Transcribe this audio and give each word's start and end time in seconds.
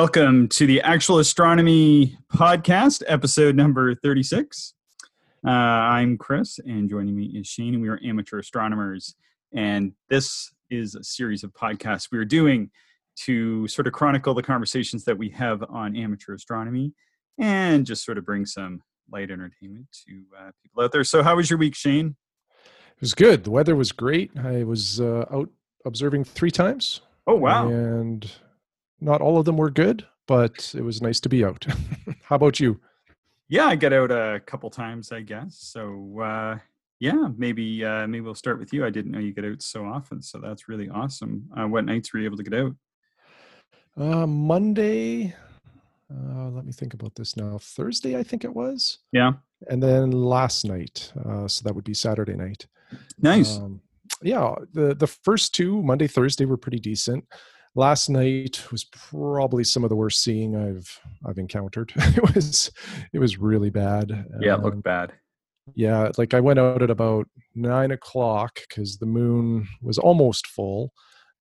Welcome 0.00 0.48
to 0.48 0.66
the 0.66 0.80
Actual 0.80 1.18
Astronomy 1.18 2.16
Podcast, 2.32 3.02
episode 3.06 3.54
number 3.54 3.94
36. 3.94 4.72
Uh, 5.46 5.50
I'm 5.50 6.16
Chris, 6.16 6.58
and 6.60 6.88
joining 6.88 7.14
me 7.14 7.26
is 7.26 7.46
Shane, 7.46 7.74
and 7.74 7.82
we 7.82 7.90
are 7.90 8.00
amateur 8.02 8.38
astronomers. 8.38 9.14
And 9.52 9.92
this 10.08 10.54
is 10.70 10.94
a 10.94 11.04
series 11.04 11.44
of 11.44 11.52
podcasts 11.52 12.08
we 12.10 12.16
are 12.16 12.24
doing 12.24 12.70
to 13.26 13.68
sort 13.68 13.86
of 13.86 13.92
chronicle 13.92 14.32
the 14.32 14.42
conversations 14.42 15.04
that 15.04 15.18
we 15.18 15.28
have 15.28 15.62
on 15.68 15.94
amateur 15.94 16.32
astronomy 16.32 16.94
and 17.38 17.84
just 17.84 18.02
sort 18.02 18.16
of 18.16 18.24
bring 18.24 18.46
some 18.46 18.80
light 19.12 19.30
entertainment 19.30 19.84
to 20.08 20.22
uh, 20.34 20.50
people 20.62 20.82
out 20.82 20.92
there. 20.92 21.04
So, 21.04 21.22
how 21.22 21.36
was 21.36 21.50
your 21.50 21.58
week, 21.58 21.74
Shane? 21.74 22.16
It 22.54 23.02
was 23.02 23.12
good. 23.12 23.44
The 23.44 23.50
weather 23.50 23.76
was 23.76 23.92
great. 23.92 24.30
I 24.38 24.64
was 24.64 24.98
uh, 24.98 25.26
out 25.30 25.50
observing 25.84 26.24
three 26.24 26.50
times. 26.50 27.02
Oh, 27.26 27.36
wow. 27.36 27.68
And 27.68 28.32
not 29.00 29.20
all 29.20 29.38
of 29.38 29.44
them 29.44 29.56
were 29.56 29.70
good, 29.70 30.06
but 30.26 30.72
it 30.76 30.82
was 30.82 31.02
nice 31.02 31.20
to 31.20 31.28
be 31.28 31.44
out. 31.44 31.64
How 32.22 32.36
about 32.36 32.60
you? 32.60 32.80
Yeah, 33.48 33.66
I 33.66 33.76
got 33.76 33.92
out 33.92 34.12
a 34.12 34.40
couple 34.46 34.70
times, 34.70 35.10
I 35.10 35.22
guess. 35.22 35.56
So, 35.58 36.20
uh, 36.20 36.58
yeah, 37.00 37.28
maybe 37.36 37.84
uh, 37.84 38.06
maybe 38.06 38.20
we'll 38.20 38.34
start 38.34 38.60
with 38.60 38.72
you. 38.72 38.84
I 38.84 38.90
didn't 38.90 39.10
know 39.10 39.18
you 39.18 39.32
get 39.32 39.44
out 39.44 39.62
so 39.62 39.84
often, 39.86 40.22
so 40.22 40.38
that's 40.38 40.68
really 40.68 40.88
awesome. 40.88 41.48
Uh, 41.56 41.66
what 41.66 41.84
nights 41.84 42.12
were 42.12 42.20
you 42.20 42.26
able 42.26 42.36
to 42.36 42.42
get 42.42 42.60
out? 42.60 42.74
Uh, 43.96 44.26
Monday. 44.26 45.34
Uh, 46.12 46.50
let 46.50 46.64
me 46.64 46.72
think 46.72 46.94
about 46.94 47.14
this 47.14 47.36
now. 47.36 47.58
Thursday, 47.58 48.16
I 48.16 48.22
think 48.22 48.44
it 48.44 48.54
was. 48.54 48.98
Yeah. 49.12 49.32
And 49.68 49.82
then 49.82 50.10
last 50.10 50.64
night, 50.64 51.12
uh, 51.24 51.46
so 51.46 51.62
that 51.64 51.74
would 51.74 51.84
be 51.84 51.94
Saturday 51.94 52.34
night. 52.34 52.66
Nice. 53.20 53.58
Um, 53.58 53.80
yeah, 54.22 54.54
the 54.72 54.94
the 54.94 55.06
first 55.06 55.54
two 55.54 55.82
Monday, 55.82 56.06
Thursday 56.06 56.44
were 56.44 56.56
pretty 56.56 56.78
decent. 56.78 57.24
Last 57.76 58.08
night 58.08 58.70
was 58.72 58.84
probably 58.84 59.62
some 59.62 59.84
of 59.84 59.90
the 59.90 59.96
worst 59.96 60.22
seeing 60.22 60.56
I've 60.56 61.00
I've 61.26 61.38
encountered. 61.38 61.92
it 61.96 62.34
was 62.34 62.70
it 63.12 63.18
was 63.18 63.38
really 63.38 63.70
bad. 63.70 64.26
yeah, 64.40 64.54
it 64.54 64.62
looked 64.62 64.76
um, 64.76 64.80
bad. 64.80 65.12
Yeah, 65.74 66.10
like 66.18 66.34
I 66.34 66.40
went 66.40 66.58
out 66.58 66.82
at 66.82 66.90
about 66.90 67.28
nine 67.54 67.90
o'clock 67.92 68.60
because 68.68 68.98
the 68.98 69.06
moon 69.06 69.68
was 69.82 69.98
almost 69.98 70.46
full, 70.46 70.92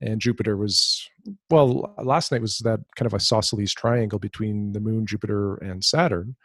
and 0.02 0.22
Jupiter 0.22 0.56
was 0.56 1.08
well. 1.50 1.96
Last 2.02 2.32
night 2.32 2.42
was 2.42 2.60
that 2.60 2.80
kind 2.96 3.08
of 3.08 3.14
isosceles 3.14 3.74
triangle 3.74 4.20
between 4.20 4.74
the 4.74 4.80
moon, 4.80 5.06
Jupiter, 5.06 5.56
and 5.56 5.84
Saturn. 5.84 6.36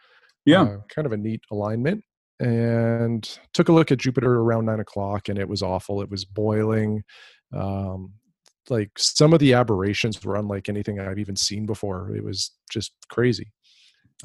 Yeah, 0.45 0.63
uh, 0.63 0.77
kind 0.89 1.05
of 1.05 1.11
a 1.11 1.17
neat 1.17 1.41
alignment. 1.51 2.03
And 2.39 3.39
took 3.53 3.69
a 3.69 3.71
look 3.71 3.91
at 3.91 3.99
Jupiter 3.99 4.39
around 4.39 4.65
nine 4.65 4.81
o'clock, 4.81 5.29
and 5.29 5.39
it 5.39 5.47
was 5.47 5.61
awful. 5.61 6.01
It 6.01 6.09
was 6.09 6.25
boiling. 6.25 7.03
Um, 7.53 8.13
like 8.69 8.91
some 8.97 9.33
of 9.33 9.39
the 9.39 9.53
aberrations 9.53 10.23
were 10.23 10.35
unlike 10.35 10.69
anything 10.69 10.99
I've 10.99 11.19
even 11.19 11.35
seen 11.35 11.65
before. 11.65 12.15
It 12.15 12.23
was 12.23 12.51
just 12.69 12.93
crazy. 13.09 13.51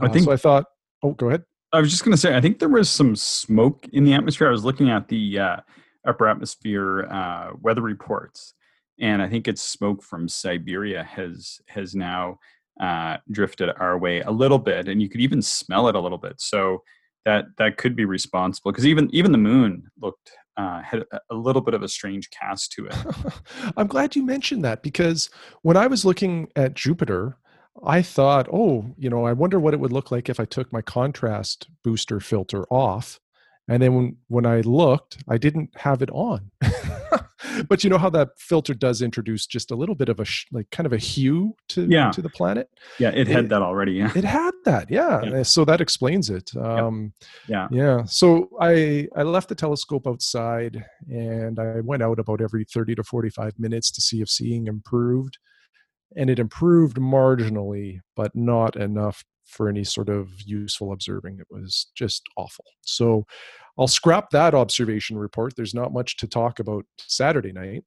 I 0.01 0.07
uh, 0.07 0.13
think. 0.13 0.25
So 0.25 0.33
I 0.33 0.37
thought. 0.37 0.65
Oh, 1.03 1.13
go 1.13 1.29
ahead. 1.29 1.45
I 1.73 1.81
was 1.81 1.91
just 1.91 2.05
going 2.05 2.13
to 2.13 2.21
say. 2.21 2.37
I 2.37 2.41
think 2.41 2.59
there 2.59 2.69
was 2.69 2.91
some 2.91 3.15
smoke 3.15 3.87
in 3.93 4.05
the 4.05 4.13
atmosphere. 4.13 4.49
I 4.49 4.53
was 4.53 4.65
looking 4.65 4.91
at 4.91 5.09
the 5.09 5.39
uh, 5.39 5.57
upper 6.07 6.29
atmosphere 6.29 7.07
uh, 7.11 7.51
weather 7.61 7.83
reports, 7.83 8.55
and 9.01 9.23
I 9.23 9.29
think 9.29 9.49
it's 9.49 9.63
smoke 9.63 10.03
from 10.03 10.29
Siberia 10.29 11.05
has 11.05 11.61
has 11.69 11.95
now 11.95 12.39
uh, 12.81 13.19
drifted 13.31 13.71
our 13.79 13.99
way 13.99 14.21
a 14.21 14.31
little 14.31 14.59
bit, 14.59 14.89
and 14.89 15.01
you 15.01 15.09
could 15.09 15.21
even 15.21 15.43
smell 15.43 15.89
it 15.89 15.95
a 15.95 16.01
little 16.01 16.19
bit. 16.19 16.41
So 16.41 16.83
that 17.25 17.47
that 17.59 17.77
could 17.77 17.95
be 17.95 18.05
responsible 18.05 18.73
because 18.73 18.87
even 18.87 19.09
even 19.13 19.33
the 19.33 19.39
moon 19.39 19.91
looked 20.01 20.33
uh, 20.57 20.83
had 20.83 21.05
a 21.31 21.35
little 21.35 21.63
bit 21.63 21.75
of 21.75 21.83
a 21.83 21.89
strange 21.89 22.29
cast 22.31 22.73
to 22.73 22.87
it. 22.87 22.95
I'm 23.77 23.87
glad 23.87 24.15
you 24.15 24.23
mentioned 24.25 24.65
that 24.65 24.83
because 24.83 25.31
when 25.63 25.77
I 25.77 25.87
was 25.87 26.05
looking 26.05 26.49
at 26.55 26.75
Jupiter, 26.75 27.39
I 27.85 28.03
thought, 28.03 28.47
oh, 28.53 28.85
you 28.99 29.09
know, 29.09 29.25
I 29.25 29.33
wonder 29.33 29.59
what 29.59 29.73
it 29.75 29.81
would 29.81 29.93
look 29.93 30.11
like 30.11 30.29
if 30.29 30.39
I 30.39 30.45
took 30.45 30.73
my 30.73 30.83
contrast 30.83 31.69
booster 31.83 32.21
filter 32.21 32.65
off. 32.65 33.21
And 33.69 33.83
then 33.83 33.95
when, 33.95 34.17
when 34.29 34.47
I 34.47 34.61
looked, 34.61 35.19
I 35.29 35.39
didn't 35.39 35.71
have 35.77 36.03
it 36.03 36.11
on. 36.11 36.51
but 37.69 37.83
you 37.83 37.91
know 37.91 37.99
how 37.99 38.11
that 38.11 38.31
filter 38.39 38.75
does 38.75 39.03
introduce 39.03 39.47
just 39.47 39.71
a 39.71 39.75
little 39.75 39.95
bit 39.95 40.09
of 40.09 40.21
a 40.21 40.25
sh- 40.25 40.47
like 40.53 40.71
kind 40.71 40.87
of 40.87 40.93
a 40.93 40.99
hue 40.99 41.55
to 41.69 41.87
yeah. 41.87 42.11
to 42.11 42.23
the 42.23 42.29
planet. 42.29 42.69
Yeah, 42.99 43.11
it 43.11 43.27
had 43.29 43.47
it, 43.47 43.49
that 43.49 43.63
already. 43.63 43.93
Yeah, 43.93 44.13
it 44.15 44.25
had 44.25 44.53
that. 44.65 44.91
Yeah, 44.91 45.23
yeah. 45.23 45.43
so 45.43 45.65
that 45.65 45.81
explains 45.81 46.31
it. 46.31 46.51
Um, 46.57 47.13
yeah, 47.49 47.69
yeah. 47.71 48.05
So 48.05 48.51
I 48.61 49.09
I 49.17 49.23
left 49.23 49.49
the 49.49 49.55
telescope 49.55 50.07
outside 50.07 50.85
and 51.09 51.59
I 51.59 51.81
went 51.81 52.03
out 52.03 52.19
about 52.19 52.41
every 52.41 52.65
thirty 52.65 52.95
to 52.95 53.03
forty 53.03 53.31
five 53.31 53.59
minutes 53.59 53.91
to 53.93 54.01
see 54.01 54.21
if 54.21 54.29
seeing 54.29 54.67
improved, 54.67 55.39
and 56.17 56.31
it 56.31 56.39
improved 56.39 56.97
marginally, 56.97 58.01
but 58.17 58.35
not 58.35 58.77
enough 58.77 59.25
for 59.51 59.69
any 59.69 59.85
sort 59.85 60.09
of 60.09 60.31
useful 60.41 60.93
observing. 60.93 61.39
It 61.41 61.47
was 61.51 61.89
just 61.95 62.23
awful. 62.37 62.65
So 62.83 63.27
I'll 63.79 63.89
scrap 63.89 64.31
that 64.31 64.55
observation 64.55 65.19
report. 65.19 65.55
There's 65.57 65.75
not 65.75 65.93
much 65.93 66.17
to 66.19 66.29
talk 66.29 66.61
about 66.61 66.85
Saturday 66.99 67.53
night. 67.53 67.85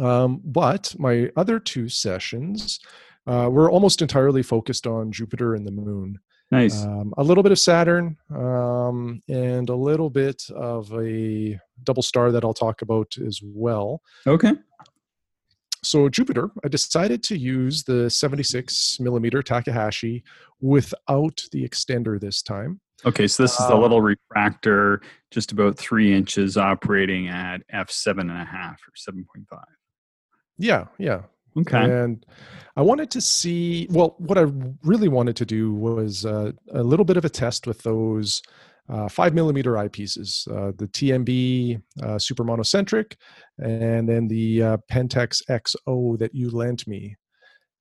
Um, 0.00 0.40
but 0.44 0.94
my 0.98 1.30
other 1.36 1.58
two 1.58 1.88
sessions 1.88 2.80
uh, 3.26 3.48
were 3.50 3.70
almost 3.70 4.00
entirely 4.00 4.42
focused 4.42 4.86
on 4.86 5.12
Jupiter 5.12 5.54
and 5.54 5.66
the 5.66 5.72
moon. 5.72 6.18
Nice. 6.50 6.84
Um, 6.84 7.14
a 7.16 7.22
little 7.22 7.42
bit 7.42 7.52
of 7.52 7.58
Saturn 7.58 8.16
um, 8.34 9.22
and 9.28 9.68
a 9.68 9.74
little 9.74 10.10
bit 10.10 10.42
of 10.54 10.92
a 10.92 11.58
double 11.82 12.02
star 12.02 12.30
that 12.30 12.44
I'll 12.44 12.54
talk 12.54 12.82
about 12.82 13.16
as 13.18 13.40
well. 13.42 14.02
Okay 14.26 14.52
so 15.82 16.08
Jupiter, 16.08 16.50
I 16.64 16.68
decided 16.68 17.22
to 17.24 17.36
use 17.36 17.82
the 17.82 18.08
76 18.08 18.98
millimeter 19.00 19.42
Takahashi 19.42 20.22
without 20.60 21.42
the 21.50 21.68
extender 21.68 22.20
this 22.20 22.42
time. 22.42 22.80
Okay, 23.04 23.26
so 23.26 23.42
this 23.42 23.54
is 23.58 23.66
a 23.66 23.74
um, 23.74 23.80
little 23.80 24.00
refractor, 24.00 25.02
just 25.32 25.50
about 25.50 25.76
three 25.76 26.14
inches, 26.14 26.56
operating 26.56 27.28
at 27.28 27.62
f 27.70 27.90
seven 27.90 28.30
and 28.30 28.40
a 28.40 28.44
half 28.44 28.74
or 28.74 28.92
seven 28.94 29.26
point 29.34 29.48
five. 29.48 29.64
Yeah, 30.56 30.86
yeah. 30.98 31.22
Okay. 31.58 31.78
And 31.78 32.24
I 32.76 32.82
wanted 32.82 33.10
to 33.10 33.20
see. 33.20 33.88
Well, 33.90 34.14
what 34.18 34.38
I 34.38 34.46
really 34.84 35.08
wanted 35.08 35.34
to 35.36 35.44
do 35.44 35.74
was 35.74 36.24
uh, 36.24 36.52
a 36.72 36.82
little 36.82 37.04
bit 37.04 37.16
of 37.16 37.24
a 37.24 37.28
test 37.28 37.66
with 37.66 37.82
those 37.82 38.40
uh, 38.88 39.08
five 39.08 39.34
millimeter 39.34 39.72
eyepieces, 39.72 40.48
uh, 40.48 40.72
the 40.76 40.88
TMB 40.88 41.80
uh, 42.02 42.18
super 42.18 42.44
monocentric, 42.44 43.14
and 43.58 44.08
then 44.08 44.28
the 44.28 44.62
uh, 44.62 44.76
Pentax 44.90 45.42
XO 45.48 46.18
that 46.18 46.34
you 46.34 46.50
lent 46.50 46.86
me. 46.86 47.16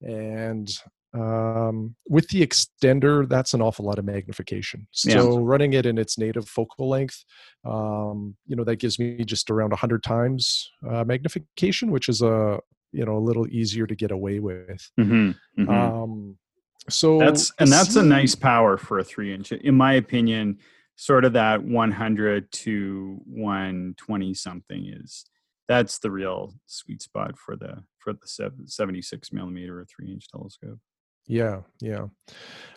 And 0.02 0.72
um, 1.14 1.96
with 2.08 2.28
the 2.30 2.46
extender, 2.46 3.28
that's 3.28 3.54
an 3.54 3.62
awful 3.62 3.86
lot 3.86 4.00
of 4.00 4.06
magnification. 4.06 4.88
So 4.92 5.10
yeah. 5.10 5.40
running 5.42 5.74
it 5.74 5.86
in 5.86 5.98
its 5.98 6.18
native 6.18 6.48
focal 6.48 6.88
length, 6.88 7.24
um, 7.66 8.36
you 8.46 8.56
know, 8.56 8.64
that 8.64 8.78
gives 8.78 9.00
me 9.00 9.24
just 9.26 9.50
around 9.50 9.72
100 9.72 10.04
times 10.04 10.72
uh, 10.90 11.04
magnification, 11.04 11.92
which 11.92 12.10
is 12.10 12.22
a 12.22 12.60
you 12.94 13.06
know 13.06 13.16
a 13.16 13.20
little 13.20 13.48
easier 13.48 13.88
to 13.88 13.96
get 13.96 14.12
away 14.12 14.40
with. 14.40 14.90
Mm-hmm, 15.00 15.62
mm-hmm. 15.62 15.70
Um, 15.70 16.38
so 16.90 17.20
that's 17.20 17.54
and 17.60 17.72
that's 17.72 17.96
a 17.96 18.04
nice 18.04 18.36
power 18.36 18.78
for 18.78 19.00
a 19.00 19.04
three 19.04 19.34
inch, 19.34 19.52
in 19.52 19.76
my 19.76 19.94
opinion 19.94 20.60
sort 21.02 21.26
of 21.26 21.34
that 21.34 21.64
100 21.64 22.52
to 22.52 23.20
120 23.26 24.34
something 24.36 24.86
is 25.02 25.26
that's 25.68 25.98
the 25.98 26.12
real 26.12 26.54
sweet 26.68 27.02
spot 27.02 27.40
for 27.40 27.56
the 27.56 27.84
for 27.98 28.14
the 28.14 28.52
76 28.68 29.34
millimeter 29.34 29.80
or 29.80 29.86
three 29.86 30.12
inch 30.12 30.30
telescope. 30.30 30.78
Yeah 31.26 31.62
yeah. 31.82 32.06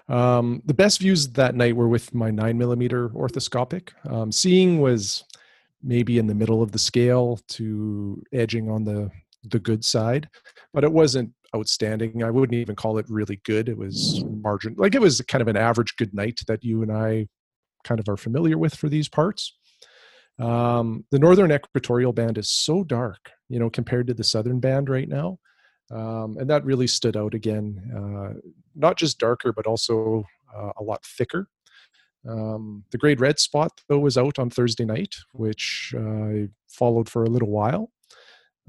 Um, 0.09 0.63
the 0.65 0.73
best 0.73 1.01
views 1.01 1.29
that 1.33 1.55
night 1.55 1.77
were 1.77 1.89
with 1.89 2.15
my 2.15 2.31
nine 2.31 2.57
millimeter 2.57 3.11
orthoscopic. 3.11 3.91
Um, 4.11 4.33
seeing 4.33 4.81
was 4.81 5.25
maybe 5.83 6.17
in 6.17 6.27
the 6.27 6.35
middle 6.35 6.63
of 6.63 6.73
the 6.73 6.79
scale 6.79 7.41
to 7.49 8.23
edging 8.33 8.71
on 8.71 8.85
the 8.85 9.11
the 9.51 9.59
good 9.59 9.85
side 9.85 10.31
but 10.73 10.83
it 10.83 10.93
wasn't 10.93 11.31
outstanding. 11.55 12.25
I 12.25 12.31
wouldn't 12.31 12.59
even 12.59 12.75
call 12.75 12.97
it 12.97 13.07
really 13.11 13.41
good. 13.45 13.69
It 13.69 13.77
was 13.77 14.25
margin 14.41 14.77
like 14.79 14.95
it 14.95 15.03
was 15.03 15.21
kind 15.29 15.43
of 15.43 15.49
an 15.49 15.59
average 15.59 15.95
good 15.97 16.15
night 16.15 16.41
that 16.49 16.65
you 16.65 16.83
and 16.83 16.91
i 16.91 17.29
kind 17.85 18.01
of 18.01 18.09
are 18.09 18.17
familiar 18.17 18.59
with 18.59 18.75
for 18.75 18.89
these 18.89 19.09
parts. 19.09 19.57
Um, 20.39 21.05
the 21.11 21.19
northern 21.19 21.53
equatorial 21.53 22.13
band 22.13 22.39
is 22.39 22.51
so 22.51 22.83
dark, 22.83 23.31
you 23.49 23.59
know, 23.59 23.71
compared 23.71 24.09
to 24.09 24.15
the 24.15 24.25
southern 24.25 24.59
band 24.59 24.89
right 24.89 25.09
now. 25.09 25.39
Um, 25.91 26.39
and 26.39 26.49
that 26.51 26.65
really 26.65 26.87
stood 26.87 27.17
out 27.17 27.35
again, 27.35 27.93
uh, 27.95 28.41
not 28.75 28.97
just 28.97 29.19
darker, 29.19 29.53
but 29.53 29.67
also 29.67 30.25
uh, 30.55 30.73
a 30.77 30.83
lot 30.83 31.05
thicker. 31.05 31.49
Um, 32.29 32.85
the 32.91 32.99
great 32.99 33.21
red 33.21 33.39
spot, 33.39 33.81
though, 33.89 33.99
was 33.99 34.17
out 34.17 34.39
on 34.39 34.51
Thursday 34.51 34.85
night, 34.85 35.15
which 35.33 35.95
I 35.97 36.49
followed 36.69 37.09
for 37.09 37.25
a 37.25 37.31
little 37.31 37.51
while. 37.51 37.93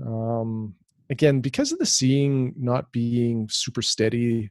Um, 0.05 0.75
again, 1.09 1.39
because 1.39 1.71
of 1.71 1.79
the 1.79 1.85
seeing 1.85 2.53
not 2.57 2.91
being 2.91 3.47
super 3.49 3.81
steady, 3.81 4.49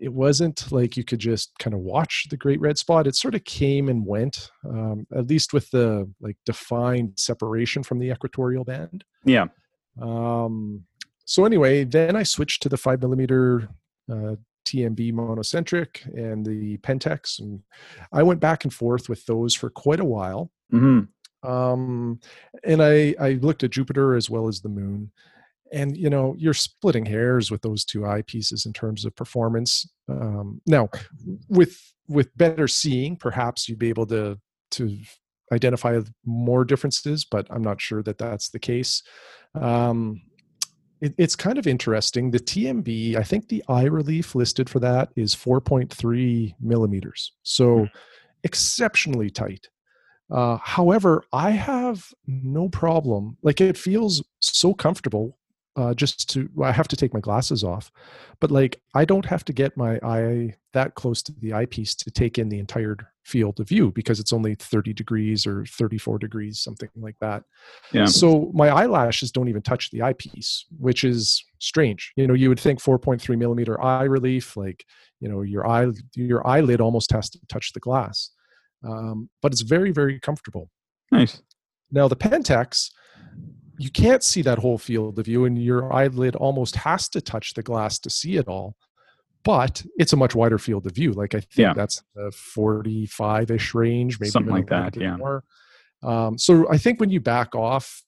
it 0.00 0.12
wasn't 0.12 0.70
like 0.70 0.96
you 0.96 1.04
could 1.04 1.18
just 1.18 1.50
kind 1.58 1.74
of 1.74 1.80
watch 1.80 2.26
the 2.30 2.36
great 2.36 2.60
red 2.60 2.78
spot 2.78 3.06
it 3.06 3.16
sort 3.16 3.34
of 3.34 3.44
came 3.44 3.88
and 3.88 4.06
went 4.06 4.50
um, 4.68 5.06
at 5.14 5.26
least 5.28 5.52
with 5.52 5.70
the 5.70 6.08
like 6.20 6.36
defined 6.44 7.12
separation 7.16 7.82
from 7.82 7.98
the 7.98 8.10
equatorial 8.10 8.64
band 8.64 9.04
yeah 9.24 9.46
um, 10.00 10.82
so 11.24 11.44
anyway 11.44 11.84
then 11.84 12.16
i 12.16 12.22
switched 12.22 12.62
to 12.62 12.68
the 12.68 12.76
five 12.76 13.00
millimeter 13.00 13.68
uh, 14.10 14.34
TMB 14.68 15.12
monocentric 15.14 16.04
and 16.14 16.44
the 16.44 16.76
Pentax, 16.78 17.38
and 17.38 17.62
I 18.12 18.22
went 18.22 18.40
back 18.40 18.64
and 18.64 18.74
forth 18.74 19.08
with 19.08 19.24
those 19.24 19.54
for 19.54 19.70
quite 19.70 20.00
a 20.00 20.04
while. 20.04 20.50
Mm-hmm. 20.72 21.48
Um, 21.48 22.20
and 22.64 22.82
I 22.82 23.14
I 23.20 23.32
looked 23.40 23.64
at 23.64 23.70
Jupiter 23.70 24.14
as 24.14 24.28
well 24.28 24.48
as 24.48 24.60
the 24.60 24.68
Moon, 24.68 25.10
and 25.72 25.96
you 25.96 26.10
know 26.10 26.34
you're 26.38 26.54
splitting 26.54 27.06
hairs 27.06 27.50
with 27.50 27.62
those 27.62 27.84
two 27.84 28.00
eyepieces 28.00 28.66
in 28.66 28.72
terms 28.72 29.04
of 29.04 29.14
performance. 29.16 29.88
Um, 30.08 30.60
now, 30.66 30.88
with 31.48 31.78
with 32.08 32.36
better 32.36 32.68
seeing, 32.68 33.16
perhaps 33.16 33.68
you'd 33.68 33.78
be 33.78 33.88
able 33.88 34.06
to 34.06 34.38
to 34.72 34.98
identify 35.52 36.00
more 36.26 36.64
differences, 36.64 37.24
but 37.24 37.46
I'm 37.50 37.62
not 37.62 37.80
sure 37.80 38.02
that 38.02 38.18
that's 38.18 38.50
the 38.50 38.58
case. 38.58 39.02
Um, 39.54 40.20
it, 41.00 41.14
it's 41.16 41.36
kind 41.36 41.58
of 41.58 41.66
interesting. 41.66 42.30
The 42.30 42.40
TMB, 42.40 43.16
I 43.16 43.22
think 43.22 43.48
the 43.48 43.64
eye 43.68 43.84
relief 43.84 44.34
listed 44.34 44.68
for 44.68 44.80
that 44.80 45.10
is 45.16 45.34
4.3 45.34 46.54
millimeters, 46.60 47.32
so 47.44 47.78
Hmm. 47.78 47.84
exceptionally 48.44 49.30
tight. 49.30 49.68
Uh, 50.30 50.58
however, 50.58 51.24
I 51.32 51.52
have 51.52 52.04
no 52.26 52.68
problem. 52.68 53.38
Like 53.42 53.60
it 53.62 53.78
feels 53.78 54.22
so 54.40 54.74
comfortable. 54.74 55.38
Uh, 55.78 55.94
just 55.94 56.28
to, 56.30 56.48
well, 56.56 56.68
I 56.68 56.72
have 56.72 56.88
to 56.88 56.96
take 56.96 57.14
my 57.14 57.20
glasses 57.20 57.62
off, 57.62 57.92
but 58.40 58.50
like 58.50 58.80
I 58.96 59.04
don't 59.04 59.24
have 59.26 59.44
to 59.44 59.52
get 59.52 59.76
my 59.76 60.00
eye 60.02 60.56
that 60.72 60.96
close 60.96 61.22
to 61.22 61.32
the 61.38 61.52
eyepiece 61.52 61.94
to 61.94 62.10
take 62.10 62.36
in 62.36 62.48
the 62.48 62.58
entire 62.58 62.96
field 63.22 63.60
of 63.60 63.68
view 63.68 63.92
because 63.92 64.18
it's 64.18 64.32
only 64.32 64.56
30 64.56 64.92
degrees 64.92 65.46
or 65.46 65.64
34 65.66 66.18
degrees, 66.18 66.58
something 66.58 66.88
like 66.96 67.14
that. 67.20 67.44
Yeah. 67.92 68.06
So 68.06 68.50
my 68.54 68.70
eyelashes 68.70 69.30
don't 69.30 69.48
even 69.48 69.62
touch 69.62 69.92
the 69.92 70.02
eyepiece, 70.02 70.64
which 70.80 71.04
is 71.04 71.44
strange. 71.60 72.12
You 72.16 72.26
know, 72.26 72.34
you 72.34 72.48
would 72.48 72.58
think 72.58 72.80
4.3 72.80 73.38
millimeter 73.38 73.80
eye 73.80 74.02
relief, 74.02 74.56
like 74.56 74.84
you 75.20 75.28
know, 75.28 75.42
your 75.42 75.64
eye, 75.64 75.92
your 76.14 76.44
eyelid 76.44 76.80
almost 76.80 77.12
has 77.12 77.30
to 77.30 77.38
touch 77.48 77.72
the 77.72 77.80
glass, 77.80 78.30
um, 78.84 79.30
but 79.42 79.52
it's 79.52 79.62
very, 79.62 79.92
very 79.92 80.18
comfortable. 80.18 80.70
Nice. 81.12 81.40
Now 81.92 82.08
the 82.08 82.16
Pentax, 82.16 82.90
you 83.78 83.90
can't 83.90 84.22
see 84.22 84.42
that 84.42 84.58
whole 84.58 84.78
field 84.78 85.18
of 85.18 85.24
view, 85.26 85.44
and 85.44 85.56
your 85.62 85.92
eyelid 85.92 86.34
almost 86.36 86.76
has 86.76 87.08
to 87.10 87.20
touch 87.20 87.54
the 87.54 87.62
glass 87.62 87.98
to 88.00 88.10
see 88.10 88.36
it 88.36 88.48
all. 88.48 88.76
But 89.44 89.84
it's 89.98 90.12
a 90.12 90.16
much 90.16 90.34
wider 90.34 90.58
field 90.58 90.86
of 90.86 90.94
view. 90.94 91.12
Like 91.12 91.34
I 91.34 91.40
think 91.40 91.56
Yeah. 91.56 91.72
that's 91.74 92.02
the 92.14 92.30
45-ish 92.56 93.74
range, 93.74 94.18
maybe 94.20 94.30
Something 94.30 94.52
like 94.52 94.68
that, 94.68 94.96
yeah. 94.96 95.16
More. 95.16 95.44
Um, 96.02 96.38
so 96.38 96.68
I 96.70 96.78
think 96.78 97.00
when 97.00 97.10
you 97.10 97.20
back 97.20 97.54
off, 97.54 98.02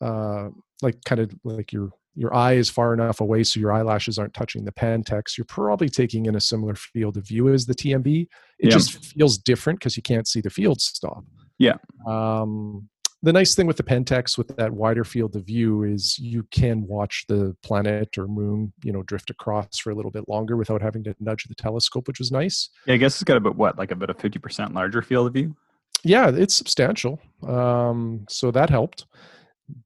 uh, 0.00 0.48
like 0.82 1.02
kind 1.04 1.20
of 1.20 1.32
like 1.44 1.72
your 1.72 1.90
your 2.14 2.34
eye 2.34 2.52
is 2.52 2.68
far 2.68 2.92
enough 2.92 3.22
away 3.22 3.42
so 3.42 3.58
your 3.58 3.72
eyelashes 3.72 4.18
aren't 4.18 4.34
touching 4.34 4.64
the 4.66 4.72
Pentax, 4.72 5.38
you're 5.38 5.46
probably 5.46 5.88
taking 5.88 6.26
in 6.26 6.34
a 6.36 6.40
similar 6.40 6.74
field 6.74 7.16
of 7.16 7.26
view 7.26 7.48
as 7.48 7.64
the 7.64 7.74
TMB. 7.74 8.22
It 8.58 8.66
Yeah. 8.66 8.70
just 8.70 9.02
feels 9.02 9.38
different 9.38 9.78
because 9.78 9.96
you 9.96 10.02
can't 10.02 10.28
see 10.28 10.42
the 10.42 10.50
field 10.50 10.78
stop. 10.82 11.24
Yeah. 11.58 11.76
Um, 12.06 12.90
the 13.22 13.32
nice 13.32 13.54
thing 13.54 13.66
with 13.66 13.76
the 13.76 13.82
Pentax 13.82 14.36
with 14.36 14.48
that 14.56 14.72
wider 14.72 15.04
field 15.04 15.36
of 15.36 15.44
view 15.44 15.84
is 15.84 16.18
you 16.18 16.44
can 16.50 16.86
watch 16.86 17.24
the 17.28 17.56
planet 17.62 18.18
or 18.18 18.26
moon, 18.26 18.72
you 18.82 18.92
know, 18.92 19.02
drift 19.04 19.30
across 19.30 19.78
for 19.78 19.90
a 19.90 19.94
little 19.94 20.10
bit 20.10 20.28
longer 20.28 20.56
without 20.56 20.82
having 20.82 21.04
to 21.04 21.14
nudge 21.20 21.44
the 21.44 21.54
telescope, 21.54 22.08
which 22.08 22.18
was 22.18 22.32
nice. 22.32 22.70
Yeah, 22.86 22.94
I 22.94 22.96
guess 22.96 23.14
it's 23.14 23.24
got 23.24 23.36
about 23.36 23.56
what, 23.56 23.78
like 23.78 23.92
about 23.92 24.10
a 24.10 24.14
fifty 24.14 24.38
percent 24.38 24.74
larger 24.74 25.02
field 25.02 25.28
of 25.28 25.34
view. 25.34 25.54
Yeah, 26.02 26.30
it's 26.30 26.54
substantial. 26.54 27.20
Um, 27.46 28.26
so 28.28 28.50
that 28.50 28.70
helped. 28.70 29.06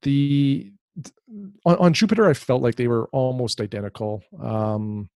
The 0.01 0.71
on, 1.63 1.75
on 1.77 1.93
Jupiter, 1.93 2.27
I 2.27 2.33
felt 2.33 2.63
like 2.63 2.75
they 2.75 2.87
were 2.87 3.07
almost 3.09 3.61
identical. 3.61 4.23
Um, 4.41 5.09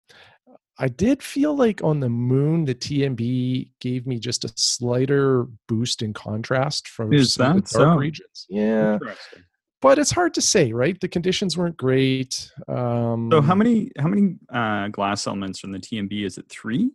I 0.80 0.88
did 0.88 1.22
feel 1.22 1.56
like 1.56 1.82
on 1.82 1.98
the 2.00 2.08
moon, 2.08 2.64
the 2.64 2.74
TMB 2.74 3.70
gave 3.80 4.06
me 4.06 4.18
just 4.20 4.44
a 4.44 4.52
slighter 4.56 5.46
boost 5.66 6.02
in 6.02 6.12
contrast 6.12 6.88
from 6.88 7.12
Is 7.12 7.34
some 7.34 7.58
of 7.58 7.68
the 7.68 7.78
dark 7.78 7.94
so? 7.94 7.96
regions. 7.98 8.46
Yeah, 8.48 8.98
but 9.80 9.98
it's 9.98 10.10
hard 10.12 10.34
to 10.34 10.40
say, 10.40 10.72
right? 10.72 10.98
The 11.00 11.08
conditions 11.08 11.56
weren't 11.56 11.76
great. 11.76 12.50
Um, 12.68 13.28
So 13.32 13.40
how 13.40 13.54
many 13.54 13.90
how 13.98 14.08
many 14.08 14.36
uh, 14.52 14.88
glass 14.88 15.26
elements 15.26 15.58
from 15.58 15.72
the 15.72 15.78
TMB 15.78 16.24
is 16.24 16.38
it 16.38 16.48
three? 16.48 16.90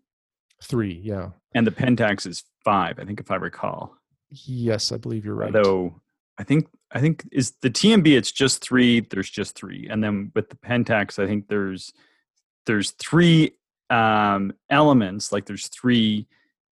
Three, 0.61 1.01
yeah. 1.03 1.29
And 1.53 1.67
the 1.67 1.71
Pentax 1.71 2.25
is 2.25 2.43
five, 2.63 2.99
I 2.99 3.05
think, 3.05 3.19
if 3.19 3.29
I 3.31 3.35
recall. 3.35 3.97
Yes, 4.29 4.91
I 4.93 4.97
believe 4.97 5.25
you're 5.25 5.35
right. 5.35 5.53
Although 5.53 6.01
I 6.37 6.43
think 6.43 6.67
I 6.91 6.99
think 7.01 7.27
is 7.31 7.53
the 7.61 7.69
TMB 7.69 8.07
it's 8.17 8.31
just 8.31 8.61
three. 8.61 9.01
There's 9.01 9.29
just 9.29 9.55
three, 9.55 9.87
and 9.89 10.01
then 10.03 10.31
with 10.35 10.49
the 10.49 10.55
Pentax, 10.55 11.21
I 11.21 11.27
think 11.27 11.47
there's 11.49 11.91
there's 12.65 12.91
three 12.91 13.55
um, 13.93 14.53
elements. 14.69 15.31
Like 15.31 15.45
there's 15.45 15.67
three 15.67 16.27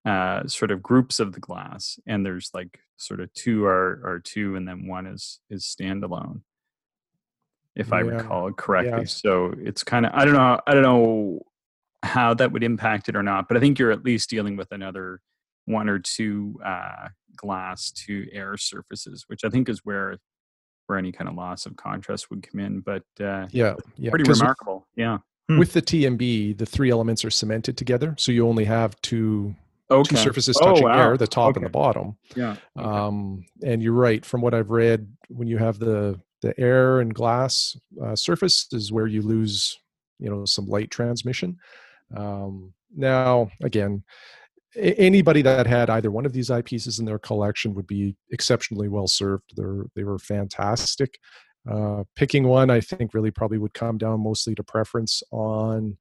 uh, 0.05 0.47
sort 0.47 0.71
of 0.71 0.81
groups 0.81 1.19
of 1.19 1.33
the 1.33 1.39
glass, 1.39 1.99
and 2.07 2.25
there's 2.25 2.49
like 2.53 2.79
sort 2.97 3.19
of 3.19 3.31
two 3.33 3.65
are 3.65 4.01
are 4.03 4.19
two, 4.23 4.55
and 4.55 4.67
then 4.67 4.87
one 4.87 5.05
is 5.07 5.39
is 5.49 5.63
standalone. 5.65 6.41
If 7.75 7.93
I 7.93 8.01
Yeah. 8.01 8.11
recall 8.17 8.51
correctly, 8.51 9.01
Yeah. 9.01 9.05
so 9.05 9.53
it's 9.57 9.83
kind 9.83 10.05
of 10.05 10.11
I 10.13 10.25
don't 10.25 10.33
know 10.33 10.59
I 10.67 10.73
don't 10.73 10.83
know 10.83 11.41
how 12.03 12.33
that 12.33 12.51
would 12.51 12.63
impact 12.63 13.09
it 13.09 13.15
or 13.15 13.23
not, 13.23 13.47
but 13.47 13.57
I 13.57 13.59
think 13.59 13.77
you're 13.77 13.91
at 13.91 14.03
least 14.03 14.29
dealing 14.29 14.57
with 14.57 14.71
another 14.71 15.21
one 15.65 15.87
or 15.87 15.99
two 15.99 16.59
uh, 16.65 17.09
glass 17.35 17.91
to 17.91 18.27
air 18.33 18.57
surfaces, 18.57 19.25
which 19.27 19.45
I 19.45 19.49
think 19.49 19.69
is 19.69 19.81
where 19.85 20.17
where 20.87 20.97
any 20.97 21.11
kind 21.11 21.29
of 21.29 21.35
loss 21.35 21.65
of 21.67 21.75
contrast 21.77 22.29
would 22.31 22.41
come 22.43 22.59
in. 22.59 22.79
But 22.81 23.03
uh, 23.19 23.47
yeah, 23.51 23.75
yeah. 23.95 24.09
pretty 24.09 24.29
remarkable. 24.29 24.87
Yeah. 24.95 25.19
Hmm. 25.49 25.57
With 25.59 25.73
the 25.73 25.81
TMB, 25.81 26.57
the 26.57 26.65
three 26.65 26.91
elements 26.91 27.25
are 27.25 27.29
cemented 27.31 27.77
together, 27.77 28.15
so 28.17 28.31
you 28.31 28.47
only 28.47 28.65
have 28.65 28.99
two 29.01 29.55
Okay. 29.89 30.15
two 30.15 30.21
surfaces 30.21 30.57
Oh, 30.61 30.67
touching 30.67 30.85
wow. 30.85 31.09
air, 31.09 31.17
the 31.17 31.27
top 31.27 31.57
and 31.57 31.65
the 31.65 31.69
bottom. 31.69 32.15
Yeah. 32.35 32.55
okay. 32.77 32.87
Um, 32.87 33.43
and 33.63 33.83
you're 33.83 33.91
right. 33.93 34.25
From 34.25 34.39
what 34.41 34.53
I've 34.53 34.69
read, 34.69 35.07
when 35.29 35.47
you 35.47 35.57
have 35.57 35.79
the 35.79 36.19
the 36.41 36.59
air 36.59 37.01
and 37.01 37.13
glass 37.13 37.77
uh, 38.03 38.15
surface, 38.15 38.67
is 38.71 38.91
where 38.91 39.05
you 39.07 39.21
lose, 39.21 39.77
you 40.19 40.29
know, 40.29 40.43
some 40.45 40.65
light 40.67 40.89
transmission. 40.89 41.57
Um, 42.17 42.73
now, 42.95 43.51
again, 43.61 44.03
a- 44.75 44.95
anybody 44.99 45.41
that 45.43 45.67
had 45.67 45.89
either 45.91 46.09
one 46.09 46.25
of 46.25 46.33
these 46.33 46.49
eyepieces 46.49 46.99
in 46.99 47.05
their 47.05 47.19
collection 47.19 47.73
would 47.75 47.85
be 47.87 48.15
exceptionally 48.31 48.87
well 48.87 49.07
served. 49.07 49.51
They're 49.55 49.85
they 49.95 50.03
were 50.03 50.17
fantastic. 50.19 51.19
Uh, 51.69 52.03
picking 52.15 52.45
one, 52.47 52.69
I 52.69 52.81
think, 52.81 53.13
really 53.13 53.31
probably 53.31 53.57
would 53.57 53.73
come 53.73 53.97
down 53.97 54.21
mostly 54.23 54.55
to 54.55 54.63
preference 54.63 55.21
on 55.31 55.97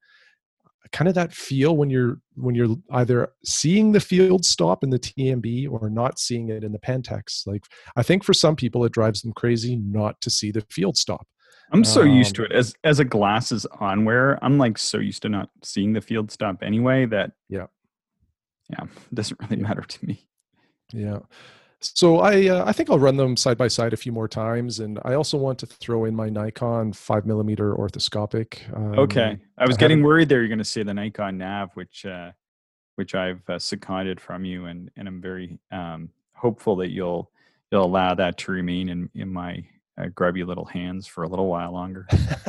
kind 0.91 1.07
of 1.07 1.13
that 1.15 1.31
feel 1.31 1.77
when 1.77 1.89
you're 1.89 2.19
when 2.35 2.53
you're 2.55 2.75
either 2.91 3.29
seeing 3.45 3.91
the 3.91 3.99
field 3.99 4.43
stop 4.43 4.83
in 4.83 4.89
the 4.89 4.99
TMB 4.99 5.69
or 5.71 5.89
not 5.89 6.19
seeing 6.19 6.49
it 6.49 6.63
in 6.63 6.71
the 6.71 6.79
Pentax. 6.79 7.45
Like 7.47 7.63
I 7.95 8.03
think 8.03 8.23
for 8.23 8.33
some 8.33 8.55
people 8.55 8.83
it 8.83 8.91
drives 8.91 9.21
them 9.21 9.31
crazy 9.33 9.75
not 9.77 10.19
to 10.21 10.29
see 10.29 10.51
the 10.51 10.65
field 10.69 10.97
stop. 10.97 11.27
I'm 11.71 11.85
so 11.85 12.01
used 12.01 12.35
to 12.35 12.41
um, 12.41 12.47
it 12.47 12.51
as 12.57 12.73
as 12.83 12.99
a 12.99 13.05
glasses 13.05 13.65
on 13.79 14.03
wear. 14.03 14.43
I'm 14.43 14.57
like 14.57 14.77
so 14.77 14.97
used 14.97 15.21
to 15.21 15.29
not 15.29 15.49
seeing 15.63 15.93
the 15.93 16.01
field 16.01 16.31
stop 16.31 16.61
anyway 16.63 17.05
that 17.05 17.31
Yeah. 17.47 17.67
yeah, 18.69 18.83
it 19.11 19.15
doesn't 19.15 19.39
really 19.41 19.57
Yeah. 19.61 19.67
matter 19.67 19.81
to 19.83 20.05
me. 20.05 20.27
Yeah. 20.91 21.19
So 21.81 22.19
I 22.19 22.47
uh, 22.47 22.63
I 22.65 22.73
think 22.73 22.89
I'll 22.89 22.99
run 22.99 23.17
them 23.17 23.35
side 23.35 23.57
by 23.57 23.67
side 23.67 23.91
a 23.91 23.97
few 23.97 24.11
more 24.11 24.27
times, 24.27 24.79
and 24.79 24.99
I 25.03 25.15
also 25.15 25.37
want 25.37 25.57
to 25.59 25.65
throw 25.65 26.05
in 26.05 26.15
my 26.15 26.29
Nikon 26.29 26.93
five 26.93 27.25
millimeter 27.25 27.75
orthoscopic. 27.75 28.59
Um, 28.75 28.99
Okay, 28.99 29.39
I 29.57 29.65
was 29.65 29.77
I 29.77 29.79
getting 29.79 30.03
worried 30.03 30.29
there. 30.29 30.39
You're 30.39 30.47
going 30.47 30.59
to 30.59 30.63
say 30.63 30.83
the 30.83 30.93
Nikon 30.93 31.39
Nav, 31.39 31.71
which 31.73 32.05
uh, 32.05 32.31
which 32.95 33.15
I've 33.15 33.41
uh, 33.49 33.57
seconded 33.57 34.21
from 34.21 34.45
you, 34.45 34.65
and 34.65 34.91
and 34.95 35.07
I'm 35.07 35.21
very 35.21 35.57
um, 35.71 36.09
hopeful 36.33 36.75
that 36.77 36.91
you'll 36.91 37.31
you'll 37.71 37.85
allow 37.85 38.13
that 38.13 38.37
to 38.39 38.51
remain 38.51 38.89
in 38.89 39.09
in 39.15 39.29
my 39.33 39.63
uh, 39.97 40.07
grubby 40.13 40.43
little 40.43 40.65
hands 40.65 41.07
for 41.07 41.23
a 41.23 41.27
little 41.27 41.47
while 41.47 41.71
longer, 41.71 42.07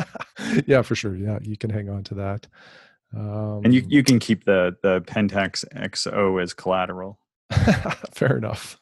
yeah, 0.66 0.82
for 0.82 0.94
sure. 0.94 1.16
Yeah, 1.16 1.38
you 1.40 1.56
can 1.56 1.70
hang 1.70 1.88
on 1.88 2.04
to 2.04 2.14
that. 2.16 2.46
Um, 3.16 3.62
and 3.64 3.74
you 3.74 3.82
you 3.88 4.02
can 4.02 4.18
keep 4.18 4.44
the 4.44 4.76
the 4.82 5.00
Pentax 5.00 5.64
XO 5.74 6.42
as 6.42 6.52
collateral. 6.52 7.18
Fair 8.12 8.36
enough. 8.36 8.78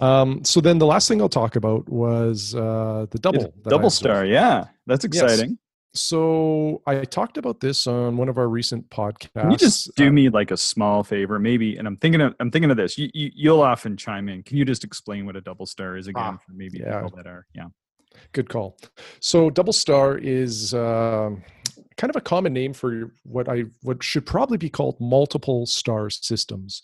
Um, 0.00 0.44
so 0.44 0.60
then 0.60 0.78
the 0.78 0.86
last 0.86 1.08
thing 1.08 1.20
I'll 1.20 1.28
talk 1.28 1.56
about 1.56 1.88
was 1.88 2.54
uh, 2.54 3.06
the 3.10 3.18
double. 3.18 3.52
Double 3.68 3.90
star, 3.90 4.24
yeah, 4.24 4.64
that's 4.86 5.04
exciting. 5.04 5.58
So 5.94 6.82
I 6.86 7.04
talked 7.06 7.38
about 7.38 7.60
this 7.60 7.86
on 7.86 8.18
one 8.18 8.28
of 8.28 8.36
our 8.36 8.48
recent 8.48 8.88
podcasts. 8.90 9.32
Can 9.32 9.50
you 9.50 9.56
just 9.56 9.94
do 9.96 10.08
Uh, 10.08 10.12
me 10.12 10.28
like 10.28 10.50
a 10.50 10.56
small 10.56 11.02
favor, 11.02 11.38
maybe? 11.38 11.78
And 11.78 11.88
I'm 11.88 11.96
thinking 11.96 12.20
of 12.20 12.34
I'm 12.38 12.50
thinking 12.50 12.70
of 12.70 12.76
this. 12.76 12.98
You, 12.98 13.08
you 13.14 13.30
you'll 13.34 13.62
often 13.62 13.96
chime 13.96 14.28
in. 14.28 14.42
Can 14.42 14.58
you 14.58 14.66
just 14.66 14.84
explain 14.84 15.24
what 15.24 15.36
a 15.36 15.40
double 15.40 15.64
star 15.64 15.96
is 15.96 16.06
again 16.06 16.22
Ah, 16.22 16.36
for 16.44 16.52
maybe 16.52 16.78
yeah. 16.80 17.00
people 17.00 17.16
that 17.16 17.26
are 17.26 17.46
yeah. 17.54 17.68
Good 18.32 18.48
call. 18.50 18.76
So 19.20 19.48
double 19.48 19.72
star 19.72 20.18
is 20.18 20.74
um 20.74 21.42
kind 21.96 22.10
of 22.10 22.16
a 22.16 22.20
common 22.20 22.52
name 22.52 22.74
for 22.74 23.10
what 23.24 23.48
I 23.48 23.64
what 23.82 24.02
should 24.02 24.26
probably 24.26 24.58
be 24.58 24.68
called 24.68 25.00
multiple 25.00 25.64
star 25.64 26.10
systems. 26.10 26.82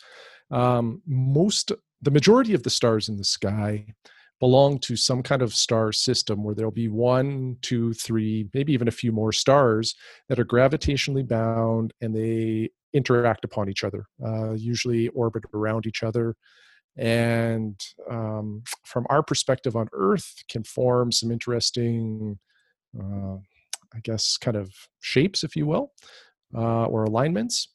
Um, 0.50 1.02
most 1.07 1.71
the 2.02 2.11
majority 2.11 2.54
of 2.54 2.62
the 2.62 2.71
stars 2.71 3.09
in 3.09 3.16
the 3.16 3.25
sky 3.25 3.87
belong 4.40 4.76
to 4.80 4.97
some 4.97 5.23
kind 5.23 5.40
of 5.40 5.54
star 5.54 5.92
system 5.92 6.42
where 6.42 6.54
there'll 6.54 6.73
be 6.73 6.88
one, 6.88 7.56
two, 7.62 7.92
three, 7.92 8.49
maybe 8.52 8.73
even 8.73 8.88
a 8.88 8.90
few 8.90 9.12
more 9.12 9.32
stars 9.32 9.94
that 10.28 10.38
are 10.40 10.44
gravitationally 10.44 11.26
bound 11.26 11.94
and 12.00 12.12
they 12.12 12.68
interact 12.92 13.44
upon 13.44 13.68
each 13.68 13.85
other, 13.85 14.04
uh, 14.26 14.52
usually 14.52 15.06
orbit 15.11 15.44
around 15.54 15.87
each 15.87 16.02
other. 16.02 16.35
And 16.97 17.80
um, 18.11 18.64
from 18.85 19.06
our 19.09 19.23
perspective 19.23 19.76
on 19.76 19.88
Earth, 19.92 20.42
can 20.49 20.64
form 20.64 21.12
some 21.12 21.30
interesting, 21.30 22.38
uh, 22.99 23.37
I 23.94 24.00
guess, 24.02 24.37
kind 24.37 24.56
of 24.56 24.73
shapes, 25.00 25.44
if 25.44 25.54
you 25.54 25.66
will, 25.66 25.92
uh, 26.54 26.87
or 26.87 27.04
alignments. 27.04 27.68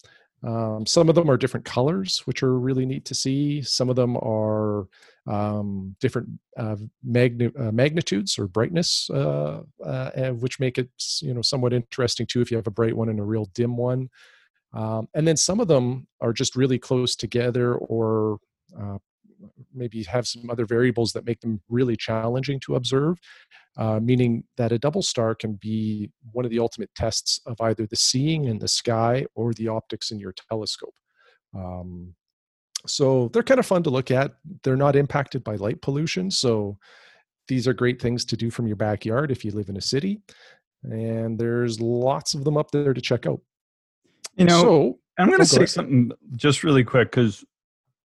Um, 0.43 0.85
some 0.85 1.09
of 1.09 1.15
them 1.15 1.29
are 1.31 1.37
different 1.37 1.65
colors, 1.65 2.19
which 2.25 2.43
are 2.43 2.59
really 2.59 2.85
neat 2.85 3.05
to 3.05 3.15
see. 3.15 3.61
Some 3.61 3.89
of 3.89 3.95
them 3.95 4.15
are 4.17 4.87
um, 5.25 5.95
different 5.99 6.29
uh, 6.57 6.75
magni- 7.03 7.51
uh, 7.57 7.71
magnitudes 7.71 8.37
or 8.37 8.47
brightness, 8.47 9.09
uh, 9.09 9.61
uh 9.83 10.31
which 10.31 10.59
make 10.59 10.77
it 10.77 10.89
you 11.21 11.33
know 11.33 11.41
somewhat 11.41 11.73
interesting 11.73 12.27
too. 12.27 12.41
If 12.41 12.51
you 12.51 12.57
have 12.57 12.67
a 12.67 12.71
bright 12.71 12.95
one 12.95 13.09
and 13.09 13.19
a 13.19 13.23
real 13.23 13.45
dim 13.53 13.77
one, 13.77 14.09
um, 14.73 15.07
and 15.15 15.27
then 15.27 15.37
some 15.37 15.59
of 15.59 15.67
them 15.67 16.07
are 16.21 16.33
just 16.33 16.55
really 16.55 16.77
close 16.77 17.15
together, 17.15 17.75
or 17.75 18.37
uh, 18.79 18.99
maybe 19.73 20.03
have 20.03 20.27
some 20.27 20.49
other 20.49 20.65
variables 20.65 21.11
that 21.13 21.25
make 21.25 21.39
them 21.41 21.61
really 21.69 21.95
challenging 21.95 22.59
to 22.61 22.75
observe, 22.75 23.17
uh, 23.77 23.99
meaning 23.99 24.43
that 24.57 24.71
a 24.71 24.79
double 24.79 25.01
star 25.01 25.35
can 25.35 25.53
be 25.53 26.11
one 26.31 26.45
of 26.45 26.51
the 26.51 26.59
ultimate 26.59 26.89
tests 26.95 27.39
of 27.45 27.59
either 27.61 27.85
the 27.85 27.95
seeing 27.95 28.45
in 28.45 28.59
the 28.59 28.67
sky 28.67 29.25
or 29.35 29.53
the 29.53 29.67
optics 29.67 30.11
in 30.11 30.19
your 30.19 30.33
telescope. 30.49 30.95
Um, 31.55 32.15
so 32.85 33.29
they're 33.33 33.43
kind 33.43 33.59
of 33.59 33.65
fun 33.65 33.83
to 33.83 33.89
look 33.89 34.11
at. 34.11 34.33
They're 34.63 34.75
not 34.75 34.95
impacted 34.95 35.43
by 35.43 35.55
light 35.55 35.81
pollution. 35.81 36.31
So 36.31 36.77
these 37.47 37.67
are 37.67 37.73
great 37.73 38.01
things 38.01 38.25
to 38.25 38.37
do 38.37 38.49
from 38.49 38.67
your 38.67 38.75
backyard 38.75 39.31
if 39.31 39.43
you 39.43 39.51
live 39.51 39.69
in 39.69 39.77
a 39.77 39.81
city. 39.81 40.21
And 40.83 41.37
there's 41.39 41.79
lots 41.79 42.33
of 42.33 42.43
them 42.43 42.57
up 42.57 42.71
there 42.71 42.93
to 42.93 43.01
check 43.01 43.25
out. 43.25 43.41
You 44.35 44.45
know, 44.45 44.61
so, 44.61 44.99
I'm 45.17 45.27
going 45.27 45.39
to 45.39 45.45
say 45.45 45.65
something 45.65 46.11
just 46.35 46.63
really 46.63 46.83
quick 46.83 47.09
because 47.11 47.43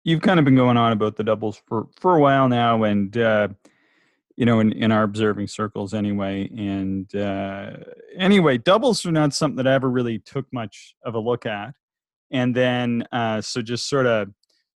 you've 0.04 0.22
kind 0.22 0.38
of 0.38 0.44
been 0.44 0.56
going 0.56 0.76
on 0.76 0.92
about 0.92 1.16
the 1.16 1.24
doubles 1.24 1.60
for 1.66 1.88
for 1.98 2.16
a 2.16 2.20
while 2.20 2.48
now, 2.48 2.84
and 2.84 3.16
uh, 3.16 3.48
you 4.36 4.46
know, 4.46 4.60
in 4.60 4.72
in 4.72 4.92
our 4.92 5.02
observing 5.02 5.48
circles 5.48 5.94
anyway. 5.94 6.48
And 6.48 7.14
uh, 7.14 7.72
anyway, 8.16 8.58
doubles 8.58 9.04
are 9.04 9.12
not 9.12 9.34
something 9.34 9.56
that 9.56 9.66
I 9.66 9.74
ever 9.74 9.90
really 9.90 10.18
took 10.18 10.46
much 10.52 10.94
of 11.04 11.14
a 11.14 11.20
look 11.20 11.46
at. 11.46 11.74
And 12.32 12.54
then, 12.54 13.06
uh, 13.10 13.40
so 13.40 13.60
just 13.60 13.88
sort 13.88 14.06
of, 14.06 14.28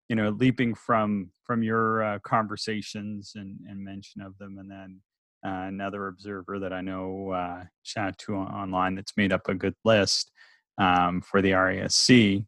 you 0.09 0.17
know, 0.17 0.31
leaping 0.31 0.75
from 0.75 1.31
from 1.45 1.63
your 1.63 2.03
uh, 2.03 2.19
conversations 2.21 3.33
and 3.37 3.59
and 3.69 3.85
mention 3.85 4.23
of 4.23 4.37
them, 4.39 4.59
and 4.59 4.71
then 4.71 5.01
uh, 5.45 5.67
another 5.69 6.07
observer 6.07 6.59
that 6.61 6.73
I 6.73 6.81
know 6.81 7.31
uh, 7.31 7.65
chat 7.85 8.19
to 8.19 8.35
online 8.35 8.95
that's 8.95 9.17
made 9.17 9.33
up 9.33 9.49
a 9.49 9.55
good 9.55 9.75
list 9.85 10.31
um, 10.79 11.21
for 11.21 11.43
the 11.43 11.51
RASC. 11.53 12.45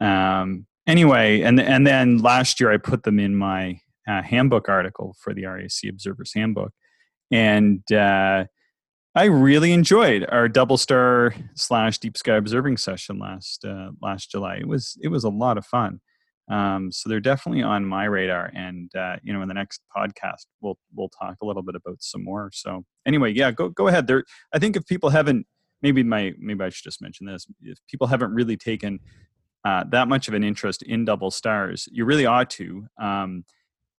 Um, 0.00 0.66
anyway, 0.90 1.40
and 1.42 1.60
and 1.60 1.86
then 1.86 2.18
last 2.18 2.60
year 2.60 2.70
I 2.70 2.76
put 2.76 3.04
them 3.04 3.18
in 3.18 3.36
my 3.36 3.80
uh, 4.08 4.22
handbook 4.22 4.68
article 4.68 5.14
for 5.18 5.32
the 5.32 5.42
RASC 5.42 5.88
Observers 5.88 6.32
Handbook, 6.34 6.72
and 7.30 7.80
uh, 7.92 8.44
I 9.14 9.24
really 9.24 9.72
enjoyed 9.72 10.26
our 10.28 10.48
double 10.48 10.76
star 10.76 11.34
slash 11.54 11.98
deep 11.98 12.16
sky 12.16 12.36
observing 12.36 12.76
session 12.76 13.18
last 13.18 13.64
uh, 13.64 13.90
last 14.02 14.30
July. 14.30 14.56
It 14.56 14.68
was 14.68 14.98
it 15.02 15.08
was 15.08 15.24
a 15.24 15.30
lot 15.30 15.58
of 15.58 15.64
fun. 15.64 16.00
Um, 16.50 16.90
so 16.90 17.08
they're 17.08 17.20
definitely 17.20 17.62
on 17.62 17.84
my 17.84 18.06
radar, 18.06 18.50
and 18.54 18.90
uh, 18.96 19.16
you 19.22 19.32
know, 19.32 19.42
in 19.42 19.48
the 19.48 19.54
next 19.54 19.82
podcast, 19.96 20.46
we'll 20.60 20.78
we'll 20.94 21.08
talk 21.10 21.36
a 21.40 21.46
little 21.46 21.62
bit 21.62 21.76
about 21.76 22.02
some 22.02 22.24
more. 22.24 22.50
So 22.52 22.84
anyway, 23.06 23.32
yeah, 23.32 23.52
go 23.52 23.68
go 23.68 23.86
ahead. 23.86 24.06
There, 24.06 24.24
I 24.52 24.58
think 24.58 24.76
if 24.76 24.84
people 24.86 25.10
haven't, 25.10 25.46
maybe 25.80 26.02
my 26.02 26.34
maybe 26.38 26.64
I 26.64 26.68
should 26.70 26.84
just 26.84 27.00
mention 27.00 27.26
this. 27.26 27.46
If 27.62 27.78
people 27.88 28.08
haven't 28.08 28.34
really 28.34 28.56
taken 28.56 28.98
uh, 29.64 29.84
that 29.90 30.08
much 30.08 30.28
of 30.28 30.34
an 30.34 30.44
interest 30.44 30.82
in 30.82 31.04
double 31.04 31.30
stars, 31.30 31.88
you 31.92 32.04
really 32.04 32.26
ought 32.26 32.50
to, 32.50 32.86
um, 32.98 33.44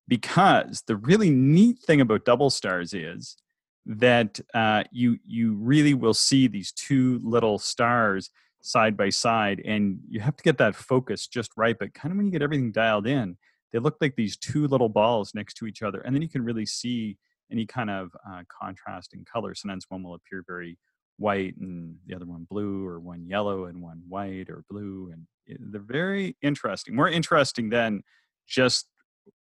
because 0.07 0.83
the 0.87 0.95
really 0.95 1.29
neat 1.29 1.77
thing 1.79 2.01
about 2.01 2.25
double 2.25 2.49
stars 2.49 2.93
is 2.93 3.37
that 3.85 4.39
uh, 4.53 4.83
you 4.91 5.17
you 5.25 5.55
really 5.55 5.93
will 5.93 6.13
see 6.13 6.47
these 6.47 6.71
two 6.71 7.19
little 7.23 7.57
stars 7.59 8.29
side 8.61 8.95
by 8.95 9.09
side, 9.09 9.61
and 9.65 9.99
you 10.09 10.19
have 10.19 10.35
to 10.35 10.43
get 10.43 10.57
that 10.57 10.75
focus 10.75 11.27
just 11.27 11.51
right. 11.55 11.77
But 11.79 11.93
kind 11.93 12.11
of 12.11 12.17
when 12.17 12.25
you 12.25 12.31
get 12.31 12.41
everything 12.41 12.71
dialed 12.71 13.07
in, 13.07 13.37
they 13.71 13.79
look 13.79 13.97
like 14.01 14.15
these 14.15 14.37
two 14.37 14.67
little 14.67 14.89
balls 14.89 15.33
next 15.33 15.55
to 15.55 15.67
each 15.67 15.81
other, 15.81 16.01
and 16.01 16.15
then 16.15 16.21
you 16.21 16.29
can 16.29 16.43
really 16.43 16.65
see 16.65 17.17
any 17.51 17.65
kind 17.65 17.89
of 17.89 18.11
uh, 18.29 18.41
contrast 18.61 19.13
in 19.13 19.25
color. 19.25 19.53
Sometimes 19.53 19.85
one 19.89 20.03
will 20.03 20.15
appear 20.15 20.43
very 20.47 20.77
white 21.17 21.55
and 21.57 21.95
the 22.07 22.15
other 22.15 22.25
one 22.25 22.47
blue 22.49 22.85
or 22.85 22.99
one 22.99 23.25
yellow 23.27 23.65
and 23.65 23.81
one 23.81 24.01
white 24.09 24.49
or 24.49 24.63
blue 24.69 25.09
and 25.13 25.27
Eh, 25.51 25.55
they're 25.59 25.81
very 25.81 26.35
interesting 26.41 26.95
more 26.95 27.09
interesting 27.09 27.69
than 27.69 28.01
just 28.47 28.87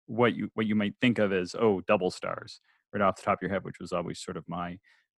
what 0.06 0.36
you 0.36 0.50
what 0.54 0.66
you 0.66 0.76
might 0.76 0.94
think 1.02 1.20
of 1.20 1.32
as 1.32 1.56
oh 1.60 1.82
double 1.82 2.12
stars 2.12 2.62
right 2.94 3.02
off 3.02 3.16
the 3.16 3.22
top 3.24 3.38
of 3.38 3.42
your 3.42 3.52
head 3.52 3.64
which 3.64 3.80
was 3.80 3.92
always 3.92 4.20
sort 4.20 4.38
of 4.38 4.44
my 4.48 4.78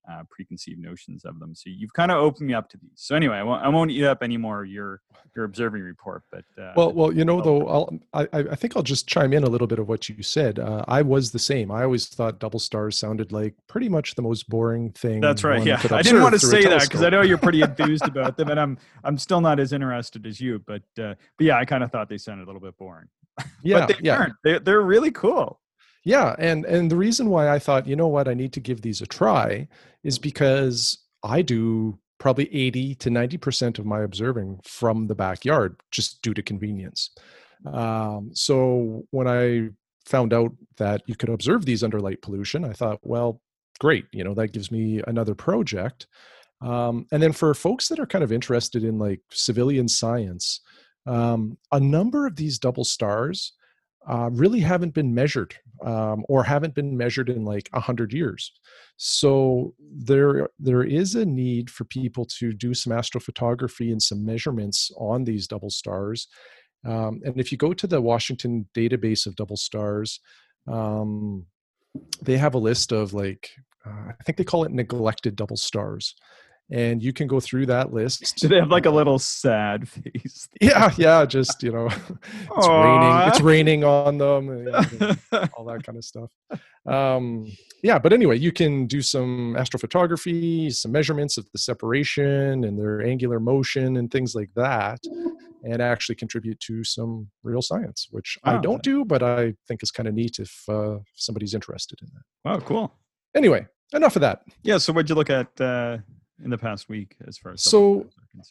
uh, 0.09 0.23
preconceived 0.29 0.79
notions 0.79 1.25
of 1.25 1.39
them. 1.39 1.53
So 1.53 1.69
you've 1.69 1.93
kind 1.93 2.11
of 2.11 2.17
opened 2.17 2.47
me 2.47 2.53
up 2.53 2.69
to 2.69 2.77
these. 2.77 2.91
So 2.95 3.15
anyway, 3.15 3.37
I 3.37 3.43
won't, 3.43 3.63
I 3.63 3.69
won't 3.69 3.91
eat 3.91 4.03
up 4.03 4.19
any 4.23 4.37
more 4.37 4.65
your 4.65 5.01
your 5.35 5.45
observing 5.45 5.81
report. 5.83 6.23
But 6.31 6.43
uh, 6.61 6.73
well, 6.75 6.91
well, 6.91 7.13
you 7.13 7.23
know, 7.23 7.41
though, 7.41 7.67
I'll, 7.67 7.99
I 8.13 8.27
I 8.33 8.55
think 8.55 8.75
I'll 8.75 8.83
just 8.83 9.07
chime 9.07 9.33
in 9.33 9.43
a 9.43 9.49
little 9.49 9.67
bit 9.67 9.79
of 9.79 9.87
what 9.87 10.09
you 10.09 10.23
said. 10.23 10.59
Uh, 10.59 10.83
I 10.87 11.01
was 11.01 11.31
the 11.31 11.39
same. 11.39 11.71
I 11.71 11.83
always 11.83 12.07
thought 12.07 12.39
double 12.39 12.59
stars 12.59 12.97
sounded 12.97 13.31
like 13.31 13.53
pretty 13.67 13.89
much 13.89 14.15
the 14.15 14.21
most 14.21 14.49
boring 14.49 14.91
thing. 14.91 15.21
That's 15.21 15.43
right. 15.43 15.63
Yeah, 15.63 15.81
I 15.91 16.01
didn't 16.01 16.21
want 16.21 16.33
to 16.33 16.39
say 16.39 16.63
that 16.63 16.83
because 16.83 17.03
I 17.03 17.09
know 17.09 17.21
you're 17.21 17.37
pretty 17.37 17.61
enthused 17.61 18.05
about 18.07 18.37
them, 18.37 18.49
and 18.49 18.59
I'm 18.59 18.77
I'm 19.03 19.17
still 19.17 19.41
not 19.41 19.59
as 19.59 19.73
interested 19.73 20.25
as 20.25 20.41
you. 20.41 20.59
But 20.65 20.83
uh, 20.99 21.15
but 21.37 21.45
yeah, 21.45 21.57
I 21.57 21.65
kind 21.65 21.83
of 21.83 21.91
thought 21.91 22.09
they 22.09 22.17
sounded 22.17 22.43
a 22.43 22.47
little 22.47 22.61
bit 22.61 22.77
boring. 22.77 23.07
Yeah, 23.63 23.85
but 23.85 23.87
they 23.89 23.95
yeah. 24.01 24.27
They, 24.43 24.59
they're 24.59 24.81
really 24.81 25.11
cool 25.11 25.60
yeah 26.03 26.35
and 26.39 26.65
and 26.65 26.89
the 26.89 26.95
reason 26.95 27.29
why 27.29 27.49
i 27.49 27.59
thought 27.59 27.87
you 27.87 27.95
know 27.95 28.07
what? 28.07 28.27
I 28.27 28.33
need 28.33 28.53
to 28.53 28.59
give 28.59 28.81
these 28.81 29.01
a 29.01 29.05
try 29.05 29.67
is 30.03 30.17
because 30.19 30.97
i 31.23 31.41
do 31.41 31.97
probably 32.19 32.53
80 32.53 32.95
to 32.95 33.09
90% 33.09 33.79
of 33.79 33.85
my 33.87 34.01
observing 34.01 34.59
from 34.63 35.07
the 35.07 35.15
backyard 35.15 35.81
just 35.89 36.21
due 36.21 36.35
to 36.35 36.43
convenience. 36.43 37.09
Um, 37.65 38.29
so 38.33 39.03
when 39.11 39.27
i 39.27 39.69
found 40.05 40.33
out 40.33 40.51
that 40.77 41.01
you 41.05 41.15
could 41.15 41.29
observe 41.29 41.65
these 41.65 41.83
under 41.83 41.99
light 41.99 42.21
pollution 42.21 42.65
i 42.65 42.73
thought 42.73 42.99
well 43.03 43.39
great 43.79 44.05
you 44.11 44.23
know 44.23 44.33
that 44.33 44.53
gives 44.53 44.71
me 44.71 45.01
another 45.07 45.35
project. 45.35 46.07
Um, 46.61 47.07
and 47.11 47.23
then 47.23 47.31
for 47.31 47.55
folks 47.55 47.87
that 47.87 47.99
are 47.99 48.05
kind 48.05 48.23
of 48.23 48.31
interested 48.31 48.83
in 48.83 48.99
like 48.99 49.21
civilian 49.31 49.87
science 49.87 50.61
um, 51.07 51.57
a 51.71 51.79
number 51.79 52.27
of 52.27 52.35
these 52.35 52.59
double 52.59 52.83
stars 52.83 53.53
uh, 54.07 54.29
really 54.31 54.59
haven't 54.59 54.93
been 54.93 55.13
measured 55.13 55.55
um, 55.83 56.23
or 56.29 56.43
haven't 56.43 56.75
been 56.75 56.95
measured 56.95 57.29
in 57.29 57.43
like 57.45 57.69
a 57.73 57.79
hundred 57.79 58.13
years. 58.13 58.51
So 58.97 59.73
there 59.79 60.49
there 60.59 60.83
is 60.83 61.15
a 61.15 61.25
need 61.25 61.69
for 61.69 61.85
people 61.85 62.25
to 62.39 62.53
do 62.53 62.73
some 62.73 62.93
astrophotography 62.93 63.91
and 63.91 64.01
some 64.01 64.25
measurements 64.25 64.91
on 64.97 65.23
these 65.23 65.47
double 65.47 65.69
stars. 65.69 66.27
Um, 66.85 67.21
and 67.23 67.39
if 67.39 67.51
you 67.51 67.57
go 67.57 67.73
to 67.73 67.87
the 67.87 68.01
Washington 68.01 68.67
database 68.75 69.25
of 69.25 69.35
double 69.35 69.57
stars, 69.57 70.19
um, 70.67 71.45
they 72.21 72.37
have 72.37 72.55
a 72.55 72.59
list 72.59 72.91
of 72.91 73.13
like 73.13 73.49
uh, 73.85 74.11
I 74.19 74.23
think 74.23 74.37
they 74.37 74.43
call 74.43 74.63
it 74.63 74.71
neglected 74.71 75.35
double 75.35 75.57
stars 75.57 76.15
and 76.71 77.03
you 77.03 77.11
can 77.11 77.27
go 77.27 77.39
through 77.39 77.65
that 77.65 77.93
list. 77.93 78.35
Do 78.37 78.47
they 78.47 78.55
have 78.55 78.69
like 78.69 78.85
a 78.85 78.89
little 78.89 79.19
sad 79.19 79.87
face? 79.87 80.47
Yeah, 80.61 80.91
yeah, 80.95 81.25
just 81.25 81.63
you 81.63 81.71
know, 81.71 81.85
it's 81.87 82.67
Aww. 82.67 82.83
raining. 82.83 83.29
It's 83.29 83.41
raining 83.41 83.83
on 83.83 84.17
them, 84.19 84.49
and, 84.49 84.69
all 85.53 85.65
that 85.65 85.83
kind 85.83 85.97
of 85.97 86.05
stuff. 86.05 86.31
Um, 86.85 87.51
yeah, 87.81 87.97
but 87.97 88.13
anyway, 88.13 88.37
you 88.37 88.51
can 88.51 88.85
do 88.85 89.01
some 89.01 89.55
astrophotography, 89.57 90.71
some 90.71 90.91
measurements 90.91 91.37
of 91.37 91.47
the 91.51 91.57
separation 91.57 92.63
and 92.63 92.77
their 92.77 93.01
angular 93.01 93.39
motion 93.39 93.97
and 93.97 94.11
things 94.11 94.35
like 94.35 94.51
that, 94.55 94.99
and 95.63 95.81
actually 95.81 96.15
contribute 96.15 96.59
to 96.59 96.83
some 96.83 97.27
real 97.41 97.61
science, 97.61 98.07
which 98.11 98.37
wow. 98.45 98.57
I 98.57 98.61
don't 98.61 98.83
do, 98.83 99.03
but 99.03 99.23
I 99.23 99.55
think 99.67 99.81
is 99.81 99.89
kind 99.89 100.07
of 100.07 100.13
neat 100.13 100.37
if 100.37 100.63
uh, 100.69 100.99
somebody's 101.15 101.55
interested 101.55 101.99
in 102.03 102.09
that. 102.13 102.53
Oh, 102.53 102.63
cool. 102.63 102.93
Anyway, 103.35 103.65
enough 103.93 104.15
of 104.15 104.21
that. 104.21 104.43
Yeah. 104.61 104.77
So, 104.77 104.93
what'd 104.93 105.09
you 105.09 105.15
look 105.15 105.31
at? 105.31 105.59
Uh 105.59 105.97
in 106.43 106.49
the 106.49 106.57
past 106.57 106.89
week 106.89 107.15
as 107.27 107.37
far 107.37 107.53
as 107.53 107.61
so 107.61 108.05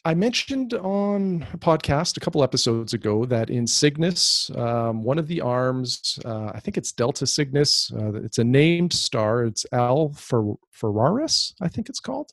i 0.05 0.13
mentioned 0.13 0.73
on 0.75 1.45
a 1.53 1.57
podcast 1.57 2.17
a 2.17 2.19
couple 2.19 2.43
episodes 2.43 2.93
ago 2.93 3.25
that 3.25 3.49
in 3.49 3.67
cygnus 3.67 4.49
um, 4.55 5.03
one 5.03 5.17
of 5.17 5.27
the 5.27 5.41
arms 5.41 6.19
uh, 6.25 6.51
i 6.53 6.59
think 6.59 6.77
it's 6.77 6.91
delta 6.91 7.25
cygnus 7.25 7.91
uh, 7.93 8.13
it's 8.13 8.37
a 8.37 8.43
named 8.43 8.93
star. 8.93 9.43
It's 9.43 9.65
Al 9.71 10.09
Fawaris 10.09 11.53
i 11.61 11.67
think 11.67 11.89
it's 11.89 11.99
called. 11.99 12.31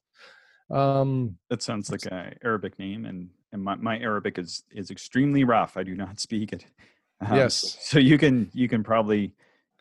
Um, 0.71 1.39
that 1.49 1.63
sounds 1.63 1.91
like 1.91 2.05
an 2.11 2.35
arabic 2.45 2.79
name 2.79 3.05
and, 3.07 3.31
and 3.53 3.63
my, 3.63 3.75
my 3.77 3.99
arabic 3.99 4.39
is 4.39 4.63
is 4.73 4.91
extremely 4.91 5.45
rough. 5.45 5.77
I 5.77 5.83
do 5.83 5.95
not 5.95 6.21
speak 6.27 6.53
it. 6.53 6.67
Um, 7.21 7.37
yes. 7.37 7.77
so 7.81 7.99
you 7.99 8.19
can 8.19 8.51
you 8.53 8.69
can 8.69 8.85
probably 8.85 9.33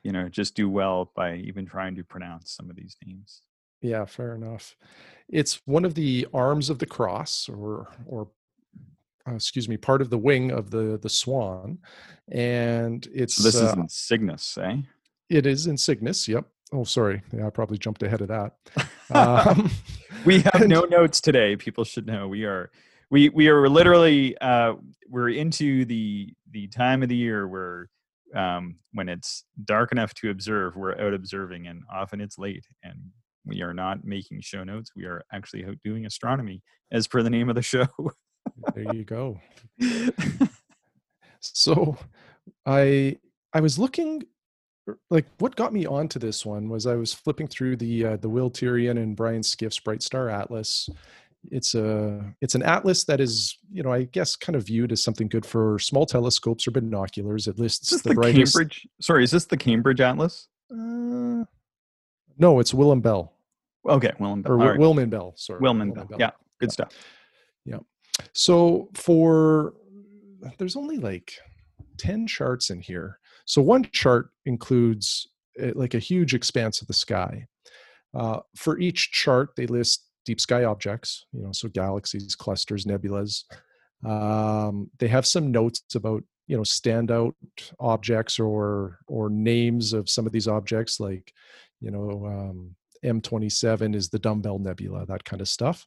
you 0.04 0.12
know 0.12 0.30
just 0.30 0.56
do 0.56 0.70
well 0.70 1.12
by 1.16 1.36
even 1.36 1.66
trying 1.66 1.96
to 1.96 2.04
pronounce 2.04 2.52
some 2.52 2.70
of 2.70 2.76
these 2.76 2.96
names. 3.06 3.42
Yeah, 3.82 4.06
fair 4.06 4.36
enough. 4.36 4.76
It's 5.30 5.62
one 5.66 5.86
of 5.86 5.94
the 5.94 6.28
arms 6.34 6.70
of 6.70 6.80
the 6.80 6.86
cross, 6.86 7.50
or 7.50 7.88
or 8.06 8.30
uh, 9.28 9.36
excuse 9.36 9.68
me, 9.68 9.78
part 9.78 10.02
of 10.02 10.10
the 10.10 10.18
wing 10.18 10.52
of 10.52 10.72
the 10.72 10.98
the 11.02 11.10
swan, 11.10 11.80
and 12.32 13.08
it's 13.14 13.36
So 13.36 13.44
this 13.44 13.56
is 13.56 13.62
uh, 13.74 13.76
in 13.78 13.90
Cygnus, 13.90 14.58
eh? 14.58 14.78
it 15.30 15.46
is 15.46 15.68
in 15.68 15.78
Cygnus. 15.78 16.28
Yep. 16.28 16.46
Oh, 16.74 16.84
sorry. 16.84 17.22
Yeah, 17.32 17.48
I 17.48 17.50
probably 17.50 17.78
jumped 17.78 18.04
ahead 18.04 18.22
of 18.22 18.28
that. 18.30 18.54
Um, 19.10 19.72
we 20.26 20.40
have 20.52 20.56
and- 20.64 20.70
no 20.70 20.82
notes 20.82 21.22
today. 21.22 21.56
People 21.56 21.86
should 21.86 22.06
know 22.08 22.28
we 22.28 22.44
are 22.44 22.70
we 23.10 23.30
we 23.30 23.48
are 23.48 23.70
literally 23.70 24.38
uh, 24.40 24.74
we're 25.08 25.30
into 25.30 25.86
the 25.86 26.34
the 26.52 26.68
time 26.68 27.04
of 27.04 27.08
the 27.08 27.16
year 27.16 27.48
where 27.48 27.90
um, 28.36 28.76
when 28.92 29.08
it's 29.08 29.46
dark 29.64 29.94
enough 29.94 30.14
to 30.16 30.30
observe, 30.30 30.76
we're 30.76 31.00
out 31.00 31.14
observing, 31.14 31.68
and 31.68 31.84
often 31.90 32.20
it's 32.20 32.38
late, 32.38 32.66
and 32.84 32.98
we 33.48 33.62
are 33.62 33.74
not 33.74 34.04
making 34.04 34.42
show 34.42 34.64
notes. 34.64 34.92
We 34.96 35.06
are 35.06 35.24
actually 35.32 35.66
out 35.66 35.78
doing 35.84 36.06
astronomy, 36.06 36.62
as 36.92 37.08
per 37.08 37.24
the 37.24 37.30
name 37.30 37.50
of 37.50 37.56
the 37.56 37.62
show. 37.62 37.88
there 38.76 38.94
you 38.94 39.04
go. 39.04 39.40
So, 41.40 41.98
I 42.66 43.18
I 43.54 43.60
was 43.60 43.80
looking 43.80 44.24
er, 44.88 45.00
like 45.10 45.26
what 45.40 45.56
got 45.56 45.74
me 45.74 45.86
onto 45.86 46.20
this 46.20 46.46
one 46.46 46.70
was 46.70 46.86
I 46.86 46.96
was 46.96 47.14
flipping 47.14 47.48
through 47.48 47.78
the 47.78 48.06
uh, 48.06 48.18
the 48.18 48.30
Wil 48.30 48.52
Tirion 48.52 48.98
and 49.02 49.16
Brian 49.16 49.44
Skiff's 49.44 49.80
Bright 49.80 50.02
Star 50.02 50.30
Atlas. 50.30 50.90
It's 51.50 51.76
a 51.76 52.34
it's 52.42 52.56
an 52.56 52.64
atlas 52.64 53.06
that 53.06 53.22
is 53.22 53.58
you 53.72 53.84
know 53.84 53.92
I 53.92 54.04
guess 54.04 54.36
kind 54.36 54.56
of 54.56 54.66
viewed 54.66 54.92
as 54.92 55.04
something 55.04 55.28
good 55.28 55.46
for 55.46 55.80
small 55.80 56.06
telescopes 56.06 56.68
or 56.68 56.72
binoculars. 56.72 57.48
It 57.48 57.60
lists 57.60 58.02
the, 58.02 58.10
the, 58.10 58.16
brightest. 58.16 58.54
Cambridge? 58.54 58.88
Sorry, 59.00 59.24
is 59.24 59.32
this 59.32 59.46
the 59.46 59.58
Cambridge 59.58 60.02
Atlas? 60.02 60.48
Uh, 60.70 61.46
no, 62.38 62.60
it's 62.60 62.74
Willmann-Bell 62.74 63.32
Okay, 63.88 64.12
Willmann-Bell. 64.20 64.52
or 64.52 64.58
right. 64.58 64.80
Willmann-Bell. 64.80 65.34
Sorry, 65.38 65.60
Willmann 65.60 65.94
Wilman 65.94 66.10
Bell. 66.10 66.20
Yeah, 66.20 66.32
good 66.60 66.72
stuff. 66.72 66.94
Yeah. 67.66 67.80
So 68.34 68.90
for 68.94 69.74
there's 70.58 70.76
only 70.76 70.98
like 70.98 71.34
10 71.98 72.28
charts 72.28 72.70
in 72.70 72.80
here. 72.80 73.20
So 73.46 73.62
one 73.62 73.84
chart 73.92 74.30
includes 74.46 75.28
uh, 75.62 75.72
like 75.76 75.94
a 75.94 76.00
huge 76.00 76.34
expanse 76.34 76.82
of 76.82 76.88
the 76.88 76.94
sky. 76.94 77.46
Uh, 78.14 78.40
for 78.56 78.80
each 78.80 79.12
chart, 79.12 79.50
they 79.56 79.68
list 79.68 80.06
deep 80.26 80.40
sky 80.40 80.66
objects, 80.66 81.26
you 81.32 81.42
know, 81.42 81.52
so 81.52 81.68
galaxies, 81.70 82.36
clusters, 82.36 82.86
nebulas. 82.86 83.44
Um, 84.06 84.90
they 85.00 85.08
have 85.08 85.26
some 85.26 85.52
notes 85.52 85.84
about 85.96 86.24
you 86.48 86.56
know 86.56 86.64
standout 86.64 87.34
objects 87.80 88.40
or 88.40 89.00
or 89.08 89.30
names 89.30 89.94
of 89.94 90.10
some 90.10 90.26
of 90.26 90.32
these 90.32 90.48
objects, 90.48 91.00
like 91.00 91.34
you 91.82 91.92
know 91.92 92.26
um, 92.26 92.76
M27 93.04 93.96
is 93.96 94.10
the 94.10 94.20
Dumbbell 94.20 94.60
Nebula, 94.60 95.06
that 95.06 95.24
kind 95.24 95.42
of 95.42 95.50
stuff. 95.50 95.86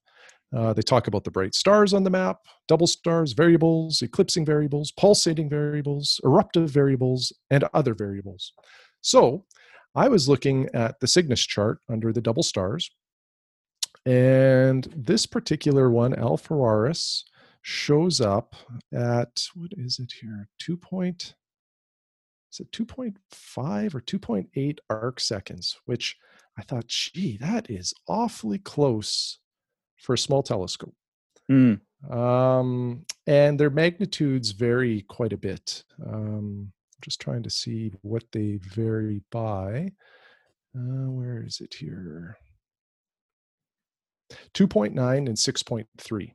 Uh, 0.54 0.72
they 0.72 0.82
talk 0.82 1.06
about 1.06 1.22
the 1.22 1.30
bright 1.30 1.54
stars 1.54 1.94
on 1.94 2.02
the 2.02 2.10
map, 2.10 2.38
double 2.66 2.86
stars, 2.86 3.32
variables, 3.32 4.02
eclipsing 4.02 4.44
variables, 4.44 4.90
pulsating 4.92 5.48
variables, 5.48 6.20
eruptive 6.24 6.70
variables, 6.70 7.32
and 7.50 7.64
other 7.72 7.94
variables. 7.94 8.52
So 9.00 9.44
I 9.94 10.08
was 10.08 10.28
looking 10.28 10.68
at 10.74 10.98
the 11.00 11.06
Cygnus 11.06 11.40
chart 11.40 11.78
under 11.88 12.12
the 12.12 12.20
double 12.20 12.42
stars. 12.42 12.90
And 14.06 14.88
this 14.96 15.26
particular 15.26 15.90
one, 15.90 16.14
Al 16.14 16.36
Fawaris, 16.36 17.22
shows 17.62 18.20
up 18.20 18.56
at 18.92 19.46
what 19.54 19.70
is 19.76 19.98
it 19.98 20.12
here? 20.20 20.48
2. 20.58 20.76
Point, 20.76 21.34
is 22.52 22.60
it 22.60 22.72
2.5 22.72 23.94
or 23.94 24.00
2.8 24.00 24.78
arc 24.88 25.20
seconds, 25.20 25.76
which 25.84 26.16
I 26.58 26.62
thought, 26.62 26.88
gee, 26.88 27.36
that 27.38 27.70
is 27.70 27.94
awfully 28.08 28.58
close 28.58 29.38
for 29.96 30.14
a 30.14 30.18
small 30.18 30.42
telescope. 30.42 30.94
Hmm. 31.48 31.74
Um, 32.10 33.04
and 33.26 33.58
their 33.58 33.70
magnitudes 33.70 34.50
vary 34.50 35.02
quite 35.02 35.32
a 35.32 35.38
bit. 35.38 35.84
Um, 36.04 36.72
just 37.02 37.20
trying 37.20 37.42
to 37.42 37.50
see 37.50 37.92
what 38.02 38.24
they 38.32 38.58
vary 38.62 39.22
by. 39.30 39.92
Uh, 40.76 41.10
where 41.10 41.42
is 41.44 41.60
it 41.60 41.74
here? 41.74 42.36
2.9 44.54 45.16
and 45.16 45.36
6.3. 45.36 46.32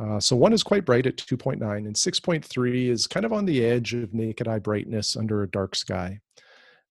Uh, 0.00 0.18
so 0.18 0.34
one 0.34 0.52
is 0.52 0.62
quite 0.62 0.84
bright 0.84 1.06
at 1.06 1.16
2.9, 1.16 1.60
and 1.76 1.94
6.3 1.94 2.88
is 2.88 3.06
kind 3.06 3.26
of 3.26 3.32
on 3.32 3.44
the 3.44 3.64
edge 3.64 3.94
of 3.94 4.14
naked 4.14 4.48
eye 4.48 4.58
brightness 4.58 5.16
under 5.16 5.42
a 5.42 5.50
dark 5.50 5.76
sky. 5.76 6.20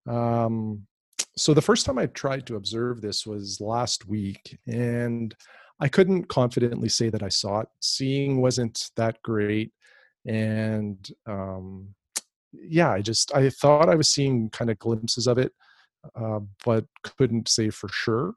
Um, 0.07 0.85
so 1.37 1.53
the 1.53 1.61
first 1.61 1.85
time 1.85 1.97
I 1.97 2.07
tried 2.07 2.45
to 2.47 2.55
observe 2.55 3.01
this 3.01 3.25
was 3.25 3.61
last 3.61 4.07
week, 4.07 4.57
and 4.67 5.33
I 5.79 5.87
couldn't 5.87 6.25
confidently 6.25 6.89
say 6.89 7.09
that 7.09 7.23
I 7.23 7.29
saw 7.29 7.61
it. 7.61 7.69
Seeing 7.81 8.41
wasn't 8.41 8.89
that 8.95 9.21
great, 9.23 9.71
and 10.25 11.09
um, 11.25 11.95
yeah, 12.53 12.91
I 12.91 13.01
just 13.01 13.33
I 13.33 13.49
thought 13.49 13.89
I 13.89 13.95
was 13.95 14.09
seeing 14.09 14.49
kind 14.49 14.69
of 14.69 14.79
glimpses 14.79 15.27
of 15.27 15.37
it, 15.37 15.53
uh, 16.15 16.39
but 16.65 16.85
couldn't 17.17 17.47
say 17.47 17.69
for 17.69 17.89
sure. 17.89 18.33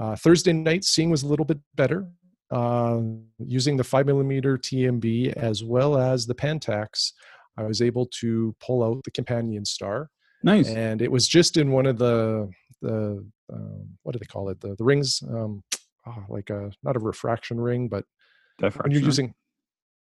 Uh, 0.00 0.16
Thursday 0.16 0.52
night, 0.52 0.84
seeing 0.84 1.10
was 1.10 1.22
a 1.22 1.28
little 1.28 1.44
bit 1.44 1.58
better. 1.74 2.08
Uh, 2.50 3.00
using 3.38 3.76
the 3.76 3.84
five 3.84 4.06
millimeter 4.06 4.56
TMB 4.56 5.34
as 5.34 5.62
well 5.62 5.98
as 5.98 6.24
the 6.24 6.34
Pentax, 6.34 7.12
I 7.58 7.64
was 7.64 7.82
able 7.82 8.06
to 8.20 8.56
pull 8.58 8.82
out 8.82 9.04
the 9.04 9.10
companion 9.10 9.66
star, 9.66 10.08
Nice. 10.42 10.68
and 10.68 11.02
it 11.02 11.10
was 11.10 11.26
just 11.26 11.56
in 11.56 11.70
one 11.72 11.86
of 11.86 11.98
the 11.98 12.48
the 12.80 13.26
um, 13.52 13.88
what 14.02 14.12
do 14.12 14.18
they 14.18 14.26
call 14.26 14.50
it 14.50 14.60
the 14.60 14.76
the 14.76 14.84
rings 14.84 15.22
um, 15.28 15.62
oh, 16.06 16.24
like 16.28 16.50
a 16.50 16.70
not 16.82 16.96
a 16.96 17.00
refraction 17.00 17.60
ring, 17.60 17.88
but 17.88 18.04
when 18.58 18.70
diffraction. 18.70 18.92
you're 18.92 19.02
using 19.02 19.34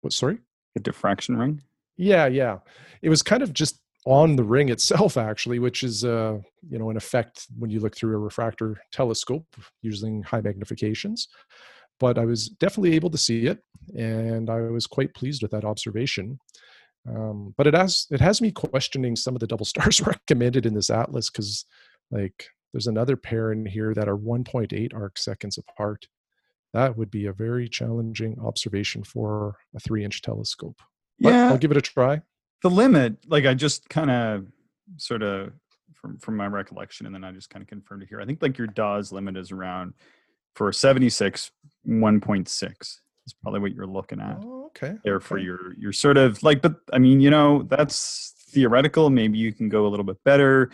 what? 0.01 0.13
Sorry. 0.13 0.39
a 0.77 0.81
diffraction 0.81 1.37
ring. 1.37 1.63
Yeah, 1.97 2.27
yeah. 2.27 2.59
It 3.03 3.09
was 3.09 3.23
kind 3.23 3.43
of 3.43 3.53
just 3.53 3.81
on 4.05 4.37
the 4.37 4.45
ring 4.45 4.69
itself, 4.69 5.17
actually, 5.17 5.59
which 5.59 5.83
is, 5.83 6.05
uh, 6.05 6.39
you 6.69 6.79
know, 6.79 6.91
an 6.91 6.97
effect 6.97 7.47
when 7.59 7.71
you 7.71 7.81
look 7.81 7.97
through 7.97 8.17
a 8.17 8.19
refractor 8.19 8.81
telescope 8.91 9.47
using 9.83 10.23
high 10.23 10.41
magnifications. 10.41 11.29
But 12.01 12.19
I 12.19 12.25
was 12.25 12.49
definitely 12.49 12.95
able 12.97 13.11
to 13.11 13.19
see 13.19 13.47
it, 13.47 13.61
and 13.97 14.51
I 14.51 14.61
was 14.63 14.87
quite 14.87 15.15
pleased 15.15 15.43
with 15.43 15.53
that 15.53 15.65
observation. 15.65 16.39
Um, 17.09 17.55
but 17.57 17.67
it 17.67 17.75
has 17.75 18.07
it 18.11 18.21
has 18.21 18.41
me 18.41 18.53
questioning 18.53 19.17
some 19.17 19.35
of 19.35 19.41
the 19.41 19.47
double 19.47 19.65
stars 19.67 20.01
recommended 20.07 20.67
in 20.67 20.75
this 20.75 20.91
atlas 20.91 21.31
because, 21.31 21.65
like, 22.11 22.47
there's 22.73 22.87
another 22.87 23.17
pair 23.17 23.51
in 23.53 23.67
here 23.67 23.93
that 23.95 24.09
are 24.09 24.17
1.8 24.17 24.95
arc 24.95 25.19
seconds 25.19 25.59
apart. 25.59 26.07
That 26.73 26.97
would 26.97 27.11
be 27.11 27.27
a 27.27 27.33
very 27.33 27.69
challenging 27.69 28.39
observation 28.41 29.05
for 29.05 29.57
a 29.77 29.81
three-inch 29.81 30.23
telescope. 30.23 30.81
But 31.21 31.31
Yeah, 31.35 31.49
I'll 31.51 31.59
give 31.59 31.71
it 31.73 31.77
a 31.77 31.83
try. 31.83 32.23
the 32.63 32.71
limit 32.71 33.17
like 33.27 33.45
i 33.45 33.55
just 33.55 33.89
kind 33.89 34.11
of 34.11 34.47
sort 34.97 35.23
of 35.23 35.53
from 35.95 36.19
from 36.19 36.37
my 36.37 36.47
recollection 36.47 37.07
and 37.07 37.15
then 37.15 37.25
i 37.25 37.33
just 37.33 37.51
kind 37.51 37.63
of 37.63 37.69
confirmed 37.69 38.03
it 38.05 38.09
here 38.09 38.21
i 38.21 38.25
think 38.25 38.41
like 38.41 38.57
your 38.57 38.69
dawes 38.69 39.11
limit 39.13 39.37
is 39.37 39.51
around 39.53 39.93
for 40.55 40.73
76 40.73 41.51
1.6 41.89 42.97
is 43.27 43.33
probably 43.35 43.61
what 43.61 43.73
you're 43.75 43.87
looking 43.87 44.21
at 44.21 44.39
Oh, 44.43 44.67
okay. 44.67 44.95
there 45.05 45.21
for 45.21 45.37
okay. 45.39 45.45
your 45.45 45.75
your 45.79 45.93
sort 45.93 46.17
of 46.17 46.43
like 46.43 46.61
but 46.63 46.77
i 46.93 46.99
mean 46.99 47.21
you 47.21 47.31
know 47.31 47.63
that's 47.65 48.35
theoretical 48.51 49.11
maybe 49.11 49.39
you 49.39 49.53
can 49.53 49.69
go 49.69 49.87
a 49.87 49.89
little 49.89 50.05
bit 50.05 50.19
better 50.25 50.71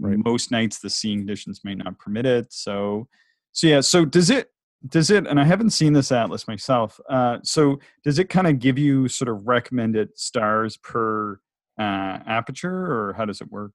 Right. 0.00 0.16
most 0.24 0.52
nights 0.52 0.78
the 0.78 0.88
seeing 0.90 1.18
conditions 1.18 1.62
may 1.64 1.74
not 1.74 1.98
permit 1.98 2.24
it 2.24 2.52
so 2.52 3.08
so 3.52 3.66
yeah 3.66 3.80
so 3.80 4.04
does 4.04 4.30
it 4.30 4.52
does 4.86 5.10
it 5.10 5.26
and 5.26 5.40
i 5.40 5.44
haven't 5.44 5.70
seen 5.70 5.92
this 5.92 6.12
atlas 6.12 6.46
myself 6.46 7.00
uh 7.10 7.38
so 7.42 7.80
does 8.04 8.20
it 8.20 8.28
kind 8.28 8.46
of 8.46 8.60
give 8.60 8.78
you 8.78 9.08
sort 9.08 9.28
of 9.28 9.44
recommended 9.48 10.16
stars 10.16 10.76
per 10.76 11.40
uh 11.80 12.18
aperture 12.26 12.86
or 12.92 13.12
how 13.14 13.24
does 13.24 13.40
it 13.40 13.50
work 13.50 13.72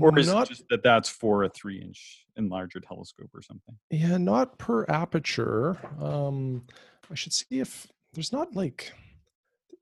or 0.00 0.18
is 0.18 0.28
not 0.28 0.46
it 0.46 0.48
just 0.54 0.64
that 0.70 0.82
that's 0.82 1.10
for 1.10 1.44
a 1.44 1.48
three 1.50 1.78
inch 1.82 2.24
and 2.36 2.48
larger 2.48 2.80
telescope 2.80 3.28
or 3.34 3.42
something 3.42 3.76
yeah, 3.90 4.16
not 4.16 4.56
per 4.56 4.86
aperture. 4.88 5.76
Um, 6.00 6.64
I 7.12 7.14
should 7.14 7.34
see 7.34 7.60
if 7.60 7.86
there's 8.14 8.32
not 8.32 8.56
like 8.56 8.92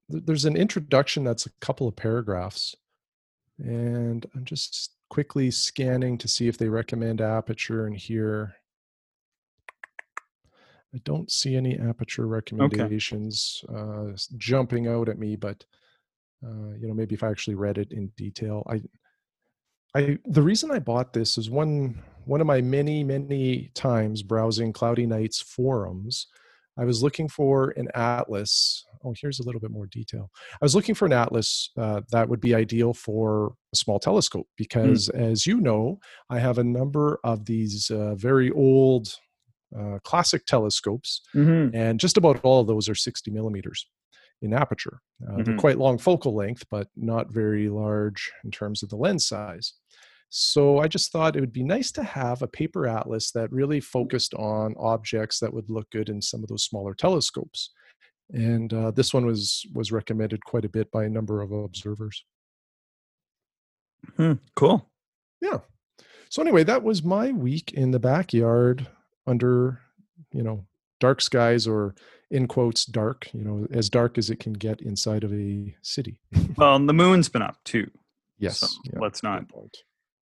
there's 0.08 0.44
an 0.44 0.56
introduction 0.56 1.22
that's 1.22 1.46
a 1.46 1.52
couple 1.60 1.86
of 1.86 1.94
paragraphs, 1.94 2.74
and 3.58 4.26
I'm 4.34 4.44
just 4.44 4.96
quickly 5.08 5.50
scanning 5.52 6.18
to 6.18 6.28
see 6.28 6.48
if 6.48 6.58
they 6.58 6.68
recommend 6.68 7.20
aperture 7.20 7.86
in 7.86 7.94
here. 7.94 8.56
I 10.92 10.98
don't 11.04 11.30
see 11.30 11.54
any 11.54 11.78
aperture 11.78 12.26
recommendations 12.26 13.64
uh, 13.72 14.08
jumping 14.36 14.88
out 14.88 15.08
at 15.08 15.18
me, 15.18 15.36
but 15.36 15.64
uh, 16.44 16.74
you 16.80 16.88
know 16.88 16.94
maybe 16.94 17.14
if 17.14 17.22
I 17.22 17.30
actually 17.30 17.54
read 17.54 17.78
it 17.78 17.92
in 17.92 18.08
detail, 18.16 18.66
I 18.68 18.82
I 19.94 20.18
the 20.26 20.42
reason 20.42 20.72
I 20.72 20.80
bought 20.80 21.12
this 21.12 21.38
is 21.38 21.48
one 21.48 22.02
one 22.24 22.40
of 22.40 22.48
my 22.48 22.60
many 22.60 23.04
many 23.04 23.70
times 23.74 24.24
browsing 24.24 24.72
Cloudy 24.72 25.06
Nights 25.06 25.40
forums. 25.40 26.26
I 26.80 26.84
was 26.84 27.02
looking 27.02 27.28
for 27.28 27.70
an 27.76 27.88
atlas 27.94 28.84
oh, 29.02 29.14
here's 29.18 29.40
a 29.40 29.42
little 29.42 29.60
bit 29.62 29.70
more 29.70 29.86
detail. 29.86 30.30
I 30.60 30.64
was 30.64 30.74
looking 30.74 30.94
for 30.94 31.06
an 31.06 31.12
atlas 31.14 31.70
uh, 31.78 32.02
that 32.12 32.28
would 32.28 32.40
be 32.40 32.54
ideal 32.54 32.92
for 32.92 33.54
a 33.72 33.76
small 33.76 33.98
telescope 33.98 34.46
Hmm. 34.46 34.54
because, 34.58 35.08
as 35.10 35.46
you 35.46 35.58
know, 35.60 36.00
I 36.28 36.38
have 36.38 36.58
a 36.58 36.64
number 36.64 37.18
of 37.24 37.46
these 37.46 37.90
uh, 37.90 38.14
very 38.16 38.50
old 38.50 39.08
uh, 39.78 39.98
classic 40.04 40.44
telescopes, 40.46 41.22
Mm-hmm. 41.34 41.74
and 41.74 41.98
just 42.00 42.16
about 42.18 42.40
all 42.44 42.60
of 42.60 42.66
those 42.66 42.88
are 42.90 42.94
60 42.94 43.30
millimeters 43.30 43.86
in 44.42 44.52
aperture. 44.52 45.00
Uh, 45.26 45.42
They're 45.44 45.54
Mhm. 45.54 45.58
quite 45.58 45.78
long 45.78 45.96
focal 45.96 46.34
length, 46.34 46.64
but 46.70 46.88
not 46.96 47.32
very 47.32 47.68
large 47.70 48.30
in 48.44 48.50
terms 48.50 48.82
of 48.82 48.88
the 48.90 48.96
lens 48.96 49.26
size. 49.26 49.72
So 50.32 50.78
I 50.78 50.86
just 50.86 51.10
thought 51.10 51.34
it 51.34 51.40
would 51.40 51.52
be 51.52 51.64
nice 51.64 51.90
to 51.92 52.04
have 52.04 52.40
a 52.40 52.46
paper 52.46 52.86
atlas 52.86 53.32
that 53.32 53.50
really 53.50 53.80
focused 53.80 54.32
on 54.34 54.76
objects 54.78 55.40
that 55.40 55.52
would 55.52 55.68
look 55.68 55.90
good 55.90 56.08
in 56.08 56.22
some 56.22 56.42
of 56.42 56.48
those 56.48 56.64
smaller 56.64 56.94
telescopes. 56.94 57.70
And 58.32 58.72
uh, 58.72 58.92
this 58.92 59.12
one 59.12 59.26
was 59.26 59.66
was 59.74 59.90
recommended 59.90 60.44
quite 60.44 60.64
a 60.64 60.68
bit 60.68 60.88
by 60.92 61.04
a 61.04 61.08
number 61.08 61.42
of 61.42 61.50
observers. 61.50 62.24
Hmm. 64.16 64.34
Cool. 64.54 64.88
Yeah. 65.40 65.58
So 66.28 66.40
anyway, 66.40 66.62
that 66.62 66.84
was 66.84 67.02
my 67.02 67.32
week 67.32 67.72
in 67.72 67.90
the 67.90 67.98
backyard 67.98 68.86
under, 69.26 69.80
you 70.32 70.44
know, 70.44 70.64
dark 71.00 71.20
skies 71.20 71.66
or 71.66 71.96
in 72.30 72.46
quotes 72.46 72.84
dark, 72.84 73.28
you 73.34 73.42
know, 73.42 73.66
as 73.72 73.90
dark 73.90 74.16
as 74.16 74.30
it 74.30 74.38
can 74.38 74.52
get 74.52 74.80
inside 74.80 75.24
of 75.24 75.32
a 75.32 75.74
city. 75.82 76.20
Well, 76.56 76.76
and 76.76 76.88
the 76.88 76.92
moon's 76.92 77.28
been 77.28 77.42
up 77.42 77.56
too. 77.64 77.90
Yes. 78.38 78.60
So 78.60 78.68
yeah, 78.84 79.00
let's 79.00 79.24
not. 79.24 79.44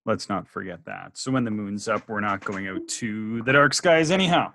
Let's 0.08 0.28
not 0.28 0.48
forget 0.48 0.84
that. 0.86 1.16
So 1.18 1.30
when 1.30 1.44
the 1.44 1.50
moon's 1.50 1.86
up, 1.86 2.08
we're 2.08 2.20
not 2.20 2.42
going 2.42 2.66
out 2.66 2.88
to 2.88 3.42
the 3.42 3.52
dark 3.52 3.74
skies 3.74 4.10
anyhow. 4.10 4.52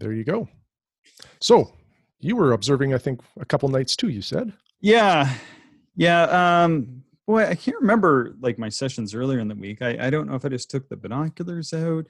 There 0.00 0.12
you 0.12 0.24
go. 0.24 0.48
So 1.40 1.72
you 2.20 2.34
were 2.34 2.52
observing, 2.52 2.94
I 2.94 2.98
think, 2.98 3.20
a 3.38 3.44
couple 3.44 3.68
nights 3.68 3.94
too. 3.94 4.08
You 4.08 4.22
said. 4.22 4.52
Yeah. 4.80 5.32
Yeah. 5.94 6.22
Um 6.64 7.02
boy, 7.26 7.46
I 7.46 7.54
can't 7.54 7.76
remember 7.80 8.34
like 8.40 8.58
my 8.58 8.70
sessions 8.70 9.14
earlier 9.14 9.40
in 9.40 9.48
the 9.48 9.54
week. 9.54 9.82
I, 9.82 10.06
I 10.06 10.10
don't 10.10 10.26
know 10.26 10.34
if 10.34 10.44
I 10.44 10.48
just 10.48 10.70
took 10.70 10.88
the 10.88 10.96
binoculars 10.96 11.74
out 11.74 12.06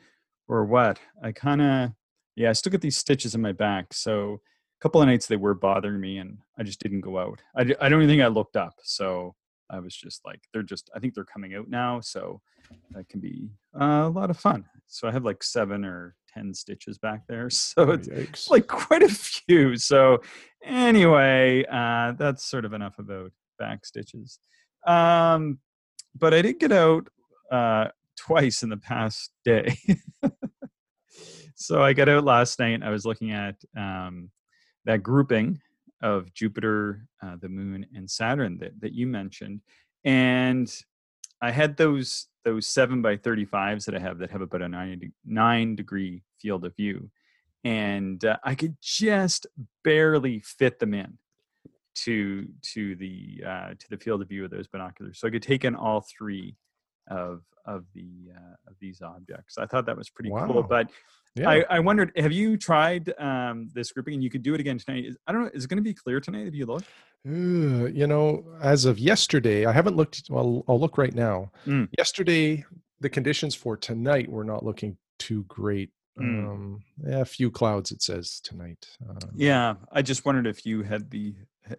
or 0.47 0.65
what. 0.65 1.01
I 1.23 1.33
kinda 1.33 1.95
yeah, 2.37 2.51
I 2.51 2.53
still 2.53 2.71
get 2.71 2.81
these 2.81 2.97
stitches 2.97 3.35
in 3.35 3.43
my 3.43 3.53
back. 3.53 3.93
So 3.93 4.35
a 4.35 4.81
couple 4.81 5.03
of 5.03 5.09
nights 5.09 5.27
they 5.27 5.37
were 5.37 5.55
bothering 5.55 6.01
me 6.01 6.19
and 6.19 6.39
I 6.57 6.63
just 6.63 6.81
didn't 6.81 7.01
go 7.01 7.19
out. 7.19 7.43
I 7.57 7.65
don't 7.65 8.03
even 8.03 8.09
think 8.09 8.23
I 8.23 8.29
looked 8.29 8.57
up. 8.57 8.75
So 8.85 9.35
I 9.71 9.81
was 9.81 9.95
just 9.95 10.25
like, 10.25 10.41
they're 10.53 10.63
just, 10.63 10.91
I 10.95 10.99
think 10.99 11.15
they're 11.15 11.25
coming 11.25 11.55
out 11.55 11.69
now. 11.69 12.01
So 12.01 12.41
that 12.93 13.09
can 13.09 13.21
be 13.21 13.51
a 13.75 14.09
lot 14.09 14.31
of 14.31 14.39
fun. 14.39 14.65
So 14.87 15.09
I 15.09 15.13
have 15.13 15.25
like 15.25 15.43
seven 15.43 15.85
or 15.85 16.15
10 16.35 16.55
stitches 16.55 16.99
back 16.99 17.27
there. 17.29 17.49
So 17.51 17.91
it's, 17.91 18.09
Yikes. 18.09 18.51
like 18.51 18.67
quite 18.67 19.03
a 19.03 19.09
few. 19.09 19.77
So 19.77 20.19
anyway, 20.65 21.65
uh, 21.71 22.13
that's 22.13 22.45
sort 22.45 22.65
of 22.65 22.73
enough 22.73 22.99
about 22.99 23.33
back 23.59 23.85
stitches. 23.85 24.39
Um, 24.87 25.59
but 26.15 26.33
I 26.33 26.43
did 26.43 26.59
get 26.59 26.73
out 26.73 27.09
uh, 27.51 27.89
twice 28.17 28.63
in 28.63 28.69
the 28.69 28.77
past 28.77 29.33
day. 29.45 29.77
so 31.55 31.83
I 31.83 31.93
got 31.93 32.09
out 32.09 32.25
last 32.25 32.59
night. 32.59 32.83
I 32.83 32.91
was 32.91 33.05
looking 33.05 33.33
at 33.33 33.57
um, 33.77 34.31
that 34.85 35.03
grouping 35.03 35.61
of 36.03 36.33
Jupiter, 36.35 37.07
uh, 37.23 37.37
the 37.41 37.49
Moon, 37.49 37.87
and 37.95 38.11
Saturn 38.11 38.59
that, 38.59 38.81
that 38.81 38.93
you 38.93 39.07
mentioned, 39.07 39.61
and 40.05 40.73
I 41.41 41.51
had 41.51 41.77
those 41.77 42.27
those 42.45 42.67
seven 42.67 43.03
by 43.03 43.17
thirty 43.17 43.45
fives 43.45 43.85
that 43.87 43.95
I 43.95 43.99
have 43.99 44.19
that 44.19 44.31
have 44.31 44.41
about 44.41 44.63
a 44.63 44.69
nine 44.69 45.13
nine 45.25 45.77
degree 45.77 46.23
field 46.41 46.65
of 46.65 46.77
view, 46.77 47.11
and 47.65 48.25
uh, 48.25 48.37
I 48.45 48.55
could 48.55 48.77
just 48.81 49.47
barely 49.85 50.41
fit 50.41 50.79
them 50.79 50.95
in 50.95 51.19
to 51.97 52.47
to 52.75 52.97
the 52.97 53.43
uh, 53.47 53.69
to 53.71 53.91
the 53.91 53.97
field 53.97 54.23
of 54.23 54.29
view 54.29 54.45
of 54.45 54.51
those 54.51 54.69
binoculars. 54.69 55.19
So 55.19 55.29
I 55.29 55.31
could 55.31 55.43
take 55.43 55.65
in 55.65 55.75
all 55.75 56.05
three 56.19 56.57
of 57.09 57.43
of 57.65 57.85
the 57.95 58.33
uh, 58.35 58.71
of 58.71 58.77
these 58.81 59.03
objects. 59.03 59.59
I 59.59 59.67
thought 59.67 59.87
that 59.87 59.97
was 59.97 60.11
pretty 60.11 60.31
cool. 60.31 60.63
But 60.63 60.91
yeah. 61.37 61.49
I, 61.49 61.65
I 61.71 61.81
wondered, 61.81 62.13
have 62.17 62.33
you 62.33 62.57
tried 62.57 63.13
um, 63.19 63.69
this 63.75 63.93
grouping? 63.93 64.15
And 64.15 64.23
you 64.25 64.31
could 64.31 64.43
do 64.43 64.55
it 64.55 64.61
again 64.61 64.79
tonight. 64.79 65.05
Is, 65.05 65.17
I 65.27 65.33
don't 65.33 65.43
know. 65.45 65.51
Is 65.53 65.65
it 65.65 65.69
going 65.69 65.79
to 65.79 65.83
be 65.83 65.95
clear 65.95 66.21
tonight 66.21 66.47
if 66.47 66.55
you 66.55 66.67
look? 66.67 66.83
Uh, 67.29 67.87
you 67.87 68.07
know, 68.07 68.45
as 68.61 68.85
of 68.85 68.99
yesterday, 68.99 69.67
I 69.67 69.73
haven't 69.73 69.97
looked. 69.97 70.23
Well, 70.31 70.65
I'll 70.69 70.81
look 70.81 70.97
right 70.97 71.15
now. 71.15 71.51
Mm. 71.67 71.89
Yesterday, 71.99 72.65
the 73.01 73.09
conditions 73.09 73.55
for 73.55 73.77
tonight 73.77 74.31
were 74.31 74.45
not 74.45 74.65
looking 74.65 74.97
too 75.19 75.45
great. 75.49 75.91
Mm. 76.19 76.23
Um, 76.51 76.83
yeah, 77.07 77.21
a 77.21 77.25
few 77.25 77.51
clouds. 77.51 77.91
It 77.91 78.03
says 78.03 78.41
tonight. 78.41 78.89
Um, 79.09 79.19
Yeah, 79.35 79.75
I 79.93 80.03
just 80.03 80.25
wondered 80.25 80.47
if 80.47 80.65
you 80.65 80.83
had 80.83 81.11
the 81.11 81.35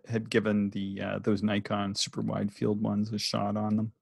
had 0.07 0.29
given 0.29 0.69
the 0.71 1.01
uh, 1.01 1.19
those 1.19 1.41
Nikon 1.41 1.95
super 1.95 2.21
wide 2.21 2.51
field 2.51 2.81
ones 2.81 3.11
a 3.13 3.17
shot 3.17 3.55
on 3.57 3.77
them. 3.77 3.93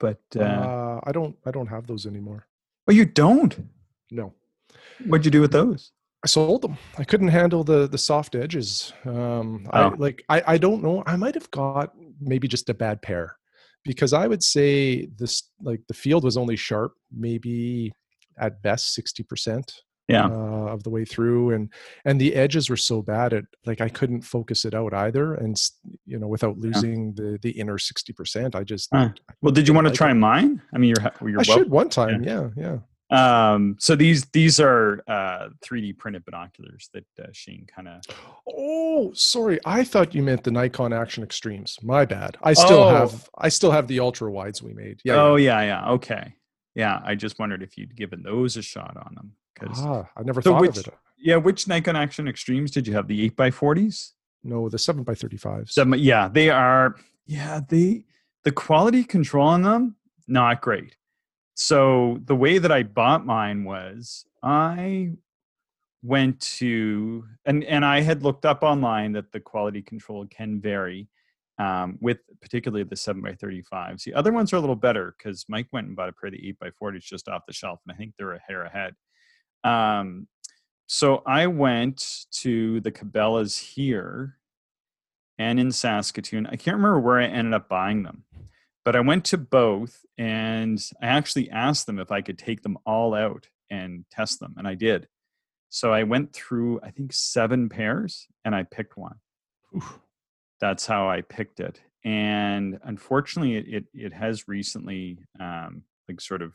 But 0.00 0.20
uh, 0.34 0.42
uh, 0.42 1.00
I 1.04 1.12
don't. 1.12 1.36
I 1.44 1.50
don't 1.50 1.68
have 1.68 1.86
those 1.86 2.06
anymore. 2.06 2.46
oh, 2.88 2.92
you 2.92 3.04
don't. 3.04 3.68
No. 4.10 4.34
What'd 5.06 5.24
you 5.24 5.30
do 5.30 5.40
with 5.40 5.52
those? 5.52 5.92
I 6.24 6.28
sold 6.28 6.62
them. 6.62 6.76
I 6.98 7.04
couldn't 7.04 7.28
handle 7.28 7.62
the 7.64 7.86
the 7.86 7.98
soft 7.98 8.34
edges. 8.34 8.92
Um, 9.04 9.66
I 9.70 9.84
Oh. 9.84 9.94
like. 9.98 10.24
I 10.28 10.42
I 10.54 10.58
don't 10.58 10.82
know. 10.82 11.02
I 11.06 11.16
might 11.16 11.34
have 11.34 11.50
got 11.50 11.92
maybe 12.20 12.48
just 12.48 12.68
a 12.70 12.74
bad 12.74 13.00
pair, 13.02 13.36
because 13.84 14.12
I 14.12 14.26
would 14.26 14.42
say 14.42 15.06
this 15.18 15.42
like 15.62 15.82
the 15.88 15.94
field 15.94 16.24
was 16.24 16.36
only 16.36 16.56
sharp 16.56 16.92
maybe 17.12 17.92
at 18.38 18.62
best 18.62 18.94
sixty 18.94 19.22
percent. 19.22 19.72
Yeah. 20.08 20.26
Uh, 20.26 20.68
of 20.74 20.84
the 20.84 20.90
way 20.90 21.04
through, 21.04 21.50
and 21.50 21.68
and 22.04 22.20
the 22.20 22.34
edges 22.36 22.70
were 22.70 22.76
so 22.76 23.02
bad 23.02 23.32
at 23.32 23.44
like 23.66 23.80
I 23.80 23.88
couldn't 23.88 24.22
focus 24.22 24.64
it 24.64 24.72
out 24.72 24.94
either, 24.94 25.34
and 25.34 25.56
you 26.06 26.18
know 26.20 26.28
without 26.28 26.56
losing 26.58 27.12
the 27.14 27.38
the 27.42 27.50
inner 27.50 27.76
sixty 27.76 28.12
percent, 28.12 28.54
I 28.54 28.62
just 28.62 28.88
Huh. 28.92 29.10
I 29.28 29.32
Well, 29.42 29.52
did 29.52 29.66
you 29.66 29.74
want 29.74 29.86
to 29.86 29.90
like 29.90 29.98
try 29.98 30.12
it. 30.12 30.14
mine? 30.14 30.62
I 30.72 30.78
mean, 30.78 30.94
you're 30.96 31.12
you're 31.28 31.40
I 31.40 31.44
well. 31.48 31.58
should 31.58 31.70
one 31.70 31.88
time. 31.88 32.22
Yeah, 32.22 32.50
yeah. 32.56 32.78
Um, 33.10 33.76
so 33.78 33.94
these 33.94 34.24
these 34.26 34.58
are 34.58 35.02
uh, 35.06 35.50
3D 35.64 35.96
printed 35.96 36.24
binoculars 36.24 36.90
that 36.92 37.04
uh, 37.22 37.26
Shane 37.32 37.66
kind 37.72 37.86
of. 37.88 38.02
Oh, 38.48 39.12
sorry. 39.14 39.60
I 39.64 39.84
thought 39.84 40.14
you 40.14 40.22
meant 40.22 40.42
the 40.42 40.50
Nikon 40.50 40.92
Action 40.92 41.22
Extremes. 41.22 41.78
My 41.82 42.04
bad. 42.04 42.36
I 42.42 42.52
still 42.52 42.82
Oh. 42.82 42.90
have 42.94 43.28
I 43.38 43.48
still 43.48 43.70
have 43.70 43.86
the 43.86 44.00
ultra 44.00 44.30
wides 44.30 44.62
we 44.62 44.72
made. 44.72 45.00
Yeah. 45.04 45.14
oh 45.22 45.36
yeah. 45.36 45.60
yeah, 45.60 45.66
yeah, 45.84 45.90
okay, 45.92 46.34
yeah. 46.74 47.00
I 47.04 47.14
just 47.14 47.38
wondered 47.38 47.62
if 47.62 47.78
you'd 47.78 47.94
given 47.96 48.22
those 48.22 48.56
a 48.56 48.62
shot 48.62 48.96
on 48.96 49.14
them 49.14 49.32
because 49.54 49.78
Ah, 49.80 50.08
I 50.16 50.22
never 50.22 50.42
So 50.42 50.52
thought 50.52 50.62
which- 50.62 50.78
of 50.78 50.88
it. 50.88 50.94
yeah. 51.18 51.36
Which 51.36 51.68
Nikon 51.68 51.94
Action 51.94 52.26
Extremes 52.26 52.72
did 52.72 52.88
you 52.88 52.94
have? 52.94 53.06
The 53.06 53.22
eight 53.24 53.34
x 53.38 53.54
forties. 53.56 54.14
No, 54.42 54.68
the 54.68 54.78
seven 54.78 55.04
by 55.04 55.14
thirty 55.14 55.36
five. 55.36 55.70
Seven, 55.70 55.96
yeah, 56.00 56.26
they 56.28 56.50
are. 56.50 56.96
Yeah, 57.26 57.60
they 57.68 58.04
the 58.44 58.52
quality 58.52 59.04
control 59.04 59.46
on 59.46 59.62
them 59.62 59.94
not 60.28 60.60
great. 60.60 60.96
So 61.56 62.20
the 62.26 62.36
way 62.36 62.58
that 62.58 62.70
I 62.70 62.82
bought 62.82 63.24
mine 63.24 63.64
was 63.64 64.26
I 64.42 65.12
went 66.02 66.38
to 66.58 67.24
and 67.46 67.64
and 67.64 67.84
I 67.84 68.02
had 68.02 68.22
looked 68.22 68.44
up 68.44 68.62
online 68.62 69.12
that 69.12 69.32
the 69.32 69.40
quality 69.40 69.80
control 69.80 70.26
can 70.26 70.60
vary 70.60 71.08
um, 71.58 71.96
with 72.02 72.18
particularly 72.42 72.84
the 72.84 72.94
seven 72.94 73.22
by 73.22 73.32
thirty 73.34 73.62
fives. 73.62 74.04
The 74.04 74.12
other 74.12 74.32
ones 74.32 74.52
are 74.52 74.56
a 74.56 74.60
little 74.60 74.76
better 74.76 75.14
because 75.16 75.46
Mike 75.48 75.68
went 75.72 75.86
and 75.86 75.96
bought 75.96 76.10
a 76.10 76.12
pair 76.12 76.28
of 76.28 76.34
the 76.34 76.46
eight 76.46 76.58
by 76.58 76.70
forties 76.78 77.04
just 77.04 77.26
off 77.26 77.46
the 77.46 77.54
shelf, 77.54 77.80
and 77.86 77.94
I 77.94 77.96
think 77.96 78.12
they're 78.18 78.34
a 78.34 78.40
hair 78.46 78.64
ahead. 78.64 78.94
Um, 79.64 80.28
so 80.86 81.22
I 81.26 81.46
went 81.46 82.26
to 82.42 82.80
the 82.82 82.92
Cabela's 82.92 83.56
here 83.56 84.36
and 85.38 85.58
in 85.58 85.72
Saskatoon. 85.72 86.46
I 86.46 86.56
can't 86.56 86.76
remember 86.76 87.00
where 87.00 87.18
I 87.18 87.24
ended 87.24 87.54
up 87.54 87.70
buying 87.70 88.02
them, 88.02 88.24
but 88.86 88.94
I 88.94 89.00
went 89.00 89.24
to 89.26 89.36
both 89.36 90.06
and 90.16 90.80
I 91.02 91.06
actually 91.06 91.50
asked 91.50 91.86
them 91.86 91.98
if 91.98 92.12
I 92.12 92.20
could 92.20 92.38
take 92.38 92.62
them 92.62 92.78
all 92.86 93.14
out 93.14 93.48
and 93.68 94.04
test 94.12 94.38
them, 94.38 94.54
and 94.56 94.68
I 94.68 94.76
did. 94.76 95.08
So 95.70 95.92
I 95.92 96.04
went 96.04 96.32
through, 96.32 96.80
I 96.82 96.92
think, 96.92 97.12
seven 97.12 97.68
pairs 97.68 98.28
and 98.44 98.54
I 98.54 98.62
picked 98.62 98.96
one. 98.96 99.16
That's 100.60 100.86
how 100.86 101.10
I 101.10 101.22
picked 101.22 101.58
it. 101.58 101.80
And 102.04 102.78
unfortunately, 102.84 103.56
it, 103.56 103.66
it, 103.66 103.84
it 103.92 104.12
has 104.12 104.46
recently, 104.46 105.18
um, 105.40 105.82
like, 106.08 106.20
sort 106.20 106.40
of 106.40 106.54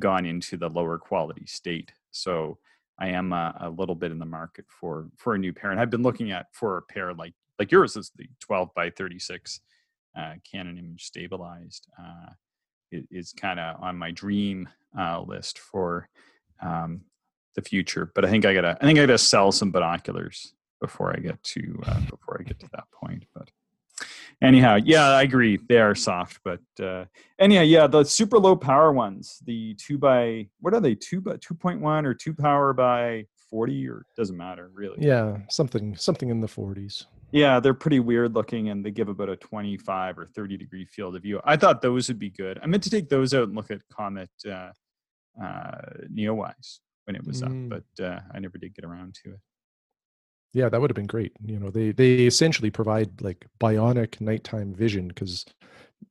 gone 0.00 0.26
into 0.26 0.56
the 0.56 0.68
lower 0.68 0.98
quality 0.98 1.46
state. 1.46 1.92
So 2.10 2.58
I 2.98 3.10
am 3.10 3.32
a, 3.32 3.54
a 3.60 3.70
little 3.70 3.94
bit 3.94 4.10
in 4.10 4.18
the 4.18 4.26
market 4.26 4.64
for 4.68 5.10
for 5.16 5.36
a 5.36 5.38
new 5.38 5.52
pair, 5.52 5.70
and 5.70 5.78
I've 5.78 5.90
been 5.90 6.02
looking 6.02 6.32
at 6.32 6.46
for 6.52 6.78
a 6.78 6.82
pair 6.82 7.14
like 7.14 7.34
like 7.60 7.70
yours 7.70 7.96
is 7.96 8.10
the 8.16 8.26
12 8.40 8.74
by 8.74 8.90
36 8.90 9.60
uh, 10.16 10.34
Canon 10.50 10.78
image 10.78 11.04
stabilized. 11.04 11.88
Uh, 11.98 12.32
is 12.90 13.32
kind 13.32 13.60
of 13.60 13.82
on 13.82 13.96
my 13.96 14.10
dream 14.10 14.68
uh, 14.98 15.20
list 15.20 15.58
for 15.58 16.08
um, 16.62 17.02
the 17.54 17.62
future, 17.62 18.10
but 18.14 18.24
I 18.24 18.30
think 18.30 18.44
I 18.44 18.54
gotta 18.54 18.76
I 18.80 18.84
think 18.86 18.98
I 18.98 19.02
gotta 19.02 19.18
sell 19.18 19.52
some 19.52 19.70
binoculars 19.70 20.54
before 20.80 21.14
I 21.14 21.20
get 21.20 21.42
to 21.42 21.82
uh, 21.86 22.00
before 22.00 22.38
I 22.40 22.44
get 22.44 22.58
to 22.60 22.68
that 22.72 22.84
point. 22.92 23.24
But 23.34 23.50
anyhow, 24.42 24.78
yeah, 24.82 25.08
I 25.08 25.22
agree 25.22 25.58
they 25.68 25.78
are 25.78 25.94
soft, 25.94 26.40
but 26.44 26.60
uh, 26.82 27.04
anyhow, 27.38 27.62
yeah, 27.62 27.86
the 27.86 28.04
super 28.04 28.38
low 28.38 28.56
power 28.56 28.92
ones, 28.92 29.40
the 29.44 29.74
two 29.74 29.98
by 29.98 30.48
what 30.60 30.74
are 30.74 30.80
they 30.80 30.94
two 30.94 31.20
by 31.20 31.36
two 31.40 31.54
point 31.54 31.80
one 31.80 32.06
or 32.06 32.14
two 32.14 32.34
power 32.34 32.72
by 32.72 33.26
forty 33.50 33.88
or 33.88 34.04
doesn't 34.16 34.36
matter 34.36 34.70
really. 34.72 34.98
Yeah, 35.00 35.38
something 35.48 35.96
something 35.96 36.30
in 36.30 36.40
the 36.40 36.48
forties. 36.48 37.06
Yeah, 37.30 37.60
they're 37.60 37.74
pretty 37.74 38.00
weird 38.00 38.34
looking, 38.34 38.70
and 38.70 38.84
they 38.84 38.90
give 38.90 39.08
about 39.08 39.28
a 39.28 39.36
25 39.36 40.18
or 40.18 40.26
30 40.26 40.56
degree 40.56 40.84
field 40.86 41.14
of 41.16 41.22
view. 41.22 41.40
I 41.44 41.56
thought 41.56 41.82
those 41.82 42.08
would 42.08 42.18
be 42.18 42.30
good. 42.30 42.58
I 42.62 42.66
meant 42.66 42.82
to 42.84 42.90
take 42.90 43.08
those 43.08 43.34
out 43.34 43.44
and 43.48 43.54
look 43.56 43.70
at 43.70 43.82
Comet 43.92 44.30
uh, 44.46 44.70
uh, 45.42 45.80
Neowise 46.12 46.78
when 47.04 47.16
it 47.16 47.26
was 47.26 47.42
Mm. 47.42 47.72
up, 47.72 47.82
but 47.98 48.04
uh, 48.04 48.20
I 48.32 48.38
never 48.38 48.58
did 48.58 48.74
get 48.74 48.84
around 48.84 49.14
to 49.24 49.32
it. 49.32 49.40
Yeah, 50.54 50.70
that 50.70 50.80
would 50.80 50.90
have 50.90 50.96
been 50.96 51.06
great. 51.06 51.32
You 51.44 51.58
know, 51.58 51.70
they 51.70 51.92
they 51.92 52.26
essentially 52.26 52.70
provide 52.70 53.20
like 53.20 53.46
bionic 53.60 54.20
nighttime 54.20 54.72
vision 54.74 55.08
because 55.08 55.44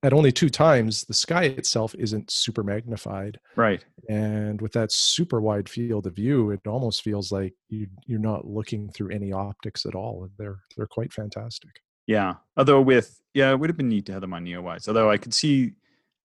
at 0.04 0.14
only 0.14 0.32
two 0.32 0.50
times 0.50 1.04
the 1.06 1.14
sky 1.14 1.44
itself 1.46 1.96
isn't 1.98 2.30
super 2.30 2.64
magnified, 2.64 3.40
Right. 3.56 3.84
and 4.10 4.62
with 4.62 4.74
that 4.74 4.92
super 4.92 5.42
wide 5.42 5.68
field 5.70 6.06
of 6.08 6.16
view, 6.16 6.52
it 6.52 6.68
almost 6.68 7.02
feels 7.04 7.32
like 7.32 7.54
you 7.70 7.88
you're 8.06 8.20
not 8.20 8.46
looking 8.48 8.90
through 8.90 9.10
any 9.10 9.32
optics 9.32 9.86
at 9.86 9.96
all. 9.96 10.30
They're 10.38 10.60
they're 10.76 10.88
quite 10.88 11.14
fantastic. 11.14 11.72
Yeah. 12.06 12.36
Although 12.56 12.82
with 12.82 13.20
yeah, 13.34 13.52
it 13.52 13.60
would 13.60 13.70
have 13.70 13.78
been 13.78 13.90
neat 13.90 14.06
to 14.08 14.14
have 14.14 14.22
them 14.22 14.34
on 14.34 14.46
Neowise. 14.46 14.88
Although 14.88 15.10
I 15.12 15.18
could 15.18 15.34
see, 15.34 15.74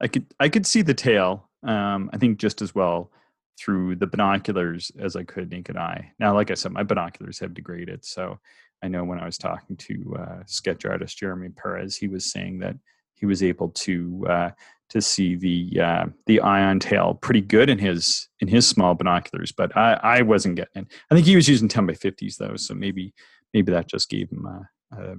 I 0.01 0.09
could 0.09 0.27
I 0.41 0.49
could 0.49 0.67
see 0.67 0.83
the 0.83 0.95
tail. 0.95 1.49
Um, 1.63 2.11
I 2.13 2.19
think 2.19 2.39
just 2.39 2.61
as 2.63 2.75
well 2.75 3.11
through 3.59 3.95
the 3.97 4.07
binoculars 4.07 4.91
as 4.99 5.15
I 5.15 5.23
could 5.25 5.51
naked 5.51 5.77
eye. 5.77 6.11
Now, 6.19 6.35
like 6.35 6.51
I 6.51 6.55
said, 6.55 6.73
my 6.73 6.83
binoculars 6.83 7.39
have 7.41 7.55
degraded, 7.55 8.05
so 8.05 8.39
I 8.83 8.89
know 8.89 9.05
when 9.05 9.21
I 9.21 9.27
was 9.27 9.39
talking 9.39 9.77
to 9.77 10.17
uh, 10.19 10.43
sketch 10.47 10.85
artist 10.87 11.19
Jeremy 11.19 11.51
Perez, 11.51 11.97
he 11.97 12.09
was 12.09 12.31
saying 12.33 12.59
that 12.61 12.77
he 13.23 13.27
was 13.27 13.41
able 13.41 13.69
to 13.69 14.27
uh, 14.29 14.51
to 14.91 15.01
see 15.01 15.37
the 15.37 15.81
uh, 15.81 16.07
the 16.27 16.41
ion 16.41 16.81
tail 16.81 17.15
pretty 17.15 17.41
good 17.41 17.71
in 17.71 17.79
his 17.79 18.29
in 18.41 18.49
his 18.49 18.69
small 18.69 18.95
binoculars, 18.95 19.53
but 19.53 19.75
I, 19.77 19.93
I 20.03 20.23
wasn't 20.23 20.57
getting 20.57 20.83
it. 20.83 20.93
I 21.09 21.15
think 21.15 21.25
he 21.25 21.37
was 21.37 21.49
using 21.49 21.69
10 21.69 21.87
by 21.87 21.93
50s 21.93 22.37
though, 22.37 22.57
so 22.57 22.75
maybe 22.75 23.15
maybe 23.55 23.71
that 23.71 23.89
just 23.89 24.11
gave 24.11 24.29
him 24.29 24.45
a, 24.45 24.69
a 24.99 25.15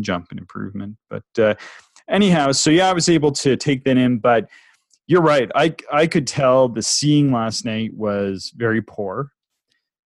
jump 0.00 0.32
in 0.32 0.38
improvement. 0.38 0.96
But 1.08 1.22
uh, 1.38 1.54
anyhow, 2.10 2.50
so 2.50 2.70
yeah, 2.70 2.90
I 2.90 2.92
was 2.92 3.08
able 3.08 3.30
to 3.32 3.56
take 3.56 3.84
that 3.84 3.96
in, 3.96 4.18
but 4.18 4.48
you're 5.06 5.22
right. 5.22 5.48
I 5.54 5.76
I 5.92 6.08
could 6.08 6.26
tell 6.26 6.68
the 6.68 6.82
seeing 6.82 7.30
last 7.30 7.64
night 7.64 7.94
was 7.94 8.52
very 8.56 8.82
poor, 8.82 9.30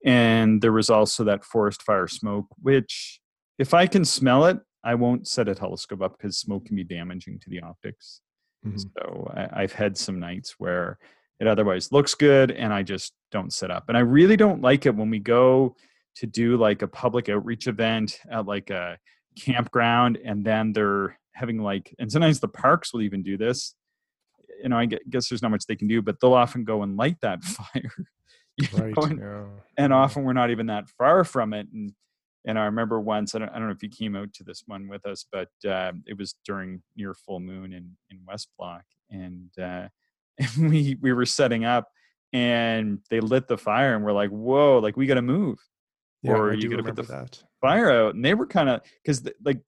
and 0.04 0.60
there 0.60 0.72
was 0.72 0.90
also 0.90 1.24
that 1.24 1.46
forest 1.46 1.82
fire 1.82 2.08
smoke, 2.08 2.46
which 2.60 3.20
if 3.58 3.72
I 3.72 3.86
can 3.86 4.04
smell 4.04 4.44
it, 4.44 4.58
I 4.88 4.94
won't 4.94 5.28
set 5.28 5.48
a 5.48 5.54
telescope 5.54 6.00
up 6.00 6.16
because 6.16 6.38
smoke 6.38 6.64
can 6.64 6.74
be 6.74 6.82
damaging 6.84 7.38
to 7.40 7.50
the 7.50 7.60
optics. 7.60 8.22
Mhm. 8.66 8.80
So 8.80 9.30
I, 9.36 9.62
I've 9.62 9.72
had 9.72 9.98
some 9.98 10.18
nights 10.18 10.54
where 10.58 10.98
it 11.40 11.46
otherwise 11.46 11.92
looks 11.92 12.14
good, 12.14 12.50
and 12.50 12.72
I 12.72 12.82
just 12.82 13.12
don't 13.30 13.52
set 13.52 13.70
up. 13.70 13.84
And 13.88 13.98
I 13.98 14.00
really 14.00 14.36
don't 14.36 14.62
like 14.62 14.86
it 14.86 14.96
when 14.96 15.10
we 15.10 15.18
go 15.18 15.76
to 16.16 16.26
do 16.26 16.56
like 16.56 16.80
a 16.80 16.88
public 16.88 17.28
outreach 17.28 17.66
event 17.66 18.18
at 18.30 18.46
like 18.46 18.70
a 18.70 18.98
campground, 19.38 20.18
and 20.24 20.42
then 20.42 20.72
they're 20.72 21.18
having 21.34 21.58
like, 21.58 21.94
and 21.98 22.10
sometimes 22.10 22.40
the 22.40 22.48
parks 22.48 22.92
will 22.92 23.02
even 23.02 23.22
do 23.22 23.36
this. 23.36 23.74
You 24.62 24.70
know, 24.70 24.78
I 24.78 24.86
guess 24.86 25.28
there's 25.28 25.42
not 25.42 25.50
much 25.50 25.66
they 25.66 25.76
can 25.76 25.86
do, 25.86 26.00
but 26.00 26.16
they'll 26.18 26.32
often 26.32 26.64
go 26.64 26.82
and 26.82 26.96
light 26.96 27.18
that 27.20 27.44
fire. 27.58 27.92
Right. 28.72 28.96
know, 28.96 29.02
and, 29.02 29.20
yeah. 29.20 29.44
and 29.76 29.92
often 29.92 30.24
we're 30.24 30.32
not 30.32 30.50
even 30.50 30.66
that 30.66 30.88
far 30.88 31.24
from 31.24 31.52
it. 31.52 31.68
And 31.72 31.92
and 32.46 32.58
I 32.58 32.64
remember 32.64 33.00
once, 33.00 33.34
I 33.34 33.40
don't, 33.40 33.48
I 33.50 33.54
don't 33.58 33.66
know 33.66 33.72
if 33.74 33.82
you 33.82 33.88
came 33.90 34.16
out 34.16 34.32
to 34.34 34.44
this 34.44 34.62
one 34.66 34.88
with 34.88 35.04
us, 35.06 35.26
but 35.30 35.48
uh, 35.68 35.92
it 36.06 36.16
was 36.16 36.34
during 36.44 36.82
near 36.96 37.14
full 37.14 37.40
moon 37.40 37.72
in 37.72 37.96
in 38.10 38.20
West 38.26 38.48
Block, 38.58 38.84
and 39.10 39.50
uh, 39.58 39.88
and 40.38 40.50
we 40.70 40.96
we 41.00 41.12
were 41.12 41.26
setting 41.26 41.64
up, 41.64 41.88
and 42.32 43.00
they 43.10 43.20
lit 43.20 43.48
the 43.48 43.58
fire, 43.58 43.94
and 43.94 44.04
we're 44.04 44.12
like, 44.12 44.30
whoa, 44.30 44.78
like 44.78 44.96
we 44.96 45.06
got 45.06 45.14
to 45.14 45.22
move 45.22 45.58
Yeah, 46.22 46.32
or 46.32 46.50
I 46.52 46.54
you 46.54 46.68
gotta 46.70 46.82
put 46.82 46.90
remember 46.96 47.02
the 47.02 47.08
that. 47.08 47.42
fire 47.60 47.90
out 47.90 48.14
and 48.14 48.24
they 48.24 48.34
were 48.34 48.46
kind 48.46 48.68
of 48.68 48.80
because 49.02 49.22
like 49.44 49.60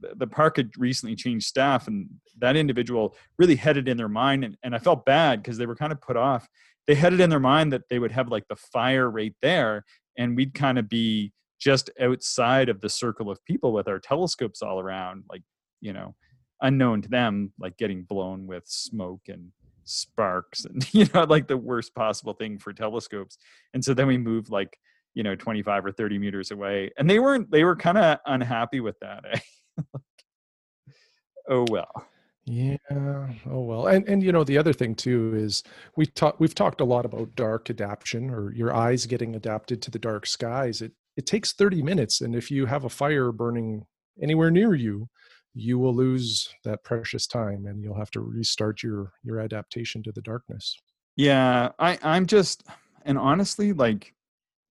the- 0.00 0.14
the 0.16 0.26
park 0.26 0.56
had 0.58 0.70
recently 0.78 1.14
changed 1.16 1.46
staff 1.46 1.86
and 1.88 2.08
that 2.38 2.54
individual 2.56 3.14
really 3.38 3.56
had 3.56 3.76
it 3.78 3.88
in 3.88 3.96
their 3.96 4.08
mind 4.10 4.44
and, 4.44 4.56
and 4.62 4.74
i 4.74 4.78
felt 4.78 5.04
bad 5.06 5.42
because 5.42 5.56
they 5.58 5.64
were 5.66 5.74
kind 5.74 5.90
of 5.92 6.00
put 6.02 6.16
off 6.18 6.46
they 6.86 6.94
had 6.94 7.12
it 7.14 7.20
in 7.20 7.30
their 7.30 7.40
mind 7.40 7.72
that 7.72 7.82
they 7.88 7.98
would 7.98 8.12
have 8.12 8.28
like 8.28 8.46
the 8.48 8.56
fire 8.56 9.10
right 9.10 9.34
there 9.40 9.84
and 10.18 10.36
we'd 10.36 10.52
kind 10.54 10.78
of 10.78 10.86
be 10.88 11.32
just 11.58 11.90
outside 12.00 12.68
of 12.68 12.80
the 12.80 12.88
circle 12.88 13.30
of 13.30 13.44
people 13.44 13.72
with 13.72 13.88
our 13.88 13.98
telescopes 13.98 14.62
all 14.62 14.80
around 14.80 15.24
like 15.30 15.42
you 15.80 15.92
know 15.92 16.14
unknown 16.62 17.02
to 17.02 17.08
them 17.08 17.52
like 17.58 17.76
getting 17.76 18.02
blown 18.02 18.46
with 18.46 18.64
smoke 18.66 19.22
and 19.28 19.50
sparks 19.84 20.64
and 20.64 20.92
you 20.94 21.06
know 21.14 21.24
like 21.24 21.46
the 21.46 21.56
worst 21.56 21.94
possible 21.94 22.32
thing 22.34 22.58
for 22.58 22.72
telescopes 22.72 23.38
and 23.74 23.84
so 23.84 23.94
then 23.94 24.06
we 24.06 24.18
moved 24.18 24.50
like 24.50 24.78
you 25.14 25.22
know 25.22 25.34
25 25.34 25.86
or 25.86 25.92
30 25.92 26.18
meters 26.18 26.50
away 26.50 26.90
and 26.98 27.08
they 27.08 27.18
weren't 27.18 27.50
they 27.50 27.64
were 27.64 27.76
kind 27.76 27.98
of 27.98 28.18
unhappy 28.26 28.80
with 28.80 28.98
that 29.00 29.24
eh? 29.32 29.38
oh 31.48 31.64
well 31.70 32.06
Yeah. 32.48 32.76
Oh 33.50 33.60
well. 33.62 33.86
And 33.88 34.08
and 34.08 34.22
you 34.22 34.30
know 34.32 34.44
the 34.44 34.58
other 34.58 34.72
thing 34.72 34.94
too 34.94 35.34
is 35.36 35.62
we 35.96 36.06
talk 36.06 36.38
we've 36.38 36.54
talked 36.54 36.80
a 36.80 36.84
lot 36.84 37.04
about 37.04 37.34
dark 37.34 37.70
adaptation 37.70 38.30
or 38.30 38.52
your 38.52 38.72
eyes 38.74 39.06
getting 39.06 39.34
adapted 39.34 39.82
to 39.82 39.90
the 39.90 39.98
dark 39.98 40.26
skies. 40.26 40.80
It 40.80 40.92
it 41.16 41.26
takes 41.26 41.52
30 41.52 41.82
minutes 41.82 42.20
and 42.20 42.34
if 42.34 42.50
you 42.50 42.66
have 42.66 42.84
a 42.84 42.90
fire 42.90 43.32
burning 43.32 43.86
anywhere 44.22 44.50
near 44.50 44.74
you, 44.74 45.08
you 45.56 45.78
will 45.78 45.94
lose 45.94 46.54
that 46.64 46.84
precious 46.84 47.26
time 47.26 47.66
and 47.66 47.82
you'll 47.82 47.98
have 47.98 48.10
to 48.10 48.20
restart 48.20 48.82
your 48.82 49.12
your 49.24 49.40
adaptation 49.40 50.02
to 50.02 50.12
the 50.12 50.20
darkness. 50.20 50.76
yeah 51.16 51.70
i 51.78 51.98
i'm 52.02 52.26
just 52.26 52.64
and 53.06 53.18
honestly 53.18 53.72
like 53.72 54.14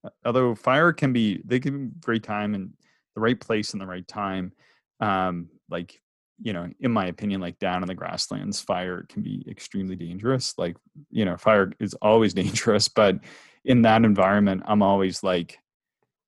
uh, 0.05 0.09
although 0.25 0.53
fire 0.53 0.93
can 0.93 1.11
be 1.11 1.41
they 1.43 1.59
can 1.59 1.87
be 1.89 1.99
great 2.01 2.23
time 2.23 2.53
and 2.53 2.71
the 3.15 3.21
right 3.21 3.39
place 3.39 3.73
and 3.73 3.81
the 3.81 3.85
right 3.87 4.07
time 4.07 4.51
um 4.99 5.49
like 5.69 5.99
you 6.39 6.53
know 6.53 6.69
in 6.79 6.91
my 6.91 7.07
opinion 7.07 7.41
like 7.41 7.57
down 7.57 7.81
in 7.81 7.87
the 7.87 7.95
grasslands 7.95 8.61
fire 8.61 9.05
can 9.09 9.23
be 9.23 9.43
extremely 9.49 9.95
dangerous 9.95 10.53
like 10.57 10.77
you 11.09 11.25
know 11.25 11.35
fire 11.35 11.71
is 11.79 11.95
always 11.95 12.33
dangerous 12.43 12.87
but 12.87 13.17
in 13.63 13.81
that 13.81 14.05
environment 14.05 14.61
i'm 14.67 14.83
always 14.83 15.23
like 15.23 15.57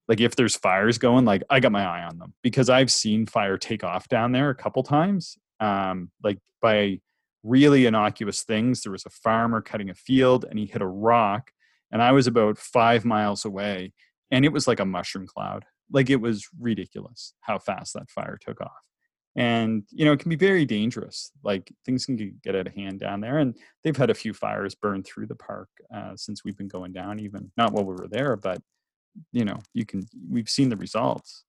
like 0.07 0.21
if 0.21 0.35
there's 0.35 0.55
fires 0.55 0.97
going 0.97 1.25
like 1.25 1.43
i 1.49 1.59
got 1.59 1.71
my 1.71 1.83
eye 1.83 2.03
on 2.03 2.17
them 2.17 2.33
because 2.41 2.69
i've 2.69 2.91
seen 2.91 3.25
fire 3.25 3.57
take 3.57 3.83
off 3.83 4.07
down 4.07 4.31
there 4.31 4.49
a 4.49 4.55
couple 4.55 4.83
times 4.83 5.37
um 5.59 6.09
like 6.23 6.39
by 6.61 6.99
really 7.47 7.85
innocuous 7.85 8.43
things. 8.43 8.81
There 8.81 8.91
was 8.91 9.05
a 9.05 9.09
farmer 9.09 9.61
cutting 9.61 9.89
a 9.89 9.95
field 9.95 10.45
and 10.49 10.59
he 10.59 10.65
hit 10.65 10.81
a 10.81 10.87
rock 10.87 11.51
and 11.91 12.01
i 12.01 12.11
was 12.11 12.27
about 12.27 12.57
five 12.57 13.05
miles 13.05 13.45
away 13.45 13.93
and 14.29 14.43
it 14.43 14.51
was 14.51 14.67
like 14.67 14.79
a 14.79 14.85
mushroom 14.85 15.25
cloud. 15.25 15.63
Like 15.91 16.09
it 16.09 16.17
was 16.17 16.47
ridiculous 16.59 17.33
how 17.41 17.59
fast 17.59 17.93
that 17.93 18.09
fire 18.09 18.37
took 18.39 18.59
off. 18.59 18.71
And 19.35 19.83
you 19.91 20.03
know 20.03 20.11
it 20.11 20.19
can 20.19 20.29
be 20.29 20.35
very 20.35 20.65
dangerous. 20.65 21.31
Like 21.43 21.71
things 21.85 22.05
can 22.05 22.17
get- 22.17 22.55
out 22.55 22.67
of 22.67 22.73
hand 22.73 22.99
down 22.99 23.21
there 23.21 23.37
and 23.37 23.55
they've 23.83 23.95
had 23.95 24.09
a 24.09 24.15
few 24.15 24.33
fires 24.33 24.75
burn 24.75 25.03
through 25.03 25.27
the 25.27 25.35
park 25.35 25.69
uh, 25.93 26.15
since 26.15 26.43
we've 26.43 26.57
been 26.57 26.67
going 26.67 26.91
down 26.91 27.19
even. 27.19 27.51
Not 27.55 27.71
while 27.71 27.85
we 27.85 27.93
were 27.93 28.09
there 28.09 28.35
but 28.35 28.61
you 29.31 29.45
know 29.45 29.59
you 29.73 29.85
can 29.85 30.07
we've 30.29 30.49
seen 30.49 30.69
the 30.69 30.77
results. 30.77 31.43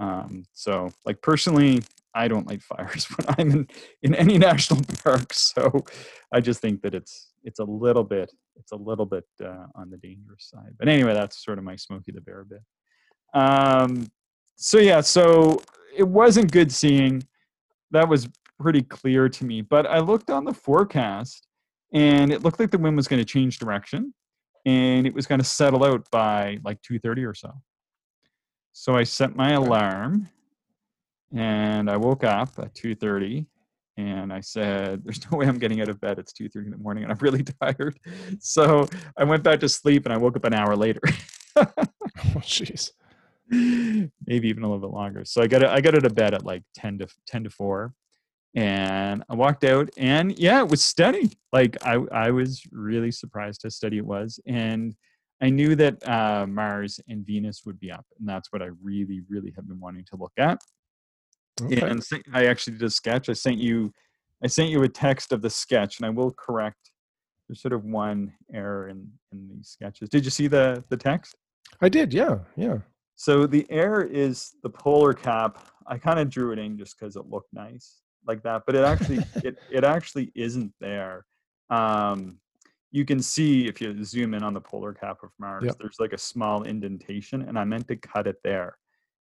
Um, 0.00 0.44
so 0.52 0.92
like 1.04 1.20
personally 1.22 1.82
i 2.14 2.28
don't 2.28 2.46
light 2.46 2.62
fires 2.62 3.04
when 3.16 3.34
i'm 3.36 3.50
in 3.50 3.68
in 4.02 4.14
any 4.14 4.38
national 4.48 4.80
park 5.02 5.34
so 5.34 5.84
i 6.32 6.40
just 6.40 6.60
think 6.60 6.80
that 6.82 6.94
it's 6.94 7.32
it's 7.42 7.58
a 7.58 7.64
little 7.64 8.04
bit 8.04 8.32
it's 8.58 8.72
a 8.72 8.76
little 8.76 9.06
bit 9.06 9.24
uh, 9.42 9.66
on 9.74 9.90
the 9.90 9.96
dangerous 9.98 10.50
side. 10.50 10.74
But 10.78 10.88
anyway 10.88 11.14
that's 11.14 11.44
sort 11.44 11.58
of 11.58 11.64
my 11.64 11.76
smokey 11.76 12.12
the 12.12 12.20
bear 12.20 12.44
bit. 12.44 12.62
Um 13.34 14.08
so 14.56 14.78
yeah 14.78 15.00
so 15.00 15.62
it 15.96 16.06
wasn't 16.06 16.52
good 16.52 16.70
seeing. 16.70 17.22
That 17.90 18.08
was 18.08 18.28
pretty 18.60 18.82
clear 18.82 19.28
to 19.28 19.44
me 19.44 19.62
but 19.62 19.86
i 19.86 20.00
looked 20.00 20.30
on 20.30 20.44
the 20.44 20.52
forecast 20.52 21.46
and 21.94 22.32
it 22.32 22.42
looked 22.42 22.58
like 22.58 22.72
the 22.72 22.78
wind 22.78 22.96
was 22.96 23.06
going 23.06 23.20
to 23.20 23.24
change 23.24 23.60
direction 23.60 24.12
and 24.66 25.06
it 25.06 25.14
was 25.14 25.26
going 25.26 25.40
to 25.40 25.44
settle 25.44 25.84
out 25.84 26.08
by 26.10 26.58
like 26.64 26.80
2.30 26.82 27.28
or 27.28 27.34
so. 27.34 27.52
So 28.72 28.96
i 28.96 29.02
set 29.02 29.34
my 29.34 29.52
alarm 29.52 30.28
and 31.34 31.90
i 31.90 31.96
woke 31.96 32.24
up 32.24 32.50
at 32.58 32.74
2.30 32.74 33.46
and 33.96 34.32
i 34.32 34.40
said 34.40 35.02
there's 35.04 35.20
no 35.30 35.38
way 35.38 35.46
i'm 35.46 35.58
getting 35.58 35.80
out 35.80 35.88
of 35.88 36.00
bed. 36.00 36.18
It's 36.18 36.32
2.30 36.32 36.56
in 36.66 36.70
the 36.70 36.78
morning 36.78 37.04
and 37.04 37.12
i'm 37.12 37.18
really 37.20 37.44
tired. 37.62 37.98
So 38.38 38.88
i 39.16 39.24
went 39.24 39.42
back 39.42 39.60
to 39.60 39.68
sleep 39.68 40.06
and 40.06 40.12
i 40.12 40.16
woke 40.16 40.36
up 40.36 40.44
an 40.44 40.54
hour 40.54 40.76
later. 40.76 41.00
Oh 42.20 42.40
jeez. 42.40 42.90
maybe 43.50 44.48
even 44.48 44.62
a 44.62 44.66
little 44.66 44.80
bit 44.80 44.94
longer. 44.94 45.24
So 45.24 45.40
I 45.40 45.46
got 45.46 45.64
I 45.64 45.80
got 45.80 45.94
out 45.94 46.04
of 46.04 46.14
bed 46.14 46.34
at 46.34 46.44
like 46.44 46.62
ten 46.74 46.98
to 46.98 47.06
ten 47.26 47.44
to 47.44 47.50
four, 47.50 47.94
and 48.58 49.22
I 49.28 49.36
walked 49.36 49.62
out, 49.62 49.88
and 49.96 50.36
yeah, 50.36 50.60
it 50.60 50.68
was 50.68 50.82
steady. 50.82 51.30
Like 51.52 51.76
I 51.86 51.94
I 52.10 52.30
was 52.32 52.60
really 52.72 53.12
surprised 53.12 53.60
how 53.62 53.68
steady 53.68 53.98
it 53.98 54.04
was, 54.04 54.40
and 54.46 54.96
I 55.40 55.48
knew 55.48 55.76
that 55.76 56.08
uh, 56.08 56.44
Mars 56.44 56.98
and 57.08 57.24
Venus 57.24 57.62
would 57.64 57.78
be 57.78 57.92
up, 57.92 58.04
and 58.18 58.28
that's 58.28 58.52
what 58.52 58.60
I 58.60 58.70
really 58.82 59.22
really 59.28 59.52
have 59.54 59.68
been 59.68 59.78
wanting 59.78 60.04
to 60.10 60.16
look 60.16 60.32
at. 60.38 60.58
Okay. 61.62 61.88
And 61.88 62.04
I 62.34 62.46
actually 62.46 62.78
did 62.78 62.86
a 62.86 62.90
sketch. 62.90 63.28
I 63.28 63.32
sent 63.32 63.58
you 63.58 63.92
I 64.42 64.48
sent 64.48 64.70
you 64.70 64.82
a 64.82 64.88
text 64.88 65.32
of 65.32 65.40
the 65.40 65.50
sketch, 65.50 66.00
and 66.00 66.06
I 66.06 66.10
will 66.10 66.32
correct. 66.32 66.90
There's 67.46 67.62
sort 67.62 67.72
of 67.72 67.84
one 67.84 68.32
error 68.52 68.88
in 68.88 69.08
in 69.30 69.48
these 69.48 69.68
sketches. 69.68 70.08
Did 70.08 70.24
you 70.24 70.32
see 70.32 70.48
the 70.48 70.82
the 70.88 70.96
text? 70.96 71.36
I 71.80 71.88
did, 71.88 72.12
yeah, 72.12 72.38
yeah. 72.56 72.78
So 73.14 73.46
the 73.46 73.66
error 73.70 74.02
is 74.02 74.56
the 74.64 74.70
polar 74.70 75.12
cap 75.12 75.64
I 75.86 75.96
kind 75.96 76.18
of 76.18 76.28
drew 76.28 76.52
it 76.52 76.58
in 76.58 76.76
just 76.76 76.98
because 76.98 77.14
it 77.16 77.26
looked 77.26 77.52
nice 77.52 78.02
like 78.26 78.42
that, 78.42 78.62
but 78.66 78.74
it 78.74 78.84
actually 78.84 79.22
it 79.44 79.56
it 79.70 79.84
actually 79.84 80.32
isn't 80.34 80.72
there. 80.80 81.24
Um, 81.70 82.38
you 82.90 83.04
can 83.04 83.20
see 83.20 83.66
if 83.66 83.80
you 83.80 84.02
zoom 84.02 84.32
in 84.34 84.42
on 84.42 84.54
the 84.54 84.60
polar 84.60 84.94
cap 84.94 85.18
of 85.22 85.30
Mars, 85.38 85.64
Yep. 85.64 85.76
there's 85.78 85.96
like 86.00 86.12
a 86.14 86.18
small 86.18 86.62
indentation, 86.62 87.42
and 87.42 87.58
I 87.58 87.64
meant 87.64 87.86
to 87.88 87.96
cut 87.96 88.26
it 88.26 88.36
there, 88.42 88.78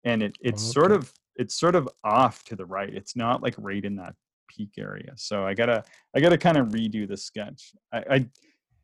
and 0.04 0.24
it 0.24 0.38
it's 0.41 0.63
Oh, 0.63 0.72
sort 0.72 0.91
of 0.91 1.12
it's 1.36 1.56
sort 1.56 1.76
of 1.76 1.89
off 2.04 2.44
to 2.46 2.56
the 2.56 2.65
right. 2.65 2.94
It's 2.94 3.15
not 3.15 3.41
like 3.41 3.56
right 3.58 3.84
in 3.84 3.96
that 3.98 4.15
peak 4.50 4.72
area. 4.78 5.13
So 5.15 5.46
I 5.46 5.54
gotta 5.54 5.84
I 6.15 6.20
gotta 6.22 6.38
kind 6.38 6.58
of 6.58 6.67
redo 6.70 7.08
the 7.08 7.17
sketch. 7.17 7.74
I, 7.94 7.98
I 8.10 8.30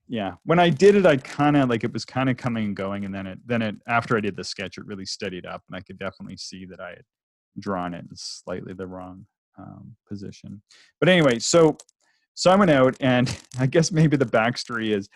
yeah 0.08 0.36
when 0.44 0.60
I 0.60 0.70
did 0.70 0.96
it, 0.96 1.06
I 1.06 1.18
kind 1.18 1.58
of 1.58 1.70
like 1.70 1.84
it 1.84 1.94
was 1.94 2.06
kind 2.06 2.30
of 2.30 2.38
coming 2.38 2.66
and 2.66 2.76
going, 2.76 3.06
and 3.06 3.14
then 3.14 3.28
it 3.28 3.40
then 3.46 3.62
it 3.62 3.76
after 3.88 4.18
I 4.18 4.22
did 4.22 4.36
the 4.36 4.44
sketch, 4.44 4.78
it 4.78 4.86
really 4.86 5.06
steadied 5.06 5.46
up, 5.46 5.64
and 5.68 5.76
I 5.76 5.82
could 5.82 6.00
definitely 6.00 6.38
see 6.38 6.66
that 6.66 6.80
I 6.80 6.90
had 6.90 7.04
drawn 7.60 7.94
it 7.94 8.06
in 8.10 8.16
slightly 8.16 8.74
the 8.74 8.88
wrong 8.88 9.26
um, 9.58 9.96
position. 10.08 10.62
But 11.00 11.10
anyway, 11.10 11.40
so 11.40 11.78
so 12.34 12.52
I 12.52 12.56
went 12.56 12.72
out, 12.72 12.96
and 13.00 13.36
I 13.60 13.66
guess 13.66 13.92
maybe 13.92 14.18
the 14.18 14.26
backstory 14.26 14.96
is 14.96 15.10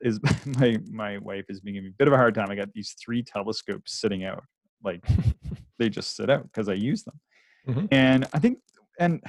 is 0.00 0.20
my 0.58 0.78
my 0.90 1.18
wife 1.18 1.46
is 1.48 1.60
giving 1.60 1.82
me 1.82 1.88
a 1.88 1.92
bit 1.98 2.08
of 2.08 2.14
a 2.14 2.16
hard 2.16 2.34
time. 2.34 2.50
I 2.50 2.56
got 2.56 2.72
these 2.72 2.94
three 3.02 3.22
telescopes 3.22 4.00
sitting 4.00 4.24
out, 4.24 4.44
like 4.84 5.04
they 5.78 5.88
just 5.88 6.16
sit 6.16 6.30
out 6.30 6.44
because 6.44 6.68
I 6.68 6.74
use 6.74 7.04
them. 7.04 7.20
Mhm. 7.68 7.88
And 7.90 8.28
I 8.32 8.38
think, 8.38 8.58
and 8.98 9.22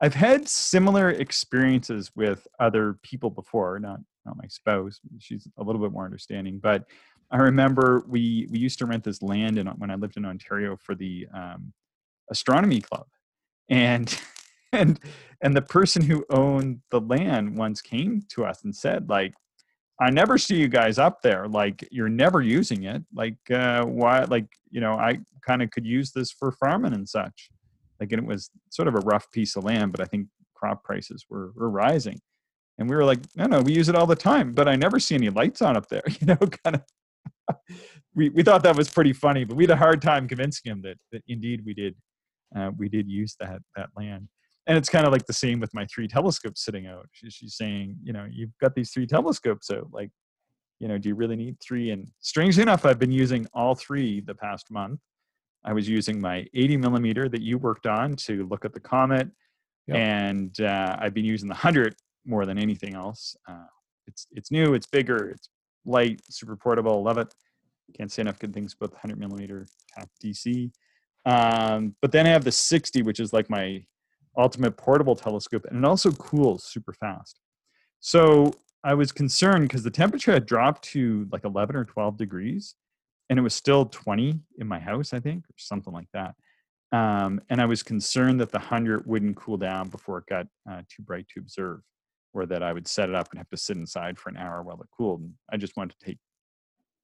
I've 0.00 0.14
had 0.14 0.48
similar 0.48 1.10
experiences 1.10 2.12
with 2.14 2.46
other 2.60 2.98
people 3.02 3.30
before, 3.30 3.78
not 3.78 4.00
not 4.24 4.36
my 4.36 4.46
spouse. 4.48 5.00
She's 5.18 5.48
a 5.58 5.62
little 5.62 5.80
bit 5.80 5.92
more 5.92 6.04
understanding, 6.04 6.58
but 6.58 6.84
I 7.30 7.38
remember 7.38 8.04
we 8.06 8.46
we 8.50 8.58
used 8.58 8.78
to 8.80 8.86
rent 8.86 9.04
this 9.04 9.22
land 9.22 9.58
in 9.58 9.66
when 9.66 9.90
I 9.90 9.94
lived 9.94 10.16
in 10.16 10.24
Ontario 10.24 10.76
for 10.76 10.94
the 10.94 11.26
um, 11.34 11.72
astronomy 12.30 12.80
club, 12.80 13.06
and 13.68 14.20
and 14.72 15.00
and 15.42 15.56
the 15.56 15.62
person 15.62 16.02
who 16.02 16.24
owned 16.30 16.80
the 16.90 17.00
land 17.00 17.56
once 17.56 17.80
came 17.80 18.22
to 18.30 18.44
us 18.44 18.64
and 18.64 18.74
said 18.74 19.08
like 19.08 19.34
I 20.00 20.10
never 20.10 20.38
see 20.38 20.56
you 20.56 20.68
guys 20.68 20.98
up 20.98 21.22
there. 21.22 21.46
Like 21.46 21.86
you're 21.90 22.08
never 22.08 22.42
using 22.42 22.84
it. 22.84 23.02
Like 23.14 23.38
uh, 23.50 23.84
why? 23.84 24.24
Like 24.24 24.46
you 24.70 24.80
know, 24.80 24.94
I 24.94 25.20
kind 25.46 25.62
of 25.62 25.70
could 25.70 25.86
use 25.86 26.10
this 26.10 26.32
for 26.32 26.52
farming 26.52 26.94
and 26.94 27.08
such. 27.08 27.50
Like 28.00 28.10
and 28.12 28.22
it 28.22 28.26
was 28.26 28.50
sort 28.70 28.88
of 28.88 28.96
a 28.96 29.00
rough 29.00 29.30
piece 29.30 29.56
of 29.56 29.64
land, 29.64 29.92
but 29.92 30.00
I 30.00 30.04
think 30.04 30.26
crop 30.54 30.82
prices 30.82 31.24
were 31.30 31.52
were 31.54 31.70
rising, 31.70 32.20
and 32.78 32.88
we 32.88 32.96
were 32.96 33.04
like, 33.04 33.20
no, 33.36 33.46
no, 33.46 33.60
we 33.60 33.72
use 33.72 33.88
it 33.88 33.94
all 33.94 34.06
the 34.06 34.16
time, 34.16 34.52
but 34.52 34.68
I 34.68 34.74
never 34.74 34.98
see 34.98 35.14
any 35.14 35.30
lights 35.30 35.62
on 35.62 35.76
up 35.76 35.88
there. 35.88 36.02
You 36.20 36.26
know, 36.26 36.36
kind 36.36 36.76
of. 36.76 36.82
we 38.14 38.30
we 38.30 38.42
thought 38.42 38.64
that 38.64 38.76
was 38.76 38.90
pretty 38.90 39.12
funny, 39.12 39.44
but 39.44 39.56
we 39.56 39.64
had 39.64 39.70
a 39.70 39.76
hard 39.76 40.02
time 40.02 40.26
convincing 40.26 40.72
him 40.72 40.82
that 40.82 40.96
that 41.12 41.22
indeed 41.28 41.62
we 41.64 41.74
did 41.74 41.94
uh, 42.56 42.70
we 42.76 42.88
did 42.88 43.08
use 43.08 43.36
that 43.40 43.60
that 43.76 43.88
land 43.96 44.28
and 44.66 44.78
it's 44.78 44.88
kind 44.88 45.06
of 45.06 45.12
like 45.12 45.26
the 45.26 45.32
same 45.32 45.60
with 45.60 45.74
my 45.74 45.86
three 45.86 46.08
telescopes 46.08 46.64
sitting 46.64 46.86
out. 46.86 47.06
She, 47.12 47.28
she's 47.30 47.56
saying, 47.56 47.96
you 48.02 48.12
know, 48.12 48.26
you've 48.30 48.56
got 48.60 48.74
these 48.74 48.90
three 48.90 49.06
telescopes 49.06 49.70
out. 49.70 49.88
Like, 49.92 50.10
you 50.80 50.88
know, 50.88 50.96
do 50.96 51.08
you 51.10 51.14
really 51.14 51.36
need 51.36 51.56
three? 51.60 51.90
And 51.90 52.08
strangely 52.20 52.62
enough, 52.62 52.86
I've 52.86 52.98
been 52.98 53.12
using 53.12 53.46
all 53.52 53.74
three 53.74 54.20
the 54.20 54.34
past 54.34 54.70
month. 54.70 55.00
I 55.64 55.72
was 55.72 55.88
using 55.88 56.20
my 56.20 56.46
80 56.54 56.78
millimeter 56.78 57.28
that 57.28 57.42
you 57.42 57.58
worked 57.58 57.86
on 57.86 58.16
to 58.16 58.46
look 58.46 58.64
at 58.64 58.72
the 58.72 58.80
comet, 58.80 59.28
Yep. 59.86 59.96
and 59.98 60.60
uh, 60.62 60.96
I've 60.98 61.12
been 61.12 61.26
using 61.26 61.46
the 61.48 61.54
100 61.54 61.94
more 62.24 62.46
than 62.46 62.56
anything 62.58 62.94
else. 62.94 63.36
Uh, 63.46 63.66
it's 64.06 64.26
it's 64.32 64.50
new, 64.50 64.72
it's 64.72 64.86
bigger, 64.86 65.28
it's 65.28 65.50
light, 65.84 66.22
super 66.30 66.56
portable. 66.56 67.02
Love 67.02 67.18
it. 67.18 67.34
Can't 67.94 68.10
say 68.10 68.22
enough 68.22 68.38
good 68.38 68.54
things 68.54 68.74
about 68.74 68.90
the 68.92 68.96
100 68.96 69.18
millimeter 69.18 69.66
cap 69.94 70.08
DC. 70.24 70.70
Um, 71.26 71.94
but 72.02 72.12
then 72.12 72.26
I 72.26 72.30
have 72.30 72.44
the 72.44 72.52
60, 72.52 73.02
which 73.02 73.20
is 73.20 73.32
like 73.32 73.48
my 73.48 73.84
ultimate 74.36 74.76
portable 74.76 75.16
telescope, 75.16 75.64
and 75.68 75.78
it 75.78 75.88
also 75.88 76.10
cools 76.12 76.64
super 76.64 76.92
fast. 76.92 77.40
So 78.00 78.52
I 78.82 78.94
was 78.94 79.12
concerned 79.12 79.62
because 79.62 79.82
the 79.82 79.90
temperature 79.90 80.32
had 80.32 80.46
dropped 80.46 80.84
to 80.90 81.26
like 81.32 81.44
11 81.44 81.76
or 81.76 81.84
12 81.84 82.16
degrees, 82.16 82.74
and 83.30 83.38
it 83.38 83.42
was 83.42 83.54
still 83.54 83.86
20 83.86 84.38
in 84.58 84.68
my 84.68 84.78
house, 84.78 85.14
I 85.14 85.20
think, 85.20 85.44
or 85.44 85.54
something 85.56 85.92
like 85.92 86.08
that. 86.12 86.34
Um, 86.92 87.40
and 87.48 87.60
I 87.60 87.64
was 87.64 87.82
concerned 87.82 88.40
that 88.40 88.52
the 88.52 88.58
100 88.58 89.06
wouldn't 89.06 89.36
cool 89.36 89.56
down 89.56 89.88
before 89.88 90.18
it 90.18 90.26
got 90.26 90.46
uh, 90.70 90.82
too 90.88 91.02
bright 91.02 91.26
to 91.34 91.40
observe, 91.40 91.80
or 92.34 92.46
that 92.46 92.62
I 92.62 92.72
would 92.72 92.86
set 92.86 93.08
it 93.08 93.14
up 93.14 93.30
and 93.30 93.38
have 93.38 93.48
to 93.50 93.56
sit 93.56 93.76
inside 93.76 94.18
for 94.18 94.28
an 94.28 94.36
hour 94.36 94.62
while 94.62 94.80
it 94.80 94.88
cooled. 94.96 95.22
And 95.22 95.32
I 95.50 95.56
just 95.56 95.76
wanted 95.76 95.98
to 95.98 96.06
take 96.06 96.18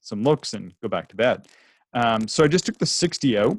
some 0.00 0.22
looks 0.22 0.52
and 0.52 0.74
go 0.82 0.88
back 0.88 1.08
to 1.08 1.16
bed. 1.16 1.48
Um, 1.94 2.28
so 2.28 2.44
I 2.44 2.48
just 2.48 2.66
took 2.66 2.78
the 2.78 2.86
60 2.86 3.38
out, 3.38 3.58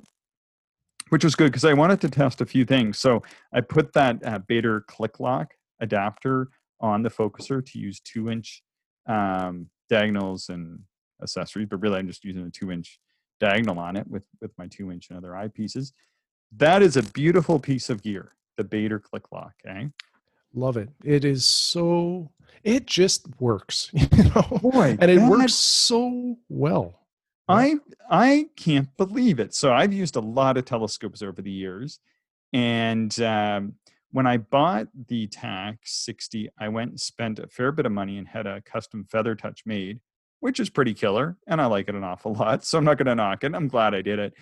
which 1.12 1.26
was 1.26 1.36
good 1.36 1.52
because 1.52 1.66
I 1.66 1.74
wanted 1.74 2.00
to 2.02 2.10
test 2.10 2.40
a 2.40 2.46
few 2.46 2.64
things. 2.64 2.98
So 2.98 3.22
I 3.54 3.60
put 3.60 3.92
that 3.94 4.26
uh, 4.26 4.40
Baader 4.50 4.86
click 4.88 5.20
lock 5.20 5.54
adapter 5.82 6.48
on 6.80 7.04
the 7.04 7.10
focuser 7.10 7.64
to 7.66 7.80
use 7.80 8.00
two 8.00 8.30
inch 8.30 8.64
um, 9.08 9.68
diagonals 9.90 10.48
and 10.48 10.80
accessories, 11.22 11.68
but 11.70 11.82
really 11.82 12.00
I'm 12.00 12.08
just 12.08 12.24
using 12.24 12.48
a 12.48 12.50
two 12.50 12.72
inch 12.72 12.98
diagonal 13.42 13.78
on 13.78 13.98
it 13.98 14.08
with, 14.08 14.24
with 14.40 14.52
my 14.58 14.68
two 14.68 14.90
inch 14.90 15.10
and 15.10 15.18
other 15.18 15.32
eyepieces. 15.32 15.92
That 16.56 16.82
is 16.82 16.96
a 16.96 17.04
beautiful 17.04 17.60
piece 17.60 17.90
of 17.90 18.02
gear, 18.02 18.32
the 18.56 18.64
Baader 18.64 19.04
click 19.04 19.34
lock. 19.34 19.52
Okay. 19.68 19.90
Love 20.54 20.78
it. 20.78 20.88
It 21.04 21.26
is 21.26 21.44
so. 21.44 22.32
It 22.64 22.86
just 22.86 23.28
works, 23.40 23.90
you 23.94 24.24
know, 24.24 24.60
Boy, 24.62 24.98
and 25.00 25.12
it 25.12 25.22
works 25.22 25.56
so 25.56 26.38
well. 26.48 27.01
I 27.48 27.76
I 28.10 28.46
can't 28.56 28.90
believe 28.98 29.40
it. 29.40 29.54
So 29.54 29.74
I've 29.74 29.94
used 29.94 30.16
a 30.16 30.22
lot 30.22 30.58
of 30.58 30.66
telescopes 30.66 31.22
over 31.22 31.42
the 31.42 31.52
years, 31.52 32.00
and 32.54 33.20
um, 33.22 33.76
when 34.12 34.28
I 34.28 34.38
bought 34.38 34.88
the 35.08 35.28
Tak 35.28 35.78
60, 35.84 36.50
I 36.60 36.70
went 36.70 36.92
and 36.92 37.00
spent 37.00 37.40
a 37.40 37.48
fair 37.48 37.72
bit 37.72 37.86
of 37.86 37.92
money 37.92 38.18
and 38.18 38.28
had 38.28 38.46
a 38.46 38.62
custom 38.62 39.06
Feather 39.10 39.36
Touch 39.36 39.64
made, 39.66 40.00
which 40.42 40.60
is 40.60 40.70
pretty 40.70 40.94
killer, 40.94 41.38
and 41.48 41.62
I 41.62 41.66
like 41.66 41.88
it 41.88 41.96
an 41.96 42.04
awful 42.04 42.34
lot. 42.40 42.66
So 42.66 42.78
I'm 42.78 42.86
not 42.86 42.98
going 42.98 43.08
to 43.08 43.16
knock 43.16 43.44
it. 43.44 43.56
I'm 43.56 43.68
glad 43.68 43.96
I 43.96 44.02
did 44.02 44.20
it. 44.20 44.34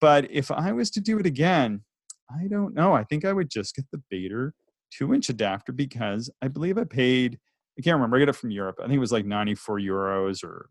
But 0.00 0.30
if 0.30 0.50
I 0.50 0.72
was 0.72 0.90
to 0.92 1.00
do 1.00 1.18
it 1.18 1.26
again, 1.26 1.82
I 2.30 2.48
don't 2.48 2.74
know. 2.74 2.92
I 2.94 3.04
think 3.04 3.24
I 3.24 3.32
would 3.32 3.50
just 3.50 3.76
get 3.76 3.84
the 3.92 4.02
Baader 4.12 4.50
two 4.90 5.14
inch 5.14 5.28
adapter 5.28 5.72
because 5.72 6.30
I 6.42 6.48
believe 6.48 6.78
I 6.78 6.84
paid. 6.84 7.38
I 7.78 7.82
can't 7.82 7.94
remember. 7.94 8.16
I 8.16 8.20
got 8.20 8.28
it 8.28 8.36
from 8.36 8.50
Europe. 8.50 8.76
I 8.78 8.84
think 8.84 8.94
it 8.94 9.00
was 9.00 9.12
like 9.12 9.26
94 9.26 9.80
euros 9.80 10.44
or 10.44 10.68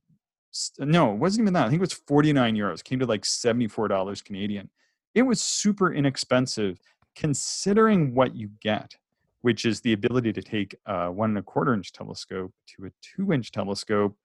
no, 0.79 1.13
it 1.13 1.17
wasn't 1.17 1.43
even 1.43 1.53
that. 1.53 1.65
I 1.65 1.69
think 1.69 1.79
it 1.79 1.81
was 1.81 1.93
49 1.93 2.55
euros. 2.55 2.83
Came 2.83 2.99
to 2.99 3.05
like 3.05 3.23
$74 3.23 4.23
Canadian. 4.23 4.69
It 5.15 5.23
was 5.23 5.41
super 5.41 5.93
inexpensive 5.93 6.79
considering 7.15 8.13
what 8.15 8.35
you 8.35 8.49
get, 8.61 8.95
which 9.41 9.65
is 9.65 9.81
the 9.81 9.93
ability 9.93 10.33
to 10.33 10.41
take 10.41 10.75
a 10.85 11.11
one 11.11 11.31
and 11.31 11.37
a 11.37 11.43
quarter 11.43 11.73
inch 11.73 11.91
telescope 11.91 12.51
to 12.67 12.87
a 12.87 12.91
two 13.01 13.33
inch 13.33 13.51
telescope. 13.51 14.15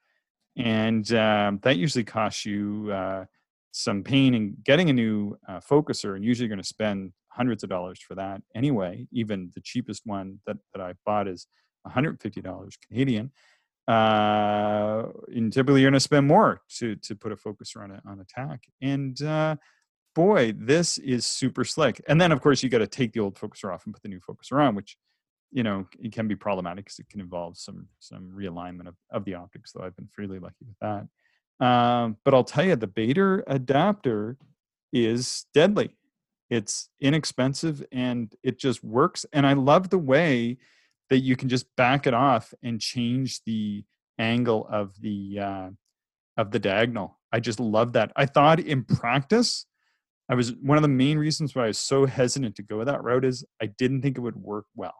And 0.56 1.10
um, 1.12 1.60
that 1.62 1.76
usually 1.76 2.04
costs 2.04 2.44
you 2.44 2.90
uh, 2.92 3.24
some 3.72 4.02
pain 4.02 4.34
in 4.34 4.56
getting 4.64 4.90
a 4.90 4.92
new 4.92 5.38
uh, 5.46 5.60
focuser. 5.60 6.16
And 6.16 6.24
usually 6.24 6.46
you're 6.46 6.56
going 6.56 6.62
to 6.62 6.68
spend 6.68 7.12
hundreds 7.28 7.62
of 7.62 7.70
dollars 7.70 8.00
for 8.00 8.14
that 8.16 8.42
anyway. 8.54 9.06
Even 9.12 9.52
the 9.54 9.60
cheapest 9.60 10.02
one 10.04 10.40
that, 10.46 10.56
that 10.74 10.82
I 10.82 10.94
bought 11.06 11.28
is 11.28 11.46
$150 11.86 12.72
Canadian 12.88 13.30
uh, 13.88 15.04
and 15.34 15.52
typically 15.52 15.80
you're 15.80 15.90
going 15.90 15.94
to 15.94 16.00
spend 16.00 16.26
more 16.26 16.60
to 16.76 16.94
to 16.96 17.16
put 17.16 17.32
a 17.32 17.36
focuser 17.36 17.82
on 17.82 17.90
a 17.90 18.02
on 18.06 18.20
attack. 18.20 18.64
And 18.82 19.20
uh, 19.22 19.56
boy, 20.14 20.52
this 20.56 20.98
is 20.98 21.26
super 21.26 21.64
slick. 21.64 22.00
And 22.06 22.20
then 22.20 22.30
of 22.30 22.42
course 22.42 22.62
you 22.62 22.68
got 22.68 22.78
to 22.78 22.86
take 22.86 23.12
the 23.12 23.20
old 23.20 23.36
focuser 23.36 23.72
off 23.72 23.86
and 23.86 23.94
put 23.94 24.02
the 24.02 24.08
new 24.08 24.20
focuser 24.20 24.60
on, 24.60 24.74
which 24.74 24.96
you 25.50 25.62
know 25.62 25.86
it 25.98 26.12
can 26.12 26.28
be 26.28 26.36
problematic 26.36 26.84
because 26.84 26.98
it 26.98 27.08
can 27.08 27.20
involve 27.20 27.56
some 27.56 27.88
some 27.98 28.30
realignment 28.36 28.88
of, 28.88 28.94
of 29.10 29.24
the 29.24 29.34
optics. 29.34 29.72
Though 29.72 29.84
I've 29.84 29.96
been 29.96 30.10
fairly 30.14 30.38
lucky 30.38 30.66
with 30.66 30.78
that. 30.80 31.66
Um, 31.66 32.18
but 32.24 32.34
I'll 32.34 32.44
tell 32.44 32.64
you, 32.64 32.76
the 32.76 32.86
Baader 32.86 33.42
adapter 33.46 34.36
is 34.92 35.46
deadly. 35.54 35.90
It's 36.50 36.88
inexpensive 37.00 37.84
and 37.90 38.34
it 38.42 38.58
just 38.58 38.84
works. 38.84 39.26
And 39.32 39.46
I 39.46 39.54
love 39.54 39.90
the 39.90 39.98
way 39.98 40.58
that 41.10 41.20
you 41.20 41.36
can 41.36 41.48
just 41.48 41.66
back 41.76 42.06
it 42.06 42.14
off 42.14 42.52
and 42.62 42.80
change 42.80 43.40
the 43.44 43.84
angle 44.18 44.66
of 44.70 44.92
the 45.00 45.38
uh, 45.40 45.70
of 46.36 46.50
the 46.50 46.58
diagonal. 46.58 47.18
I 47.32 47.40
just 47.40 47.60
love 47.60 47.92
that. 47.92 48.12
I 48.16 48.26
thought 48.26 48.60
in 48.60 48.84
practice, 48.84 49.66
I 50.28 50.34
was 50.34 50.52
one 50.54 50.78
of 50.78 50.82
the 50.82 50.88
main 50.88 51.18
reasons 51.18 51.54
why 51.54 51.64
I 51.64 51.68
was 51.68 51.78
so 51.78 52.06
hesitant 52.06 52.56
to 52.56 52.62
go 52.62 52.84
that 52.84 53.02
route 53.02 53.24
is 53.24 53.44
I 53.60 53.66
didn't 53.66 54.02
think 54.02 54.16
it 54.16 54.22
would 54.22 54.36
work 54.36 54.66
well. 54.74 54.94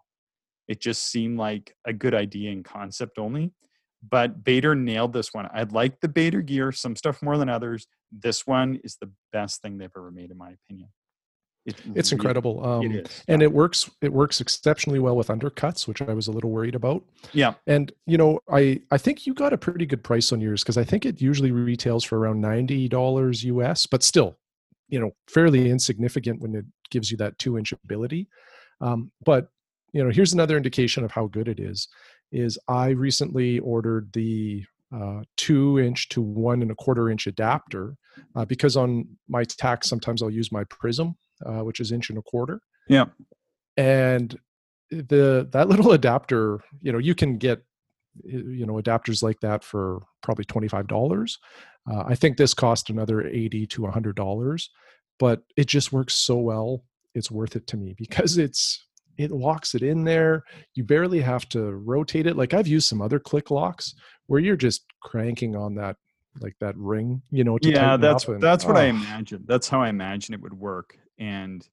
It 0.66 0.80
just 0.80 1.10
seemed 1.10 1.38
like 1.38 1.74
a 1.86 1.92
good 1.92 2.14
idea 2.14 2.50
in 2.50 2.62
concept 2.62 3.18
only. 3.18 3.52
But 4.08 4.44
Baader 4.44 4.78
nailed 4.78 5.12
this 5.12 5.34
one. 5.34 5.48
I 5.52 5.64
like 5.64 6.00
the 6.00 6.08
Baader 6.08 6.44
gear, 6.44 6.70
some 6.70 6.94
stuff 6.94 7.20
more 7.20 7.36
than 7.36 7.48
others. 7.48 7.88
This 8.12 8.46
one 8.46 8.78
is 8.84 8.96
the 9.00 9.10
best 9.32 9.60
thing 9.60 9.78
they've 9.78 9.90
ever 9.96 10.10
made, 10.10 10.30
in 10.30 10.38
my 10.38 10.50
opinion. 10.50 10.88
It 11.68 11.76
It's 11.94 12.12
incredible. 12.12 12.64
Um, 12.64 12.82
it 12.82 13.06
is. 13.06 13.24
and 13.28 13.42
it 13.42 13.52
works 13.52 13.90
it 14.00 14.12
works 14.12 14.40
exceptionally 14.40 14.98
well 14.98 15.14
with 15.14 15.28
undercuts 15.28 15.86
which 15.86 16.00
i 16.00 16.12
was 16.12 16.26
a 16.26 16.32
little 16.32 16.50
worried 16.50 16.74
about 16.74 17.04
yeah. 17.32 17.54
and 17.66 17.92
you 18.06 18.16
know 18.16 18.40
i 18.50 18.80
i 18.90 18.96
think 18.96 19.26
you 19.26 19.34
got 19.34 19.52
a 19.52 19.58
pretty 19.58 19.84
good 19.84 20.02
price 20.02 20.32
on 20.32 20.40
yours 20.40 20.62
because 20.62 20.78
i 20.78 20.84
think 20.84 21.04
it 21.04 21.20
usually 21.20 21.52
retails 21.52 22.04
for 22.04 22.18
around 22.18 22.42
$90 22.42 23.44
us 23.62 23.86
but 23.86 24.02
still 24.02 24.38
you 24.88 24.98
know 24.98 25.10
fairly 25.28 25.70
insignificant 25.70 26.40
when 26.40 26.54
it 26.54 26.64
gives 26.90 27.10
you 27.10 27.16
that 27.18 27.38
two 27.38 27.58
inch 27.58 27.72
ability 27.72 28.28
um, 28.80 29.10
but 29.24 29.48
you 29.92 30.02
know 30.02 30.10
here's 30.10 30.32
another 30.32 30.56
indication 30.56 31.04
of 31.04 31.10
how 31.10 31.26
good 31.26 31.48
it 31.48 31.60
is 31.60 31.88
is 32.32 32.58
i 32.68 32.88
recently 32.88 33.58
ordered 33.58 34.10
the 34.12 34.64
uh, 34.94 35.20
two 35.36 35.78
inch 35.78 36.08
to 36.08 36.22
one 36.22 36.62
and 36.62 36.70
a 36.70 36.74
quarter 36.74 37.10
inch 37.10 37.26
adapter 37.26 37.94
uh, 38.34 38.44
because 38.46 38.74
on 38.74 39.06
my 39.28 39.44
Tak 39.44 39.84
sometimes 39.84 40.22
i'll 40.22 40.30
use 40.30 40.50
my 40.50 40.64
prism 40.64 41.16
uh, 41.44 41.60
which 41.60 41.80
is 41.80 41.92
inch 41.92 42.10
and 42.10 42.18
a 42.18 42.22
quarter. 42.22 42.60
Yeah. 42.88 43.06
And 43.76 44.38
the 44.90 45.48
that 45.52 45.68
little 45.68 45.92
adapter 45.92 46.60
you 46.80 46.92
know 46.92 46.98
you 46.98 47.14
can 47.14 47.36
get 47.36 47.62
you 48.24 48.66
know 48.66 48.74
adapters 48.74 49.22
like 49.22 49.38
that 49.40 49.62
for 49.62 50.00
probably 50.22 50.44
$25 50.44 51.36
uh, 51.90 52.04
i 52.06 52.14
think 52.14 52.36
this 52.36 52.54
cost 52.54 52.90
another 52.90 53.26
80 53.26 53.66
to 53.66 53.82
$100 53.82 54.68
but 55.18 55.42
it 55.56 55.66
just 55.66 55.92
works 55.92 56.14
so 56.14 56.36
well 56.36 56.82
it's 57.14 57.30
worth 57.30 57.54
it 57.56 57.66
to 57.66 57.76
me 57.76 57.94
because 57.98 58.38
it's 58.38 58.84
it 59.16 59.32
locks 59.32 59.74
it 59.74 59.82
in 59.82 60.04
there. 60.04 60.44
You 60.76 60.84
barely 60.84 61.20
have 61.20 61.48
to 61.48 61.72
rotate 61.72 62.26
it. 62.26 62.36
Like 62.36 62.54
i've 62.54 62.68
used 62.68 62.88
some 62.88 63.02
other 63.02 63.18
click 63.18 63.50
locks 63.50 63.94
where 64.26 64.40
you're 64.40 64.56
just 64.56 64.84
cranking 65.02 65.56
on 65.56 65.74
that 65.74 65.96
like 66.40 66.54
that 66.60 66.76
ring 66.76 67.20
you 67.30 67.42
know 67.42 67.58
yeah 67.62 67.96
that's 67.96 68.28
and, 68.28 68.40
that's 68.40 68.64
what 68.64 68.76
oh. 68.76 68.80
i 68.80 68.84
imagine. 68.84 69.44
That's 69.48 69.68
how 69.68 69.82
i 69.82 69.88
imagine 69.88 70.34
it 70.34 70.40
would 70.40 70.54
work 70.54 70.96
and 71.18 71.68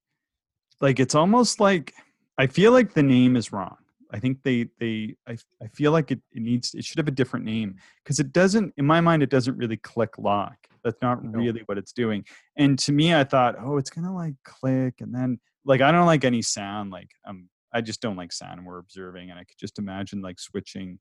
like 0.81 0.99
it's 0.99 1.15
almost 1.15 1.59
like 1.59 1.93
i 2.37 2.47
feel 2.47 2.71
like 2.71 2.93
the 2.93 3.03
name 3.03 3.35
is 3.35 3.51
wrong 3.51 3.77
I 4.15 4.19
think 4.19 4.43
they 4.43 4.67
they 4.79 5.15
I, 5.27 5.37
I 5.61 5.67
feel 5.67 5.91
like 5.91 6.09
it, 6.09 6.21
it 6.31 6.41
needs 6.41 6.73
it 6.73 6.85
should 6.85 6.97
have 6.99 7.07
a 7.07 7.11
different 7.11 7.45
name 7.45 7.75
because 8.03 8.19
it 8.19 8.31
doesn't 8.31 8.73
in 8.77 8.85
my 8.85 9.01
mind 9.01 9.23
it 9.23 9.29
doesn't 9.29 9.57
really 9.57 9.75
click 9.77 10.17
lock. 10.17 10.55
That's 10.85 11.01
not 11.01 11.23
no. 11.23 11.37
really 11.37 11.63
what 11.65 11.77
it's 11.77 11.91
doing. 11.91 12.23
And 12.55 12.77
to 12.79 12.91
me, 12.91 13.13
I 13.13 13.23
thought, 13.23 13.55
oh, 13.59 13.77
it's 13.77 13.89
gonna 13.89 14.15
like 14.15 14.35
click 14.45 15.01
and 15.01 15.13
then 15.13 15.39
like 15.65 15.81
I 15.81 15.91
don't 15.91 16.05
like 16.05 16.23
any 16.23 16.41
sound. 16.41 16.91
Like 16.91 17.09
um 17.27 17.49
I 17.73 17.81
just 17.81 18.01
don't 18.01 18.15
like 18.15 18.31
sound 18.31 18.65
we're 18.65 18.79
observing 18.79 19.31
and 19.31 19.39
I 19.39 19.43
could 19.43 19.57
just 19.59 19.79
imagine 19.79 20.21
like 20.21 20.39
switching 20.39 20.99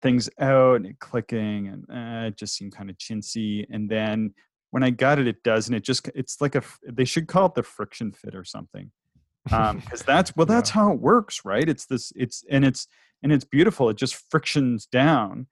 things 0.00 0.30
out 0.40 0.80
and 0.80 0.98
clicking 1.00 1.68
and 1.68 1.84
eh, 1.92 2.28
it 2.28 2.38
just 2.38 2.54
seemed 2.56 2.74
kind 2.74 2.88
of 2.88 2.96
chintzy. 2.96 3.66
And 3.70 3.90
then 3.90 4.32
when 4.72 4.82
I 4.82 4.90
got 4.90 5.18
it, 5.18 5.28
it 5.28 5.42
does 5.42 5.68
and 5.68 5.76
it 5.76 5.84
just 5.84 6.10
it's 6.14 6.40
like 6.40 6.54
a 6.54 6.62
they 6.84 7.04
should 7.04 7.28
call 7.28 7.46
it 7.46 7.54
the 7.54 7.62
friction 7.62 8.12
fit 8.12 8.34
or 8.34 8.44
something. 8.44 8.90
Um 9.50 9.78
because 9.78 10.02
that's 10.02 10.34
well 10.36 10.46
that's 10.46 10.70
yeah. 10.70 10.74
how 10.74 10.92
it 10.92 11.00
works 11.00 11.40
right? 11.44 11.68
It's 11.68 11.86
this 11.86 12.12
it's 12.16 12.44
and 12.50 12.64
it's 12.64 12.88
and 13.22 13.32
it's 13.32 13.44
beautiful 13.44 13.88
it 13.88 13.96
just 13.96 14.20
frictions 14.30 14.86
down 14.86 15.46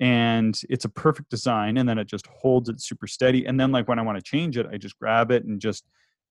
and 0.00 0.58
it's 0.70 0.86
a 0.86 0.88
perfect 0.88 1.28
design 1.28 1.76
and 1.76 1.86
then 1.86 1.98
it 1.98 2.06
just 2.06 2.26
holds 2.26 2.70
it 2.70 2.80
super 2.80 3.06
steady 3.06 3.44
and 3.44 3.60
then 3.60 3.70
like 3.70 3.86
when 3.86 3.98
i 3.98 4.02
want 4.02 4.16
to 4.16 4.22
change 4.22 4.56
it 4.56 4.66
i 4.72 4.78
just 4.78 4.98
grab 4.98 5.30
it 5.30 5.44
and 5.44 5.60
just 5.60 5.84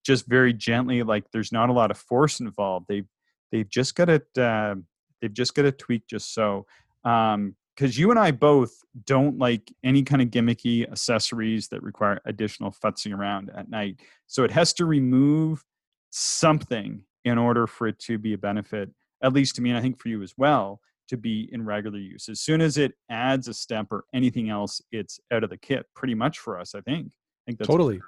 just 0.03 0.25
very 0.27 0.51
gently 0.51 1.03
like 1.03 1.23
there's 1.31 1.51
not 1.51 1.69
a 1.69 1.73
lot 1.73 1.91
of 1.91 1.97
force 1.97 2.39
involved 2.39 2.87
they've 2.89 3.05
they've 3.51 3.69
just 3.69 3.95
got 3.95 4.09
it 4.09 4.25
uh, 4.37 4.73
they've 5.21 5.33
just 5.33 5.55
got 5.55 5.63
to 5.63 5.71
tweak 5.71 6.07
just 6.07 6.33
so. 6.33 6.65
Um 7.03 7.55
because 7.80 7.97
you 7.97 8.09
and 8.09 8.19
i 8.19 8.30
both 8.30 8.84
don't 9.05 9.38
like 9.38 9.71
any 9.84 10.03
kind 10.03 10.21
of 10.21 10.27
gimmicky 10.27 10.89
accessories 10.91 11.69
that 11.69 11.82
require 11.82 12.19
additional 12.25 12.71
futzing 12.71 13.17
around 13.17 13.49
at 13.55 13.69
night 13.69 13.99
so 14.27 14.43
it 14.43 14.51
has 14.51 14.73
to 14.73 14.86
remove 14.86 15.63
something 16.11 17.03
in 17.25 17.38
order 17.38 17.67
for 17.67 17.88
it 17.88 17.99
to 17.99 18.17
be 18.17 18.34
a 18.34 18.38
benefit, 18.38 18.89
at 19.23 19.34
least 19.34 19.55
to 19.55 19.61
me, 19.61 19.69
and 19.69 19.77
I 19.77 19.82
think 19.82 19.99
for 19.99 20.09
you 20.09 20.21
as 20.21 20.34
well, 20.38 20.80
to 21.09 21.17
be 21.17 21.49
in 21.51 21.65
regular 21.65 21.97
use. 21.97 22.30
As 22.30 22.39
soon 22.39 22.61
as 22.61 22.77
it 22.77 22.93
adds 23.09 23.47
a 23.47 23.53
step 23.53 23.88
or 23.91 24.05
anything 24.13 24.49
else, 24.49 24.82
it's 24.91 25.19
out 25.32 25.43
of 25.43 25.49
the 25.49 25.57
kit, 25.57 25.86
pretty 25.95 26.15
much 26.15 26.39
for 26.39 26.59
us, 26.59 26.75
I 26.75 26.82
think. 26.82 27.07
I 27.07 27.41
think 27.47 27.59
that's 27.59 27.67
totally. 27.67 27.97
A, 27.97 28.01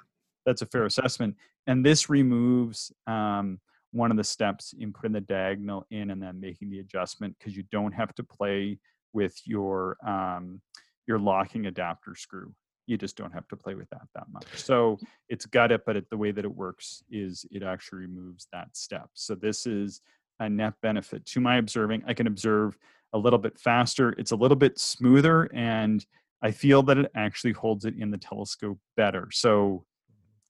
that's 0.46 0.62
a 0.62 0.66
fair 0.66 0.86
assessment. 0.86 1.36
And 1.66 1.84
this 1.84 2.08
removes 2.08 2.92
um, 3.06 3.60
one 3.92 4.10
of 4.10 4.16
the 4.16 4.24
steps 4.24 4.74
in 4.78 4.92
putting 4.92 5.12
the 5.12 5.20
diagonal 5.20 5.84
in 5.90 6.10
and 6.10 6.22
then 6.22 6.40
making 6.40 6.70
the 6.70 6.80
adjustment 6.80 7.36
because 7.38 7.56
you 7.56 7.64
don't 7.70 7.92
have 7.92 8.14
to 8.14 8.24
play 8.24 8.78
with 9.12 9.40
your 9.44 9.96
um, 10.06 10.60
your 11.06 11.18
locking 11.18 11.66
adapter 11.66 12.14
screw 12.14 12.54
you 12.86 12.98
just 12.98 13.16
don't 13.16 13.32
have 13.32 13.46
to 13.48 13.56
play 13.56 13.74
with 13.74 13.88
that 13.90 14.08
that 14.14 14.26
much. 14.30 14.46
So 14.54 14.98
it's 15.28 15.46
got 15.46 15.72
it, 15.72 15.82
but 15.86 15.96
it, 15.96 16.10
the 16.10 16.16
way 16.16 16.30
that 16.32 16.44
it 16.44 16.54
works 16.54 17.02
is 17.10 17.46
it 17.50 17.62
actually 17.62 18.00
removes 18.00 18.46
that 18.52 18.76
step. 18.76 19.08
So 19.14 19.34
this 19.34 19.66
is 19.66 20.00
a 20.40 20.48
net 20.48 20.74
benefit 20.82 21.24
to 21.26 21.40
my 21.40 21.56
observing. 21.56 22.02
I 22.06 22.14
can 22.14 22.26
observe 22.26 22.76
a 23.12 23.18
little 23.18 23.38
bit 23.38 23.58
faster. 23.58 24.10
It's 24.18 24.32
a 24.32 24.36
little 24.36 24.56
bit 24.56 24.78
smoother, 24.78 25.48
and 25.54 26.04
I 26.42 26.50
feel 26.50 26.82
that 26.84 26.98
it 26.98 27.10
actually 27.14 27.52
holds 27.52 27.84
it 27.84 27.94
in 27.96 28.10
the 28.10 28.18
telescope 28.18 28.78
better. 28.96 29.28
So 29.32 29.84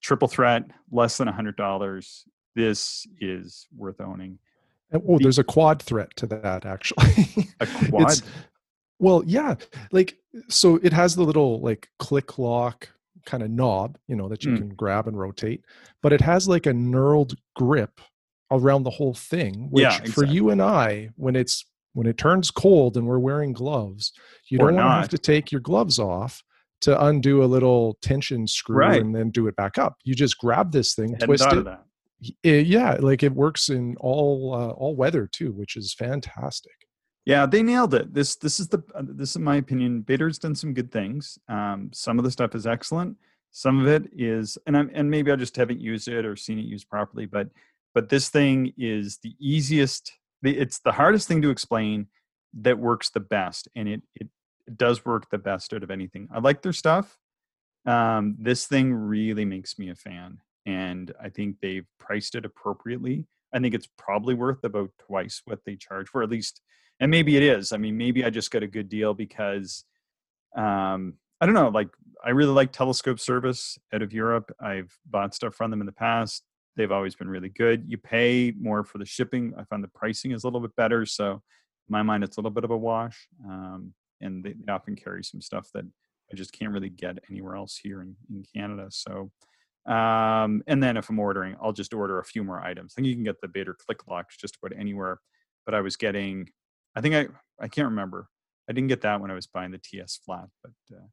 triple 0.00 0.28
threat, 0.28 0.64
less 0.90 1.18
than 1.18 1.28
a 1.28 1.32
hundred 1.32 1.56
dollars. 1.56 2.24
This 2.54 3.06
is 3.20 3.66
worth 3.76 4.00
owning. 4.00 4.38
Oh, 4.94 5.18
there's 5.18 5.38
a 5.38 5.44
quad 5.44 5.80
threat 5.80 6.14
to 6.16 6.26
that 6.26 6.66
actually. 6.66 7.48
A 7.60 7.66
quad. 7.88 8.20
Well, 9.03 9.24
yeah, 9.26 9.57
like 9.90 10.16
so 10.48 10.78
it 10.80 10.92
has 10.92 11.16
the 11.16 11.24
little 11.24 11.61
like 11.61 11.88
click 11.98 12.38
lock 12.38 12.88
kind 13.26 13.42
of 13.42 13.50
knob, 13.50 13.98
you 14.07 14.14
know, 14.14 14.28
that 14.28 14.44
you 14.44 14.53
mm. 14.53 14.59
can 14.59 14.68
grab 14.68 15.09
and 15.09 15.18
rotate, 15.18 15.64
but 16.03 16.12
it 16.12 16.20
has 16.20 16.46
like 16.46 16.66
a 16.66 16.72
knurled 16.72 17.34
grip 17.57 18.00
around 18.53 18.84
the 18.84 18.90
whole 18.90 19.12
thing, 19.12 19.66
which 19.70 19.82
yeah, 19.82 19.96
exactly. 19.98 20.12
for 20.12 20.24
you 20.24 20.50
and 20.50 20.62
I, 20.62 21.11
when 21.16 21.34
it's 21.34 21.66
when 21.94 22.07
it 22.07 22.16
turns 22.16 22.53
cold 22.53 22.96
and 22.96 23.05
we're 23.05 23.18
wearing 23.18 23.53
gloves, 23.53 24.12
you 24.48 24.59
or 24.61 24.68
don't 24.68 24.76
want 24.76 24.86
to 24.86 25.00
have 25.00 25.09
to 25.09 25.18
take 25.18 25.50
your 25.50 25.61
gloves 25.61 25.98
off 25.98 26.40
to 26.82 27.05
undo 27.05 27.42
a 27.42 27.46
little 27.46 27.98
tension 28.03 28.46
screw 28.46 28.76
right. 28.76 29.00
and 29.00 29.12
then 29.12 29.30
do 29.30 29.48
it 29.48 29.57
back 29.57 29.78
up. 29.78 29.96
You 30.05 30.14
just 30.14 30.38
grab 30.38 30.70
this 30.70 30.94
thing, 30.94 31.16
twist 31.18 31.44
it. 31.50 31.66
it. 32.44 32.66
Yeah, 32.68 32.98
like 33.00 33.24
it 33.24 33.32
works 33.32 33.68
in 33.68 33.96
all 33.98 34.55
uh, 34.55 34.70
all 34.70 34.94
weather 34.94 35.26
too, 35.26 35.50
which 35.50 35.76
is 35.76 35.92
fantastic. 35.92 36.72
Yeah, 37.24 37.46
they 37.46 37.62
nailed 37.62 37.94
it. 37.94 38.12
This 38.12 38.34
this 38.36 38.58
is 38.58 38.68
the 38.68 38.82
uh, 38.94 39.02
this 39.04 39.30
is 39.30 39.38
my 39.38 39.56
opinion. 39.56 40.02
Baader's 40.02 40.38
done 40.38 40.54
some 40.54 40.74
good 40.74 40.90
things. 40.90 41.38
Um, 41.48 41.90
some 41.92 42.18
of 42.18 42.24
the 42.24 42.30
stuff 42.30 42.54
is 42.54 42.66
excellent. 42.66 43.16
Some 43.52 43.80
of 43.80 43.86
it 43.86 44.10
is, 44.16 44.58
and 44.66 44.76
I'm 44.76 44.90
and 44.92 45.10
maybe 45.10 45.30
I 45.30 45.36
just 45.36 45.56
haven't 45.56 45.80
used 45.80 46.08
it 46.08 46.24
or 46.24 46.34
seen 46.34 46.58
it 46.58 46.64
used 46.64 46.88
properly. 46.88 47.26
But 47.26 47.48
but 47.94 48.08
this 48.08 48.28
thing 48.28 48.72
is 48.76 49.18
the 49.22 49.34
easiest. 49.38 50.12
It's 50.42 50.80
the 50.80 50.92
hardest 50.92 51.28
thing 51.28 51.42
to 51.42 51.50
explain 51.50 52.08
that 52.54 52.78
works 52.78 53.10
the 53.10 53.20
best, 53.20 53.68
and 53.76 53.88
it 53.88 54.02
it, 54.16 54.28
it 54.66 54.76
does 54.76 55.04
work 55.04 55.30
the 55.30 55.38
best 55.38 55.72
out 55.72 55.84
of 55.84 55.90
anything. 55.90 56.28
I 56.34 56.40
like 56.40 56.62
their 56.62 56.72
stuff. 56.72 57.18
Um, 57.86 58.36
this 58.38 58.66
thing 58.66 58.92
really 58.92 59.44
makes 59.44 59.78
me 59.78 59.90
a 59.90 59.94
fan, 59.94 60.38
and 60.66 61.12
I 61.22 61.28
think 61.28 61.56
they've 61.60 61.86
priced 62.00 62.34
it 62.34 62.44
appropriately. 62.44 63.26
I 63.54 63.60
think 63.60 63.74
it's 63.74 63.88
probably 63.98 64.34
worth 64.34 64.64
about 64.64 64.90
twice 64.98 65.42
what 65.44 65.60
they 65.64 65.76
charge 65.76 66.08
for, 66.08 66.22
at 66.22 66.30
least 66.30 66.62
and 67.03 67.11
maybe 67.11 67.36
it 67.36 67.42
is. 67.42 67.72
I 67.72 67.78
mean, 67.78 67.98
maybe 67.98 68.24
I 68.24 68.30
just 68.30 68.53
got 68.53 68.62
a 68.62 68.68
good 68.68 68.88
deal 68.88 69.12
because 69.12 69.84
um, 70.57 71.14
I 71.40 71.46
don't 71.46 71.55
know. 71.57 71.68
Like, 71.68 71.88
I 72.24 72.30
really 72.30 72.53
like 72.53 72.70
Telescope 72.70 73.18
Service 73.18 73.76
out 73.92 74.03
of 74.03 74.12
Europe. 74.12 74.53
I've 74.61 74.96
bought 75.11 75.34
stuff 75.34 75.57
from 75.57 75.72
them 75.72 75.80
in 75.80 75.86
the 75.86 75.92
past. 75.92 76.44
They've 76.76 76.92
always 76.92 77.16
been 77.16 77.28
really 77.28 77.48
good. 77.48 77.82
You 77.88 77.98
pay 77.98 78.55
more 78.57 78.84
for 78.84 78.98
the 78.98 79.05
shipping. 79.05 79.53
I 79.59 79.64
find 79.64 79.82
the 79.82 79.88
pricing 79.88 80.30
is 80.30 80.44
a 80.44 80.46
little 80.46 80.61
bit 80.61 80.76
better. 80.76 81.05
So, 81.05 81.32
in 81.32 81.40
my 81.88 82.05
mind, 82.05 82.22
it's 82.22 82.36
a 82.36 82.40
little 82.40 82.53
bit 82.53 82.62
of 82.62 82.70
a 82.70 82.78
wash. 82.78 83.26
Um, 83.44 83.94
and 84.20 84.44
they, 84.44 84.55
they, 84.64 84.72
often 84.72 84.94
carry 84.94 85.24
some 85.24 85.40
stuff 85.40 85.70
that 85.74 85.84
I 86.32 86.36
just 86.36 86.53
can't 86.53 86.72
really 86.72 86.88
get 86.88 87.18
anywhere 87.28 87.57
else 87.57 87.80
here 87.82 88.03
in, 88.03 88.14
in 88.30 88.44
Canada. 88.55 88.86
So, 88.90 89.32
um, 89.92 90.62
and 90.68 90.80
then 90.80 90.96
if 90.96 91.11
I'm 91.11 91.18
ordering, 91.18 91.57
I'll 91.61 91.72
just 91.72 91.94
order 91.94 92.20
a 92.20 92.24
few 92.24 92.44
more 92.44 92.61
items. 92.61 92.94
I 92.94 93.00
think 93.00 93.09
you 93.09 93.14
can 93.16 93.24
get 93.24 93.40
the 93.40 93.48
Baader 93.48 93.76
click 93.76 94.07
locks 94.07 94.36
just 94.36 94.57
about 94.62 94.78
anywhere. 94.78 95.18
But 95.66 95.74
I 95.74 95.80
was 95.80 95.96
getting 95.96 96.48
I 96.97 97.01
think 97.01 97.14
I 97.14 97.26
I 97.62 97.68
can't 97.68 97.88
remember. 97.88 98.28
I 98.68 98.72
didn't 98.72 98.88
get 98.88 99.03
that 99.03 99.20
when 99.20 99.30
I 99.30 99.34
was 99.34 99.47
buying 99.47 99.70
the 99.70 99.78
TS 99.78 100.20
flat, 100.24 100.49
but 100.62 100.97
uh, 100.97 101.07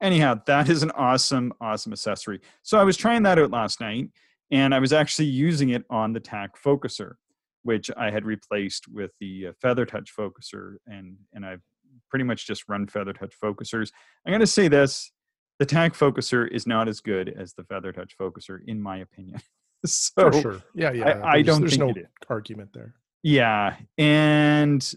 anyhow, 0.00 0.40
that 0.46 0.68
is 0.68 0.82
an 0.82 0.90
awesome, 0.92 1.52
awesome 1.60 1.92
accessory. 1.92 2.40
So 2.62 2.78
I 2.78 2.84
was 2.84 2.96
trying 2.96 3.22
that 3.24 3.38
out 3.38 3.50
last 3.50 3.80
night, 3.80 4.10
and 4.50 4.74
I 4.74 4.78
was 4.78 4.92
actually 4.92 5.26
using 5.26 5.70
it 5.70 5.84
on 5.90 6.12
the 6.12 6.20
TAC 6.20 6.60
focuser, 6.62 7.14
which 7.62 7.90
I 7.96 8.10
had 8.10 8.24
replaced 8.24 8.88
with 8.88 9.10
the 9.20 9.48
uh, 9.48 9.52
Feather 9.60 9.86
Touch 9.86 10.12
focuser, 10.16 10.76
and 10.86 11.16
and 11.32 11.44
I've 11.44 11.62
pretty 12.10 12.24
much 12.24 12.46
just 12.46 12.64
run 12.68 12.86
Feather 12.86 13.12
Touch 13.12 13.34
focusers. 13.42 13.90
I'm 14.24 14.30
going 14.30 14.40
to 14.40 14.46
say 14.46 14.68
this: 14.68 15.10
the 15.58 15.66
TAC 15.66 15.94
focuser 15.94 16.48
is 16.50 16.66
not 16.66 16.88
as 16.88 17.00
good 17.00 17.28
as 17.28 17.54
the 17.54 17.64
Feather 17.64 17.92
Touch 17.92 18.14
focuser, 18.20 18.60
in 18.66 18.80
my 18.80 18.98
opinion. 18.98 19.40
so 19.86 20.30
For 20.30 20.40
sure, 20.40 20.62
yeah, 20.74 20.92
yeah. 20.92 21.20
I, 21.24 21.38
I 21.38 21.42
don't 21.42 21.58
think 21.58 21.70
there's 21.70 21.78
think 21.78 21.96
no 21.96 22.02
argument 22.28 22.70
there. 22.72 22.94
Yeah, 23.22 23.76
and 23.98 24.94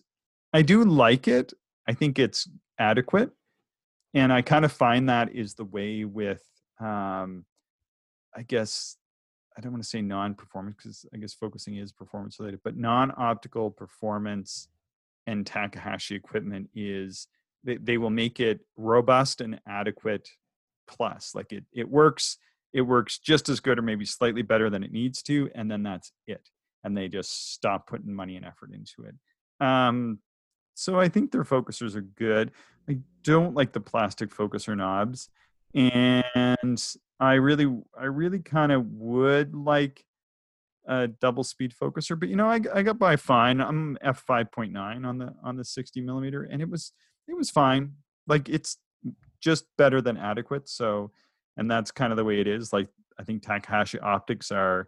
I 0.54 0.62
do 0.62 0.84
like 0.84 1.28
it. 1.28 1.54
I 1.88 1.93
think 1.93 2.20
it's 2.20 2.50
adequate. 2.80 3.32
And 4.14 4.34
I 4.34 4.41
kind 4.41 4.66
of 4.66 4.72
find 4.72 5.10
that 5.10 5.36
is 5.36 5.54
the 5.54 5.66
way 5.66 6.04
with, 6.04 6.43
um, 6.80 7.45
I 8.36 8.41
guess, 8.47 8.97
I 9.58 9.62
don't 9.62 9.72
want 9.72 9.84
to 9.84 9.89
say 9.89 10.02
non 10.02 10.36
performance 10.36 10.78
because 10.78 11.06
I 11.14 11.18
guess 11.18 11.34
focusing 11.34 11.76
is 11.76 11.91
performance 11.91 12.39
related, 12.39 12.62
but 12.64 12.78
non 12.78 13.12
optical 13.18 13.70
performance 13.70 14.68
and 15.28 15.45
Takahashi 15.45 16.16
equipment 16.16 16.70
is 16.74 17.28
they, 17.64 17.78
they 17.78 17.97
will 17.97 18.10
make 18.10 18.39
it 18.39 18.62
robust 18.78 19.41
and 19.41 19.60
adequate 19.68 20.30
plus. 20.88 21.36
Like 21.36 21.52
it, 21.52 21.66
it 21.74 21.89
works 21.89 22.38
it 22.74 22.82
works 22.82 23.18
just 23.18 23.50
as 23.50 23.60
good 23.60 23.80
or 23.80 23.82
maybe 23.82 24.06
slightly 24.06 24.43
better 24.43 24.70
than 24.70 24.84
it 24.84 24.91
needs 24.91 25.24
to, 25.24 25.50
and 25.56 25.70
then 25.70 25.84
that's 25.84 26.12
it. 26.28 26.50
And 26.84 26.95
they 26.95 27.08
just 27.08 27.54
stop 27.54 27.88
putting 27.88 28.14
money 28.14 28.36
and 28.36 28.45
effort 28.45 28.72
into 28.74 29.10
it. 29.10 29.66
Um, 29.66 30.20
so 30.80 31.00
I 31.00 31.10
think 31.10 31.32
their 31.32 31.44
focusers 31.44 31.96
are 31.96 32.02
good. 32.02 32.52
I 32.90 33.00
don't 33.24 33.54
like 33.54 33.74
the 33.74 33.82
plastic 33.82 34.30
focuser 34.30 34.76
knobs, 34.78 35.30
and 35.74 36.82
I 37.20 37.34
really, 37.34 37.82
I 38.00 38.06
really 38.06 38.40
kind 38.40 38.72
of 38.72 38.86
would 38.86 39.54
like 39.54 40.06
a 40.88 41.08
double 41.08 41.44
speed 41.44 41.74
focuser, 41.80 42.20
but 42.20 42.30
you 42.30 42.36
know, 42.36 42.48
I, 42.48 42.62
I 42.74 42.82
got 42.82 42.98
by 42.98 43.16
fine. 43.16 43.62
I'm 43.62 43.98
f 44.02 44.24
five 44.26 44.52
point 44.52 44.72
nine 44.72 45.06
on 45.06 45.18
the 45.18 45.36
on 45.44 45.56
the 45.58 45.66
sixty 45.66 46.02
millimeter, 46.02 46.44
and 46.44 46.62
it 46.62 46.70
was 46.70 46.94
it 47.28 47.38
was 47.38 47.52
fine. 47.52 47.94
Like 48.26 48.50
it's 48.50 48.78
just 49.42 49.66
better 49.78 50.02
than 50.02 50.18
adequate. 50.18 50.68
So, 50.68 51.12
and 51.58 51.70
that's 51.70 51.92
kind 51.92 52.12
of 52.12 52.18
the 52.18 52.24
way 52.24 52.40
it 52.40 52.48
is. 52.48 52.74
Like 52.74 52.88
I 53.20 53.24
think 53.24 53.44
Takahashi 53.44 54.00
optics 54.00 54.52
are, 54.52 54.88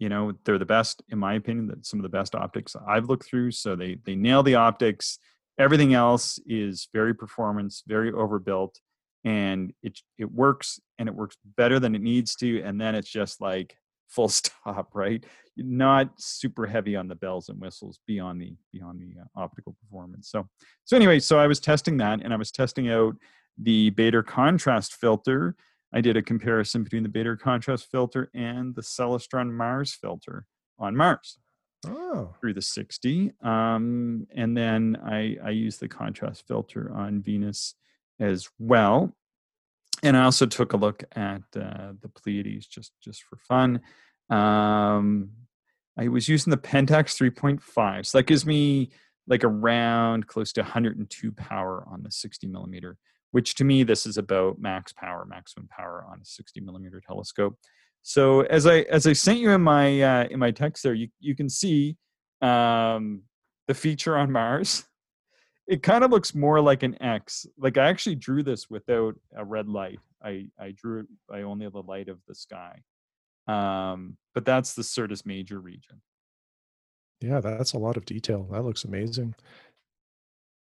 you 0.00 0.08
know, 0.08 0.32
they're 0.44 0.58
the 0.58 0.64
best 0.64 1.02
in 1.10 1.18
my 1.18 1.34
opinion. 1.34 1.68
That 1.68 1.86
some 1.86 2.00
of 2.00 2.02
the 2.02 2.08
best 2.08 2.34
optics 2.34 2.74
I've 2.88 3.08
looked 3.08 3.26
through. 3.26 3.52
So 3.52 3.76
they 3.76 3.98
they 4.04 4.16
nail 4.16 4.42
the 4.42 4.56
optics. 4.56 5.18
Everything 5.58 5.94
else 5.94 6.40
is 6.46 6.88
very 6.92 7.14
performance, 7.14 7.84
very 7.86 8.10
overbuilt, 8.10 8.80
and 9.24 9.72
it 9.82 10.00
it 10.18 10.32
works 10.32 10.80
and 10.98 11.08
it 11.08 11.14
works 11.14 11.36
better 11.56 11.78
than 11.78 11.94
it 11.94 12.00
needs 12.00 12.34
to. 12.36 12.62
And 12.62 12.80
then 12.80 12.94
it's 12.94 13.10
just 13.10 13.40
like 13.40 13.76
full 14.08 14.28
stop 14.28 14.90
right 14.92 15.24
not 15.56 16.10
super 16.20 16.66
heavy 16.66 16.96
on 16.96 17.06
the 17.06 17.14
bells 17.14 17.48
and 17.48 17.60
whistles 17.60 18.00
beyond 18.08 18.40
the 18.40 18.56
beyond 18.72 19.00
the 19.00 19.20
uh, 19.20 19.24
optical 19.36 19.76
performance 19.82 20.28
so 20.28 20.48
so 20.84 20.96
anyway 20.96 21.20
so 21.20 21.38
i 21.38 21.46
was 21.46 21.60
testing 21.60 21.96
that 21.96 22.20
and 22.24 22.32
i 22.32 22.36
was 22.36 22.50
testing 22.50 22.88
out 22.88 23.14
the 23.58 23.90
Baader 23.92 24.26
contrast 24.26 24.94
filter 24.94 25.54
i 25.92 26.00
did 26.00 26.16
a 26.16 26.22
comparison 26.22 26.82
between 26.84 27.02
the 27.02 27.08
Baader 27.08 27.38
contrast 27.38 27.90
filter 27.90 28.30
and 28.34 28.74
the 28.74 28.82
Celestron 28.82 29.50
mars 29.50 29.92
filter 29.92 30.46
on 30.78 30.96
mars 30.96 31.38
oh. 31.86 32.34
through 32.40 32.54
the 32.54 32.62
60 32.62 33.32
um, 33.42 34.26
and 34.34 34.56
then 34.56 34.96
i 35.04 35.36
i 35.44 35.50
used 35.50 35.80
the 35.80 35.88
contrast 35.88 36.46
filter 36.46 36.92
on 36.94 37.22
venus 37.22 37.74
as 38.18 38.48
well 38.58 39.14
and 40.02 40.16
I 40.16 40.24
also 40.24 40.46
took 40.46 40.72
a 40.72 40.76
look 40.76 41.04
at 41.12 41.42
uh, 41.56 41.92
the 42.00 42.08
Pleiades 42.14 42.66
just 42.66 42.92
just 43.02 43.22
for 43.24 43.36
fun. 43.36 43.80
Um, 44.30 45.30
I 45.98 46.08
was 46.08 46.28
using 46.28 46.50
the 46.50 46.56
Pentax 46.56 47.16
3.5, 47.18 48.06
so 48.06 48.18
that 48.18 48.26
gives 48.26 48.46
me 48.46 48.90
like 49.26 49.44
around 49.44 50.26
close 50.26 50.52
to 50.54 50.62
102 50.62 51.32
power 51.32 51.84
on 51.90 52.02
the 52.02 52.10
60 52.10 52.46
millimeter, 52.46 52.96
which 53.32 53.54
to 53.56 53.64
me 53.64 53.82
this 53.82 54.06
is 54.06 54.16
about 54.16 54.58
max 54.58 54.92
power, 54.92 55.24
maximum 55.26 55.68
power 55.68 56.04
on 56.10 56.20
a 56.20 56.24
60 56.24 56.60
millimeter 56.60 57.00
telescope. 57.06 57.56
So 58.02 58.42
as 58.42 58.66
I 58.66 58.80
as 58.82 59.06
I 59.06 59.12
sent 59.12 59.38
you 59.38 59.50
in 59.50 59.62
my 59.62 60.00
uh, 60.00 60.24
in 60.30 60.38
my 60.38 60.50
text 60.50 60.82
there, 60.82 60.94
you 60.94 61.08
you 61.18 61.34
can 61.34 61.48
see 61.48 61.96
um, 62.40 63.22
the 63.68 63.74
feature 63.74 64.16
on 64.16 64.32
Mars 64.32 64.84
it 65.70 65.84
kind 65.84 66.02
of 66.02 66.10
looks 66.10 66.34
more 66.34 66.60
like 66.60 66.82
an 66.82 67.00
X. 67.00 67.46
Like 67.56 67.78
I 67.78 67.88
actually 67.88 68.16
drew 68.16 68.42
this 68.42 68.68
without 68.68 69.14
a 69.36 69.44
red 69.44 69.68
light. 69.68 70.00
I 70.22 70.46
I 70.58 70.72
drew 70.72 71.00
it 71.00 71.06
by 71.28 71.42
only 71.42 71.68
the 71.68 71.82
light 71.82 72.08
of 72.08 72.18
the 72.26 72.34
sky. 72.34 72.82
Um, 73.46 74.16
but 74.34 74.44
that's 74.44 74.74
the 74.74 74.82
Syrtis 74.82 75.24
Major 75.24 75.60
region. 75.60 76.02
Yeah, 77.20 77.40
that's 77.40 77.72
a 77.72 77.78
lot 77.78 77.96
of 77.96 78.04
detail. 78.04 78.48
That 78.50 78.64
looks 78.64 78.84
amazing. 78.84 79.34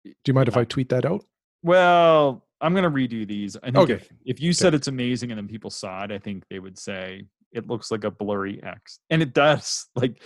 Do 0.04 0.12
you 0.26 0.34
mind 0.34 0.48
if 0.48 0.56
I 0.56 0.64
tweet 0.64 0.88
that 0.88 1.04
out? 1.04 1.24
Well, 1.62 2.46
I'm 2.64 2.74
gonna 2.74 2.90
redo 2.90 3.26
these. 3.26 3.56
I 3.56 3.66
think 3.66 3.76
Okay. 3.76 3.92
if, 3.94 4.08
if 4.24 4.40
you 4.40 4.52
said 4.52 4.74
it's 4.74 4.88
amazing 4.88 5.30
and 5.30 5.38
then 5.38 5.46
people 5.48 5.70
saw 5.70 6.04
it, 6.04 6.10
I 6.10 6.18
think 6.18 6.44
they 6.50 6.58
would 6.58 6.78
say 6.78 7.26
it 7.52 7.68
looks 7.68 7.90
like 7.90 8.04
a 8.04 8.10
blurry 8.10 8.60
X. 8.64 8.98
And 9.10 9.22
it 9.22 9.32
does. 9.34 9.86
Like 9.96 10.22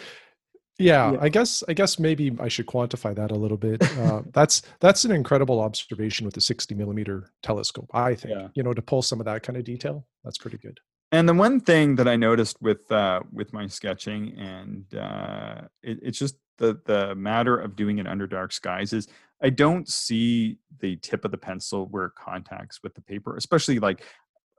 Yeah, 0.79 1.13
Yeah. 1.13 1.19
I 1.21 1.29
guess 1.29 1.63
I 1.69 1.73
guess 1.75 1.99
maybe 1.99 2.35
I 2.41 2.49
should 2.49 2.67
quantify 2.67 3.15
that 3.17 3.31
a 3.33 3.35
little 3.35 3.57
bit. 3.59 3.83
Uh, 3.99 4.23
that's 4.33 4.63
that's 4.81 5.05
an 5.05 5.11
incredible 5.11 5.59
observation 5.61 6.25
with 6.25 6.35
the 6.35 6.41
60 6.41 6.75
millimeter 6.77 7.33
telescope. 7.43 7.91
I 7.93 8.15
think 8.15 8.35
Yeah. 8.35 8.49
you 8.55 8.63
know 8.63 8.73
to 8.75 8.83
pull 8.83 9.03
some 9.03 9.21
of 9.21 9.27
that 9.27 9.43
kind 9.43 9.57
of 9.59 9.65
detail. 9.65 10.07
That's 10.25 10.39
pretty 10.39 10.59
good. 10.59 10.79
And 11.11 11.29
the 11.29 11.35
one 11.35 11.61
thing 11.61 11.97
that 11.97 12.07
I 12.07 12.17
noticed 12.17 12.61
with 12.61 12.91
uh, 12.93 13.21
with 13.33 13.53
my 13.53 13.67
sketching, 13.67 14.35
and 14.39 14.95
uh, 14.95 15.63
it, 15.83 15.99
it's 16.03 16.19
just 16.19 16.37
the 16.59 16.81
the 16.85 17.15
matter 17.15 17.57
of 17.57 17.77
doing 17.77 17.99
it 17.99 18.07
under 18.07 18.27
dark 18.27 18.53
skies 18.53 18.93
is 18.93 19.09
I 19.43 19.51
don't 19.51 19.89
see 19.89 20.59
the 20.81 20.97
tip 20.97 21.25
of 21.25 21.31
the 21.31 21.39
pencil 21.39 21.87
where 21.87 22.07
it 22.07 22.15
contacts 22.15 22.83
with 22.83 22.95
the 22.95 23.01
paper, 23.01 23.37
especially 23.37 23.79
like 23.79 24.05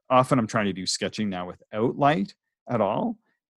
often 0.10 0.40
I'm 0.40 0.48
trying 0.48 0.66
to 0.66 0.74
do 0.74 0.86
sketching 0.86 1.30
now 1.30 1.48
without 1.48 1.98
light 1.98 2.34
at 2.68 2.82
all. 2.82 3.18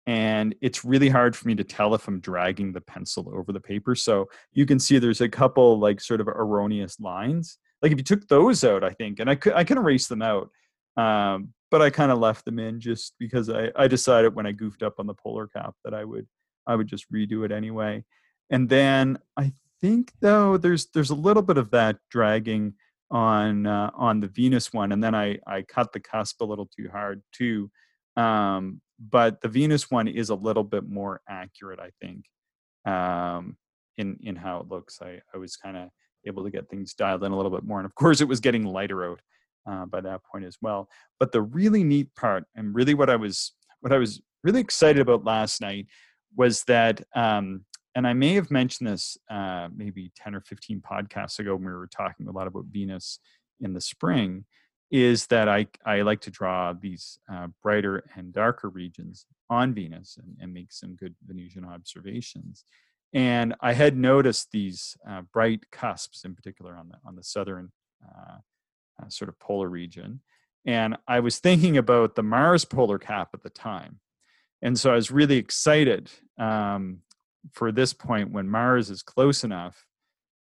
And 0.08 0.56
it's 0.62 0.84
really 0.84 1.10
hard 1.10 1.36
for 1.36 1.48
me 1.48 1.54
to 1.56 1.64
tell 1.64 1.94
if 1.94 2.08
I'm 2.08 2.20
dragging 2.20 2.72
the 2.72 2.82
pencil 2.82 3.32
over 3.32 3.52
the 3.52 3.60
paper. 3.60 3.94
So 3.94 4.30
you 4.54 4.66
can 4.66 4.80
see 4.80 4.98
there's 4.98 5.22
a 5.22 5.30
couple 5.30 5.78
like 5.78 6.02
sort 6.02 6.22
of 6.22 6.28
erroneous 6.28 7.00
lines. 7.00 7.60
Like 7.84 7.92
if 7.92 8.00
you 8.00 8.04
took 8.04 8.28
those 8.28 8.64
out, 8.64 8.84
I 8.84 8.92
think, 8.92 9.20
and 9.20 9.30
I 9.30 9.36
could 9.36 9.54
I 9.54 9.64
can 9.64 9.78
erase 9.78 10.08
them 10.08 10.24
out. 10.24 10.50
Um, 10.98 11.54
but 11.72 11.82
I 11.82 11.90
kind 11.90 12.12
of 12.12 12.20
left 12.20 12.46
them 12.46 12.60
in 12.60 12.80
just 12.80 13.14
because 13.20 13.50
I, 13.50 13.72
I 13.76 13.88
decided 13.88 14.36
when 14.36 14.46
I 14.46 14.52
goofed 14.52 14.84
up 14.84 14.96
on 15.00 15.08
the 15.08 15.14
polar 15.14 15.48
cap 15.48 15.76
that 15.84 15.94
I 15.94 16.04
would 16.04 16.28
I 16.68 16.76
would 16.76 16.88
just 16.88 17.12
redo 17.12 17.46
it 17.46 17.52
anyway. 17.52 18.04
And 18.50 18.70
then 18.70 19.20
I 19.38 19.54
think 19.82 20.12
though 20.20 20.58
there's 20.58 20.88
there's 20.88 21.10
a 21.10 21.16
little 21.16 21.44
bit 21.44 21.58
of 21.58 21.72
that 21.72 21.98
dragging 22.10 22.74
on 23.12 23.66
uh, 23.66 23.92
on 23.96 24.20
the 24.20 24.28
Venus 24.28 24.74
one, 24.74 24.92
and 24.92 25.04
then 25.04 25.16
I 25.16 25.40
I 25.48 25.64
cut 25.64 25.94
the 25.94 26.00
cusp 26.00 26.42
a 26.42 26.46
little 26.46 26.70
too 26.76 26.90
hard 26.92 27.22
too. 27.32 27.72
Um, 28.16 28.82
but 29.00 29.42
the 29.42 29.48
Venus 29.48 29.90
one 29.90 30.08
is 30.08 30.30
a 30.30 30.36
little 30.36 30.64
bit 30.64 30.88
more 30.88 31.22
accurate, 31.30 31.80
I 31.80 31.92
think, 32.02 32.26
um, 32.86 33.58
in 33.98 34.18
in 34.22 34.36
how 34.36 34.60
it 34.60 34.68
looks. 34.68 35.00
I 35.02 35.22
I 35.34 35.38
was 35.38 35.56
kind 35.56 35.78
of 35.78 35.90
able 36.26 36.44
to 36.44 36.52
get 36.52 36.70
things 36.70 36.94
dialed 36.94 37.24
in 37.24 37.32
a 37.32 37.36
little 37.36 37.52
bit 37.52 37.64
more, 37.64 37.80
and 37.80 37.86
of 37.86 37.96
course 37.96 38.22
it 38.22 38.28
was 38.28 38.40
getting 38.40 38.66
lighter 38.66 39.10
out 39.10 39.22
uh, 39.68 39.86
by 39.86 40.02
that 40.02 40.22
point 40.30 40.46
as 40.46 40.58
well. 40.62 40.90
But 41.20 41.32
the 41.32 41.42
really 41.42 41.84
neat 41.84 42.14
part, 42.16 42.44
and 42.56 42.76
really 42.76 42.94
what 42.94 43.10
I 43.10 43.16
was 43.16 43.54
what 43.82 43.94
I 43.94 43.98
was 43.98 44.22
really 44.44 44.62
excited 44.62 45.02
about 45.02 45.24
last 45.24 45.62
night 45.62 45.88
was 46.36 46.64
that, 46.66 47.02
um, 47.16 47.66
and 47.96 48.06
I 48.06 48.14
may 48.14 48.36
have 48.36 48.52
mentioned 48.52 48.90
this 48.90 49.18
uh, 49.30 49.70
maybe 49.76 50.12
ten 50.16 50.36
or 50.36 50.42
fifteen 50.42 50.82
podcasts 50.82 51.40
ago 51.40 51.56
when 51.56 51.66
we 51.66 51.72
were 51.72 51.88
talking 51.88 52.28
a 52.28 52.32
lot 52.32 52.48
about 52.48 52.66
Venus 52.70 53.20
in 53.60 53.74
the 53.74 53.82
spring, 53.82 54.46
is 54.92 55.28
that 55.28 55.50
I 55.50 55.68
I 55.86 56.02
like 56.02 56.22
to 56.22 56.32
draw 56.32 56.74
these 56.74 57.20
uh, 57.32 57.48
brighter 57.64 58.04
and 58.16 58.34
darker 58.34 58.70
regions 58.70 59.26
on 59.50 59.74
Venus 59.74 60.18
and, 60.22 60.38
and 60.40 60.54
make 60.54 60.72
some 60.72 60.96
good 60.96 61.16
Venusian 61.26 61.66
observations. 61.66 62.66
And 63.12 63.56
I 63.60 63.74
had 63.74 63.98
noticed 63.98 64.52
these 64.52 64.96
uh, 65.10 65.22
bright 65.34 65.72
cusps, 65.72 66.26
in 66.26 66.36
particular 66.36 66.76
on 66.76 66.90
the 66.90 66.98
on 67.06 67.16
the 67.16 67.24
southern 67.24 67.72
uh, 68.06 68.38
uh, 69.00 69.10
sort 69.10 69.30
of 69.30 69.40
polar 69.40 69.70
region. 69.70 70.22
And 70.66 70.98
I 71.08 71.20
was 71.20 71.40
thinking 71.40 71.78
about 71.78 72.16
the 72.16 72.24
Mars 72.24 72.66
polar 72.66 73.00
cap 73.00 73.30
at 73.34 73.44
the 73.44 73.50
time. 73.50 74.00
And 74.62 74.78
so 74.78 74.92
I 74.92 74.96
was 74.96 75.10
really 75.10 75.38
excited 75.38 76.12
um, 76.38 77.00
for 77.54 77.72
this 77.72 77.94
point 77.94 78.32
when 78.32 78.50
Mars 78.50 78.90
is 78.90 79.02
close 79.02 79.44
enough 79.44 79.86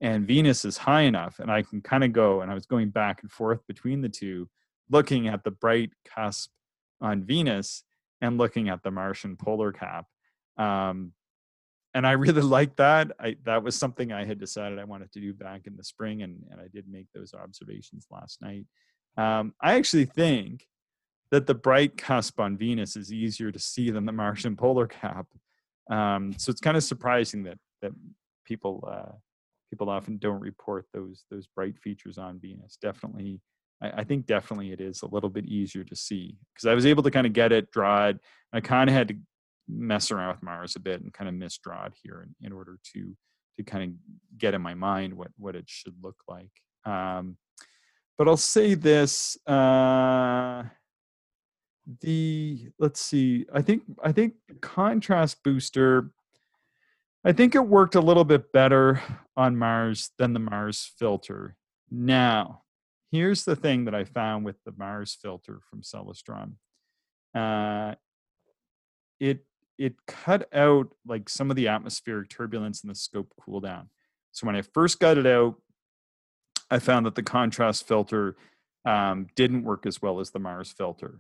and 0.01 0.27
Venus 0.27 0.65
is 0.65 0.77
high 0.77 1.01
enough. 1.01 1.39
And 1.39 1.51
I 1.51 1.63
can 1.63 1.81
kind 1.81 2.03
of 2.03 2.13
go, 2.13 2.41
and 2.41 2.49
I 2.49 2.53
was 2.53 2.65
going 2.65 2.89
back 2.89 3.21
and 3.21 3.31
forth 3.31 3.65
between 3.67 4.01
the 4.01 4.09
two, 4.09 4.49
looking 4.89 5.27
at 5.27 5.43
the 5.43 5.51
bright 5.51 5.91
cusp 6.05 6.49
on 7.01 7.23
Venus 7.23 7.83
and 8.21 8.37
looking 8.37 8.69
at 8.69 8.83
the 8.83 8.91
Martian 8.91 9.35
polar 9.35 9.71
cap. 9.71 10.05
Um, 10.57 11.11
and 11.95 12.05
I 12.05 12.11
really 12.11 12.41
liked 12.57 12.77
that. 12.77 13.11
I 13.19 13.37
that 13.45 13.63
was 13.63 13.75
something 13.75 14.11
I 14.11 14.25
had 14.25 14.39
decided 14.39 14.77
I 14.77 14.83
wanted 14.83 15.11
to 15.13 15.19
do 15.19 15.33
back 15.33 15.61
in 15.65 15.75
the 15.75 15.83
spring, 15.83 16.21
and 16.21 16.43
and 16.51 16.61
I 16.61 16.67
did 16.71 16.85
make 16.87 17.07
those 17.15 17.33
observations 17.33 18.05
last 18.11 18.41
night. 18.41 18.65
Um, 19.17 19.53
I 19.61 19.75
actually 19.75 20.05
think 20.05 20.67
that 21.31 21.47
the 21.47 21.55
bright 21.55 21.97
cusp 21.97 22.39
on 22.39 22.57
Venus 22.57 22.95
is 22.95 23.11
easier 23.11 23.51
to 23.51 23.59
see 23.59 23.89
than 23.89 24.05
the 24.05 24.11
Martian 24.11 24.55
polar 24.55 24.87
cap. 24.87 25.25
Um, 25.89 26.33
so 26.37 26.51
it's 26.51 26.61
kind 26.61 26.77
of 26.77 26.83
surprising 26.83 27.43
that 27.43 27.57
that 27.81 27.91
people 28.45 28.87
uh, 28.87 29.13
people 29.69 29.89
often 29.89 30.17
don't 30.17 30.41
report 30.41 30.85
those 30.93 31.23
those 31.31 31.47
bright 31.47 31.79
features 31.79 32.17
on 32.17 32.39
Venus. 32.39 32.77
Definitely, 32.81 33.39
I, 33.81 34.03
think 34.03 34.25
definitely 34.25 34.71
it 34.71 34.81
is 34.81 35.01
a 35.01 35.07
little 35.07 35.29
bit 35.29 35.45
easier 35.45 35.83
to 35.83 35.95
see 35.95 36.37
because 36.53 36.67
I 36.67 36.73
was 36.73 36.85
able 36.85 37.03
to 37.03 37.11
kind 37.11 37.27
of 37.27 37.33
get 37.33 37.51
it, 37.51 37.71
draw 37.71 38.07
it. 38.07 38.19
I 38.53 38.61
kind 38.61 38.89
of 38.89 38.95
had 38.95 39.07
to 39.09 39.15
mess 39.68 40.11
around 40.11 40.30
with 40.30 40.43
Mars 40.43 40.76
a 40.76 40.80
bit 40.80 41.01
and 41.01 41.13
kind 41.13 41.30
of 41.30 41.36
misdraw 41.36 41.88
it 41.88 41.93
here 42.01 42.26
in, 42.26 42.45
in 42.45 42.53
order 42.53 42.78
to 42.93 43.16
to 43.55 43.63
kind 43.63 43.84
of 43.84 44.38
get 44.38 44.53
in 44.53 44.61
my 44.61 44.74
mind 44.74 45.13
what 45.13 45.30
what 45.38 45.55
it 45.55 45.66
should 45.68 45.95
look 46.01 46.18
like. 46.28 46.51
Um, 46.86 47.38
but 48.18 48.28
I'll 48.28 48.38
say 48.38 48.74
this: 48.74 49.38
uh, 49.47 50.63
the 52.01 52.70
let's 52.80 53.01
see, 53.01 53.45
I 53.53 53.61
think 53.61 53.84
I 54.03 54.11
think 54.11 54.34
contrast 54.61 55.43
booster. 55.43 56.11
I 57.24 57.32
think 57.32 57.55
it 57.55 57.68
worked 57.68 57.95
a 57.95 58.01
little 58.01 58.24
bit 58.24 58.51
better 58.51 59.01
on 59.36 59.57
Mars 59.57 60.11
than 60.20 60.34
the 60.34 60.39
Mars 60.39 60.91
filter. 60.99 61.55
Now, 61.89 62.61
here's 63.11 63.45
the 63.45 63.55
thing 63.55 63.86
that 63.86 63.95
I 63.95 64.03
found 64.03 64.45
with 64.45 64.57
the 64.63 64.74
Mars 64.78 65.18
filter 65.20 65.59
from 65.68 65.82
Celestron 65.82 66.53
uh, 67.36 67.93
it 69.20 69.45
it 69.78 69.95
cut 70.07 70.47
out 70.53 70.88
like 71.05 71.30
some 71.30 71.49
of 71.49 71.55
the 71.55 71.67
atmospheric 71.67 72.30
turbulence 72.30 72.84
in 72.84 72.89
the 72.89 72.95
scope 72.95 73.32
cool 73.39 73.59
down. 73.59 73.89
So 74.32 74.47
when 74.47 74.55
I 74.55 74.61
first 74.61 74.99
got 74.99 75.17
it 75.17 75.26
out, 75.26 75.55
I 76.69 76.80
found 76.80 77.05
that 77.05 77.15
the 77.15 77.23
contrast 77.23 77.88
filter 77.88 78.36
um, 78.86 79.28
didn't 79.36 79.63
work 79.63 79.86
as 79.86 80.01
well 80.01 80.19
as 80.19 80.32
the 80.32 80.39
Mars 80.39 80.71
filter. 80.71 81.19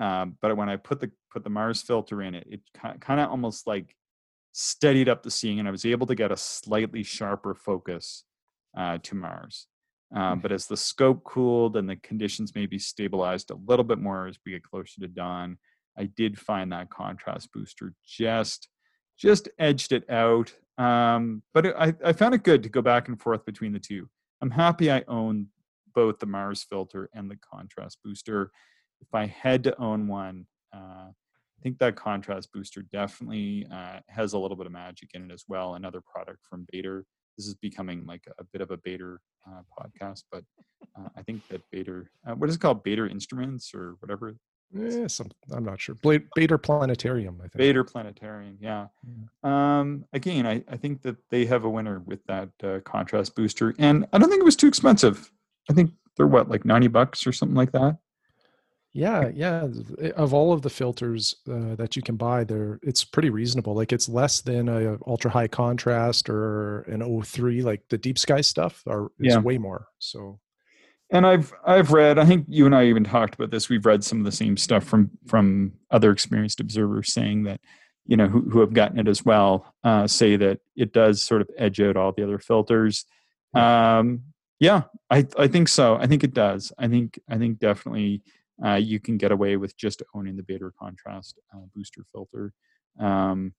Um, 0.00 0.36
but 0.40 0.56
when 0.56 0.68
I 0.68 0.76
put 0.76 1.00
the 1.00 1.10
put 1.32 1.44
the 1.44 1.50
Mars 1.50 1.82
filter 1.82 2.22
in 2.22 2.34
it, 2.34 2.46
it 2.48 2.60
kind 3.00 3.20
of 3.20 3.30
almost 3.30 3.66
like 3.66 3.94
steadied 4.52 5.08
up 5.08 5.22
the 5.22 5.30
seeing, 5.30 5.58
and 5.58 5.68
I 5.68 5.72
was 5.72 5.84
able 5.84 6.06
to 6.06 6.14
get 6.14 6.32
a 6.32 6.36
slightly 6.36 7.02
sharper 7.02 7.54
focus 7.54 8.24
uh, 8.76 8.98
to 9.02 9.14
Mars. 9.14 9.66
Um, 10.14 10.40
but 10.40 10.52
as 10.52 10.66
the 10.66 10.76
scope 10.76 11.22
cooled 11.24 11.76
and 11.76 11.88
the 11.88 11.96
conditions 11.96 12.54
maybe 12.54 12.78
stabilized 12.78 13.50
a 13.50 13.58
little 13.66 13.84
bit 13.84 13.98
more 13.98 14.26
as 14.26 14.38
we 14.44 14.52
get 14.52 14.62
closer 14.62 15.00
to 15.00 15.08
dawn, 15.08 15.58
I 15.98 16.04
did 16.16 16.38
find 16.38 16.72
that 16.72 16.90
contrast 16.90 17.52
booster 17.52 17.94
just 18.06 18.68
just 19.18 19.48
edged 19.58 19.92
it 19.92 20.08
out. 20.08 20.54
Um, 20.78 21.42
but 21.52 21.66
it, 21.66 21.74
I, 21.76 21.92
I 22.04 22.12
found 22.12 22.34
it 22.34 22.44
good 22.44 22.62
to 22.62 22.68
go 22.68 22.80
back 22.80 23.08
and 23.08 23.20
forth 23.20 23.44
between 23.44 23.72
the 23.72 23.80
two. 23.80 24.08
I'm 24.40 24.50
happy 24.50 24.92
I 24.92 25.02
own 25.08 25.48
both 25.92 26.20
the 26.20 26.26
Mars 26.26 26.62
filter 26.62 27.10
and 27.12 27.28
the 27.28 27.36
contrast 27.36 27.98
booster. 28.04 28.52
If 29.00 29.12
I 29.12 29.26
had 29.26 29.64
to 29.64 29.80
own 29.80 30.06
one, 30.06 30.46
uh, 30.72 31.08
I 31.10 31.62
think 31.62 31.78
that 31.78 31.96
contrast 31.96 32.52
booster 32.52 32.82
definitely 32.92 33.66
uh, 33.72 33.98
has 34.08 34.34
a 34.34 34.38
little 34.38 34.56
bit 34.56 34.66
of 34.66 34.72
magic 34.72 35.10
in 35.14 35.28
it 35.28 35.34
as 35.34 35.44
well. 35.48 35.74
Another 35.74 36.00
product 36.00 36.38
from 36.48 36.66
Baader. 36.72 37.02
This 37.36 37.48
is 37.48 37.54
becoming 37.54 38.06
like 38.06 38.22
a, 38.38 38.44
bit 38.52 38.60
of 38.60 38.70
a 38.70 38.76
Baader 38.76 39.16
uh, 39.48 39.62
podcast, 39.76 40.22
but 40.30 40.44
uh, 40.96 41.08
I 41.16 41.22
think 41.22 41.46
that 41.48 41.62
Baader, 41.74 42.06
uh, 42.28 42.34
what 42.34 42.48
is 42.48 42.56
it 42.56 42.60
called, 42.60 42.84
Baader 42.84 43.10
Instruments 43.10 43.72
or 43.74 43.96
whatever 43.98 44.36
yeah, 44.72 45.06
some, 45.06 45.30
I'm 45.52 45.64
not 45.64 45.80
sure. 45.80 45.94
Baader 45.96 46.62
Planetarium, 46.62 47.40
I 47.42 47.48
think. 47.48 47.54
Baader 47.54 47.90
Planetarium, 47.90 48.58
yeah. 48.60 48.86
yeah. 49.44 49.78
Um, 49.78 50.04
again, 50.12 50.46
I, 50.46 50.62
I 50.68 50.76
think 50.76 51.02
that 51.02 51.16
they 51.30 51.46
have 51.46 51.64
a 51.64 51.70
winner 51.70 52.00
with 52.00 52.24
that 52.26 52.50
uh, 52.62 52.80
contrast 52.84 53.34
booster, 53.34 53.74
and 53.78 54.06
I 54.12 54.18
don't 54.18 54.28
think 54.28 54.40
it 54.40 54.44
was 54.44 54.56
too 54.56 54.68
expensive. 54.68 55.30
I 55.70 55.72
think 55.72 55.92
they're 56.16 56.26
what, 56.26 56.48
like 56.48 56.64
90 56.64 56.88
bucks 56.88 57.26
or 57.26 57.32
something 57.32 57.56
like 57.56 57.72
that. 57.72 57.98
Yeah, 58.92 59.30
yeah. 59.34 59.68
Of 60.16 60.34
all 60.34 60.52
of 60.52 60.62
the 60.62 60.70
filters 60.70 61.36
uh, 61.48 61.76
that 61.76 61.94
you 61.94 62.02
can 62.02 62.16
buy, 62.16 62.44
there 62.44 62.80
it's 62.82 63.04
pretty 63.04 63.30
reasonable. 63.30 63.74
Like 63.74 63.92
it's 63.92 64.08
less 64.08 64.40
than 64.40 64.68
a 64.68 64.98
ultra 65.06 65.30
high 65.30 65.46
contrast 65.46 66.28
or 66.28 66.80
an 66.82 67.00
O3. 67.00 67.62
Like 67.62 67.82
the 67.90 67.98
deep 67.98 68.18
sky 68.18 68.40
stuff 68.40 68.82
are 68.86 69.12
is 69.20 69.34
yeah. 69.34 69.38
way 69.38 69.58
more. 69.58 69.88
So 69.98 70.40
and 71.10 71.26
I've 71.26 71.52
I've 71.64 71.92
read. 71.92 72.18
I 72.18 72.24
think 72.24 72.46
you 72.48 72.66
and 72.66 72.74
I 72.74 72.86
even 72.86 73.04
talked 73.04 73.34
about 73.34 73.50
this. 73.50 73.68
We've 73.68 73.86
read 73.86 74.04
some 74.04 74.18
of 74.18 74.24
the 74.24 74.32
same 74.32 74.56
stuff 74.56 74.84
from 74.84 75.10
from 75.26 75.72
other 75.90 76.10
experienced 76.10 76.60
observers 76.60 77.12
saying 77.12 77.44
that 77.44 77.60
you 78.06 78.16
know 78.16 78.28
who 78.28 78.42
who 78.50 78.60
have 78.60 78.74
gotten 78.74 78.98
it 78.98 79.08
as 79.08 79.24
well 79.24 79.74
uh, 79.84 80.06
say 80.06 80.36
that 80.36 80.60
it 80.76 80.92
does 80.92 81.22
sort 81.22 81.40
of 81.40 81.50
edge 81.56 81.80
out 81.80 81.96
all 81.96 82.12
the 82.12 82.24
other 82.24 82.38
filters. 82.38 83.04
Um, 83.54 84.24
yeah, 84.60 84.82
I 85.10 85.26
I 85.38 85.48
think 85.48 85.68
so. 85.68 85.96
I 85.96 86.06
think 86.06 86.24
it 86.24 86.34
does. 86.34 86.72
I 86.78 86.88
think 86.88 87.18
I 87.28 87.38
think 87.38 87.58
definitely 87.58 88.22
uh, 88.64 88.74
you 88.74 89.00
can 89.00 89.16
get 89.16 89.32
away 89.32 89.56
with 89.56 89.76
just 89.76 90.02
owning 90.14 90.36
the 90.36 90.42
Baader 90.42 90.72
contrast 90.78 91.38
uh, 91.54 91.60
booster 91.74 92.04
filter, 92.12 92.52
um, 92.98 93.54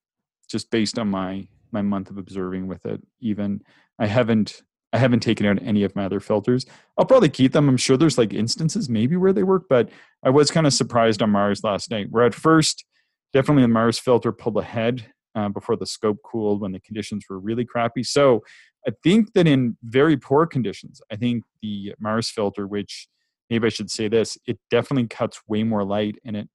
just 0.50 0.70
based 0.70 1.00
on 1.00 1.10
my 1.10 1.48
my 1.72 1.82
month 1.82 2.10
of 2.10 2.18
observing 2.18 2.68
with 2.68 2.86
it. 2.86 3.02
Even 3.22 3.62
I 3.98 4.08
haven't 4.08 4.62
I 4.92 4.98
haven't 4.98 5.20
taken 5.22 5.46
out 5.46 5.62
any 5.62 5.84
of 5.84 5.96
my 5.96 6.06
other 6.06 6.20
filters. 6.20 6.66
I'll 6.98 7.06
probably 7.06 7.30
keep 7.30 7.52
them. 7.52 7.70
I'm 7.70 7.78
sure 7.78 7.98
there's 7.98 8.18
like 8.18 8.34
instances 8.34 8.90
maybe 8.90 9.16
where 9.16 9.34
they 9.34 9.44
work, 9.44 9.64
but 9.70 9.90
I 10.24 10.30
was 10.32 10.52
kind 10.52 10.66
of 10.66 10.74
surprised 10.74 11.22
on 11.22 11.30
Mars 11.30 11.64
last 11.64 11.92
night. 11.92 12.08
Where 12.10 12.26
at 12.26 12.34
first, 12.34 12.86
definitely 13.32 13.64
the 13.64 13.68
Mars 13.68 14.00
filter 14.00 14.32
pulled 14.32 14.58
ahead 14.58 15.06
uh, 15.36 15.50
before 15.50 15.76
the 15.76 15.86
scope 15.86 16.18
cooled 16.24 16.62
when 16.62 16.72
the 16.72 16.80
conditions 16.80 17.26
were 17.30 17.40
really 17.40 17.66
crappy. 17.66 18.04
So 18.04 18.44
I 18.88 18.92
think 19.04 19.34
that 19.34 19.48
in 19.48 19.78
very 19.84 20.18
poor 20.18 20.48
conditions, 20.48 21.02
I 21.12 21.16
think 21.16 21.44
the 21.62 21.94
Mars 22.00 22.30
filter, 22.30 22.66
which 22.66 23.08
maybe 23.50 23.68
I 23.68 23.70
should 23.70 23.92
say 23.92 24.08
this, 24.08 24.38
it 24.48 24.60
definitely 24.72 25.08
cuts 25.08 25.42
way 25.48 25.64
more 25.64 25.84
light 25.84 26.18
and 26.26 26.36
it 26.36 26.50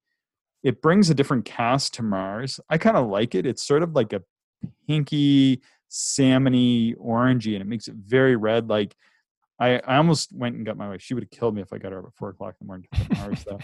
it 0.62 0.80
brings 0.80 1.11
a 1.11 1.14
different 1.14 1.45
cast 1.45 1.93
to 1.95 2.03
Mars. 2.03 2.59
I 2.70 2.78
kind 2.78 2.97
of 2.97 3.07
like 3.07 3.35
it. 3.35 3.45
It's 3.45 3.62
sort 3.62 3.82
of 3.82 3.95
like 3.95 4.14
a 4.14 4.22
pinky 4.89 5.61
salmony 5.91 6.97
orangey 6.97 7.55
and 7.55 7.62
it 7.62 7.66
makes 7.66 7.89
it 7.89 7.95
very 7.95 8.37
red 8.37 8.68
like 8.68 8.95
I, 9.59 9.78
I 9.78 9.97
almost 9.97 10.32
went 10.32 10.57
and 10.57 10.66
got 10.66 10.76
my 10.76 10.89
wife. 10.89 11.01
She 11.01 11.14
would 11.14 11.22
have 11.22 11.30
killed 11.30 11.55
me 11.55 11.62
if 11.62 11.72
I 11.72 11.78
got 11.78 11.93
her 11.93 12.01
up 12.01 12.07
at 12.07 12.14
four 12.14 12.30
o'clock 12.30 12.57
in 12.61 12.66
the 12.66 12.68
morning 12.68 12.89
to 12.93 13.45
though. 13.49 13.59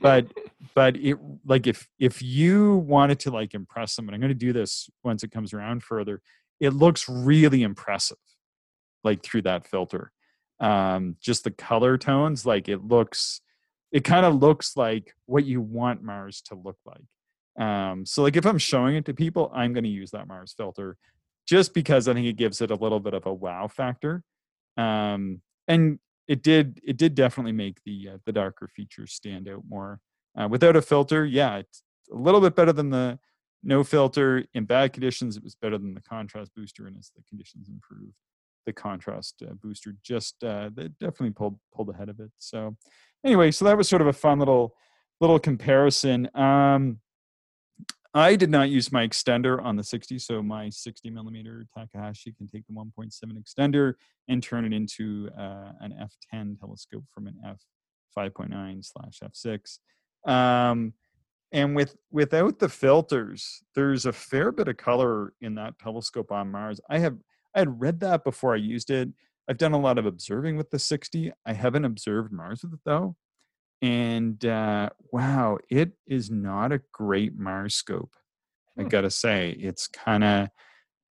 But 0.00 0.26
but 0.74 0.96
it 0.96 1.18
like 1.44 1.66
if 1.66 1.88
if 1.98 2.20
you 2.20 2.76
wanted 2.76 3.20
to 3.20 3.30
like 3.30 3.54
impress 3.54 3.94
them, 3.94 4.04
someone, 4.04 4.14
I'm 4.14 4.20
gonna 4.20 4.34
do 4.34 4.52
this 4.52 4.90
once 5.04 5.22
it 5.22 5.30
comes 5.30 5.52
around 5.52 5.82
further. 5.82 6.20
It 6.58 6.70
looks 6.70 7.08
really 7.08 7.62
impressive, 7.62 8.16
like 9.04 9.22
through 9.22 9.42
that 9.42 9.66
filter. 9.66 10.10
Um, 10.58 11.16
just 11.20 11.44
the 11.44 11.50
color 11.50 11.96
tones, 11.98 12.44
like 12.44 12.68
it 12.68 12.82
looks 12.84 13.40
it 13.92 14.02
kind 14.02 14.26
of 14.26 14.34
looks 14.42 14.76
like 14.76 15.14
what 15.26 15.44
you 15.44 15.60
want 15.60 16.02
Mars 16.02 16.42
to 16.46 16.56
look 16.56 16.78
like. 16.84 17.64
Um, 17.64 18.04
so 18.04 18.22
like 18.22 18.36
if 18.36 18.46
I'm 18.46 18.58
showing 18.58 18.96
it 18.96 19.04
to 19.04 19.14
people, 19.14 19.52
I'm 19.54 19.72
gonna 19.72 19.88
use 19.88 20.10
that 20.10 20.26
Mars 20.26 20.54
filter 20.56 20.96
just 21.46 21.74
because 21.74 22.08
I 22.08 22.14
think 22.14 22.26
it 22.26 22.36
gives 22.36 22.60
it 22.60 22.70
a 22.70 22.74
little 22.74 23.00
bit 23.00 23.14
of 23.14 23.26
a 23.26 23.32
wow 23.32 23.68
factor. 23.68 24.22
Um, 24.76 25.40
and 25.68 25.98
it 26.28 26.42
did 26.42 26.80
it 26.84 26.96
did 26.96 27.14
definitely 27.14 27.52
make 27.52 27.82
the 27.84 28.10
uh, 28.14 28.18
the 28.26 28.32
darker 28.32 28.68
features 28.68 29.12
stand 29.12 29.48
out 29.48 29.62
more. 29.68 30.00
Uh, 30.38 30.48
without 30.48 30.76
a 30.76 30.82
filter, 30.82 31.24
yeah, 31.24 31.56
it's 31.56 31.82
a 32.12 32.16
little 32.16 32.40
bit 32.40 32.54
better 32.54 32.72
than 32.72 32.90
the 32.90 33.18
no 33.62 33.84
filter. 33.84 34.44
In 34.54 34.64
bad 34.64 34.92
conditions, 34.92 35.36
it 35.36 35.42
was 35.42 35.54
better 35.54 35.78
than 35.78 35.94
the 35.94 36.02
contrast 36.02 36.52
booster, 36.54 36.86
and 36.86 36.96
as 36.98 37.10
the 37.16 37.22
conditions 37.28 37.68
improved, 37.68 38.14
the 38.66 38.72
contrast 38.72 39.42
uh, 39.42 39.54
booster 39.54 39.94
just 40.02 40.42
uh, 40.44 40.68
definitely 41.00 41.30
pulled 41.30 41.58
pulled 41.74 41.90
ahead 41.90 42.08
of 42.08 42.20
it. 42.20 42.30
So 42.38 42.76
anyway, 43.24 43.50
so 43.50 43.64
that 43.64 43.76
was 43.76 43.88
sort 43.88 44.02
of 44.02 44.08
a 44.08 44.12
fun 44.12 44.40
little 44.40 44.74
little 45.20 45.38
comparison. 45.38 46.28
Um, 46.34 46.98
I 48.16 48.34
did 48.34 48.48
not 48.48 48.70
use 48.70 48.90
my 48.90 49.06
extender 49.06 49.62
on 49.62 49.76
the 49.76 49.84
60, 49.84 50.18
so 50.20 50.42
my 50.42 50.70
60 50.70 51.10
millimeter 51.10 51.66
Takahashi 51.76 52.32
can 52.32 52.46
take 52.46 52.66
the 52.66 52.72
1.7 52.72 53.12
extender 53.36 53.92
and 54.26 54.42
turn 54.42 54.64
it 54.64 54.72
into 54.72 55.28
uh, 55.38 55.72
an 55.80 55.92
f10 56.34 56.58
telescope 56.58 57.04
from 57.12 57.26
an 57.26 57.36
f5.9 58.16 58.82
slash 58.82 59.20
f6. 59.22 60.30
Um, 60.30 60.94
and 61.52 61.76
with 61.76 61.96
without 62.10 62.58
the 62.58 62.70
filters, 62.70 63.62
there's 63.74 64.06
a 64.06 64.12
fair 64.14 64.50
bit 64.50 64.68
of 64.68 64.78
color 64.78 65.34
in 65.42 65.54
that 65.56 65.78
telescope 65.78 66.32
on 66.32 66.50
Mars. 66.50 66.80
I 66.88 66.98
have 67.00 67.18
I 67.54 67.58
had 67.58 67.80
read 67.80 68.00
that 68.00 68.24
before 68.24 68.54
I 68.54 68.58
used 68.58 68.90
it. 68.90 69.10
I've 69.46 69.58
done 69.58 69.72
a 69.72 69.78
lot 69.78 69.98
of 69.98 70.06
observing 70.06 70.56
with 70.56 70.70
the 70.70 70.78
60. 70.78 71.32
I 71.44 71.52
haven't 71.52 71.84
observed 71.84 72.32
Mars 72.32 72.62
with 72.62 72.72
it 72.72 72.80
though 72.86 73.14
and 73.82 74.44
uh, 74.44 74.90
wow, 75.12 75.58
it 75.70 75.92
is 76.06 76.30
not 76.30 76.72
a 76.72 76.80
great 76.92 77.38
Mars 77.38 77.74
scope. 77.74 78.14
I 78.78 78.82
hmm. 78.82 78.88
gotta 78.88 79.10
say, 79.10 79.50
it's 79.50 79.86
kind 79.86 80.24
of 80.24 80.48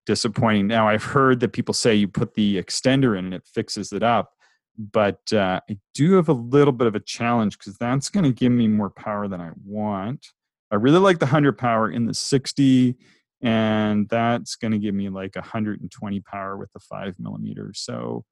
disappointing. 0.06 0.68
Now, 0.68 0.88
I've 0.88 1.04
heard 1.04 1.40
that 1.40 1.54
people 1.54 1.74
say 1.74 1.96
you 1.96 2.08
put 2.08 2.36
the 2.36 2.62
extender 2.62 3.18
in 3.18 3.26
and 3.26 3.34
it 3.34 3.48
fixes 3.54 3.92
it 3.92 4.04
up, 4.04 4.34
but 4.78 5.22
uh, 5.34 5.62
I 5.70 5.78
do 5.94 6.14
have 6.14 6.30
a 6.30 6.34
little 6.34 6.74
bit 6.74 6.88
of 6.88 6.96
a 6.96 7.00
challenge 7.00 7.58
because 7.58 7.78
that's 7.78 8.10
going 8.10 8.24
to 8.24 8.32
give 8.32 8.52
me 8.52 8.68
more 8.68 8.90
power 8.90 9.28
than 9.28 9.42
I 9.42 9.52
want. 9.64 10.28
I 10.72 10.76
really 10.76 11.00
like 11.00 11.20
the 11.20 11.26
100 11.26 11.58
power 11.58 11.90
in 11.90 12.06
the 12.06 12.14
60, 12.14 12.96
and 13.42 14.10
that's 14.10 14.56
going 14.56 14.72
to 14.72 14.80
give 14.80 14.96
me 14.96 15.10
like 15.10 15.36
120 15.36 16.20
power 16.22 16.58
with 16.58 16.72
the 16.74 16.80
5 16.80 17.16
millimeter. 17.20 17.72
So 17.74 18.26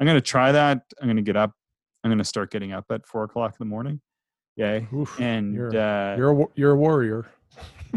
I'm 0.00 0.06
going 0.06 0.16
to 0.16 0.20
try 0.20 0.52
that. 0.52 0.82
I'm 1.00 1.06
going 1.06 1.16
to 1.16 1.22
get 1.22 1.36
up 1.36 1.52
I'm 2.04 2.10
going 2.10 2.18
to 2.18 2.24
start 2.24 2.50
getting 2.50 2.72
up 2.72 2.84
at 2.90 3.06
four 3.06 3.24
o'clock 3.24 3.52
in 3.58 3.66
the 3.66 3.70
morning. 3.70 4.00
Yay. 4.56 4.86
Oof, 4.94 5.18
and 5.18 5.54
you're, 5.54 5.74
uh, 5.74 6.16
you're, 6.16 6.42
a, 6.42 6.46
you're 6.54 6.70
a 6.72 6.76
warrior. 6.76 7.26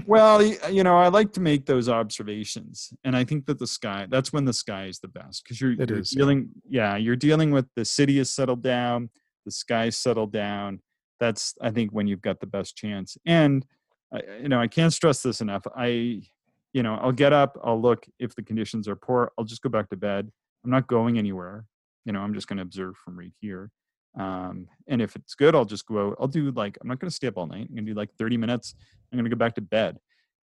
well, 0.05 0.41
you 0.71 0.83
know, 0.83 0.97
I 0.97 1.09
like 1.09 1.33
to 1.33 1.41
make 1.41 1.65
those 1.65 1.89
observations. 1.89 2.93
And 3.03 3.15
I 3.17 3.25
think 3.25 3.45
that 3.47 3.59
the 3.59 3.67
sky, 3.67 4.07
that's 4.09 4.31
when 4.31 4.45
the 4.45 4.53
sky 4.53 4.85
is 4.85 4.99
the 4.99 5.09
best 5.09 5.43
because 5.43 5.59
you're, 5.59 5.73
you're 5.73 5.99
is, 5.99 6.11
dealing, 6.11 6.49
yeah. 6.67 6.93
yeah, 6.93 6.97
you're 6.97 7.17
dealing 7.17 7.51
with 7.51 7.67
the 7.75 7.83
city 7.83 8.17
is 8.17 8.31
settled 8.31 8.63
down, 8.63 9.09
the 9.45 9.51
sky 9.51 9.89
settled 9.89 10.31
down. 10.31 10.79
That's, 11.19 11.53
I 11.61 11.71
think, 11.71 11.91
when 11.91 12.07
you've 12.07 12.21
got 12.21 12.39
the 12.39 12.47
best 12.47 12.77
chance. 12.77 13.17
And, 13.25 13.65
you 14.41 14.47
know, 14.47 14.61
I 14.61 14.67
can't 14.67 14.93
stress 14.93 15.21
this 15.21 15.41
enough. 15.41 15.63
I, 15.75 16.21
you 16.73 16.83
know, 16.83 16.95
I'll 17.01 17.11
get 17.11 17.33
up, 17.33 17.57
I'll 17.63 17.81
look 17.81 18.05
if 18.19 18.35
the 18.35 18.43
conditions 18.43 18.87
are 18.87 18.95
poor, 18.95 19.31
I'll 19.37 19.45
just 19.45 19.61
go 19.61 19.69
back 19.69 19.89
to 19.89 19.97
bed. 19.97 20.31
I'm 20.63 20.71
not 20.71 20.87
going 20.87 21.17
anywhere. 21.17 21.65
You 22.05 22.13
know, 22.13 22.21
I'm 22.21 22.33
just 22.33 22.47
going 22.47 22.57
to 22.57 22.63
observe 22.63 22.95
from 22.97 23.19
right 23.19 23.33
here. 23.41 23.69
Um, 24.17 24.67
and 24.87 25.01
if 25.01 25.15
it's 25.15 25.35
good, 25.35 25.55
I'll 25.55 25.65
just 25.65 25.85
go. 25.85 26.15
I'll 26.19 26.27
do 26.27 26.51
like, 26.51 26.77
I'm 26.81 26.87
not 26.87 26.99
going 26.99 27.09
to 27.09 27.15
stay 27.15 27.27
up 27.27 27.37
all 27.37 27.47
night. 27.47 27.67
I'm 27.69 27.75
going 27.75 27.85
to 27.85 27.91
do 27.93 27.97
like 27.97 28.13
30 28.17 28.37
minutes. 28.37 28.75
I'm 29.11 29.17
going 29.17 29.29
to 29.29 29.35
go 29.35 29.39
back 29.39 29.55
to 29.55 29.61
bed. 29.61 29.99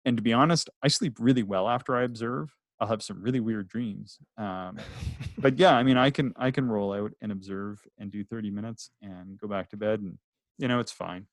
And 0.05 0.17
to 0.17 0.23
be 0.23 0.33
honest, 0.33 0.69
I 0.83 0.89
sleep 0.89 1.17
really 1.19 1.43
well 1.43 1.69
after 1.69 1.97
I 1.97 2.03
observe. 2.03 2.55
I'll 2.81 2.89
have 2.89 3.03
some 3.03 3.23
really 3.23 3.41
weird 3.41 3.69
dreams. 3.69 4.19
Um, 4.37 4.79
but 5.39 5.59
yeah, 5.59 5.75
I 5.77 5.83
mean, 5.85 5.97
I 5.97 6.11
can, 6.11 6.33
I 6.37 6.51
can 6.51 6.69
roll 6.69 6.93
out 6.93 7.13
and 7.23 7.31
observe 7.33 7.81
and 7.99 8.11
do 8.11 8.25
30 8.25 8.51
minutes 8.51 8.91
and 9.01 9.39
go 9.39 9.47
back 9.49 9.71
to 9.71 9.77
bed 9.77 10.01
and, 10.01 10.19
you 10.59 10.69
know, 10.69 10.81
it's 10.81 10.93
fine. 10.93 11.27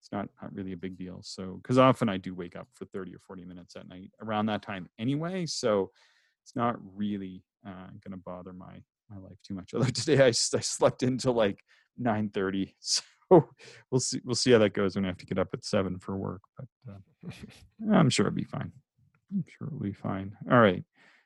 it's 0.00 0.12
not 0.12 0.28
not 0.42 0.54
really 0.54 0.72
a 0.72 0.76
big 0.76 0.96
deal. 0.96 1.20
So 1.22 1.58
because 1.62 1.78
often 1.78 2.08
I 2.08 2.16
do 2.16 2.34
wake 2.34 2.56
up 2.56 2.68
for 2.74 2.84
thirty 2.86 3.14
or 3.14 3.18
forty 3.18 3.44
minutes 3.44 3.76
at 3.76 3.88
night 3.88 4.10
around 4.22 4.46
that 4.46 4.62
time 4.62 4.88
anyway, 4.98 5.46
so 5.46 5.90
it's 6.44 6.54
not 6.54 6.76
really 6.94 7.42
uh, 7.66 7.88
going 8.04 8.12
to 8.12 8.16
bother 8.16 8.52
my 8.52 8.82
my 9.10 9.18
life 9.18 9.38
too 9.46 9.54
much. 9.54 9.74
Although 9.74 9.90
today 9.90 10.22
I, 10.22 10.28
I 10.28 10.32
slept 10.32 11.02
until 11.02 11.32
like 11.32 11.60
nine 11.96 12.30
thirty, 12.30 12.74
so 12.80 13.02
we'll 13.90 14.00
see 14.00 14.20
we'll 14.24 14.34
see 14.34 14.52
how 14.52 14.58
that 14.58 14.74
goes 14.74 14.96
when 14.96 15.04
I 15.04 15.08
have 15.08 15.18
to 15.18 15.26
get 15.26 15.38
up 15.38 15.48
at 15.52 15.64
seven 15.64 15.98
for 15.98 16.16
work. 16.16 16.42
But 16.56 16.92
uh, 16.92 17.30
I'm 17.92 18.10
sure 18.10 18.26
it'll 18.26 18.36
be 18.36 18.44
fine. 18.44 18.72
I'm 19.32 19.44
sure 19.46 19.68
it'll 19.68 19.80
be 19.80 19.92
fine. 19.92 20.36
All 20.50 20.60
right. 20.60 20.84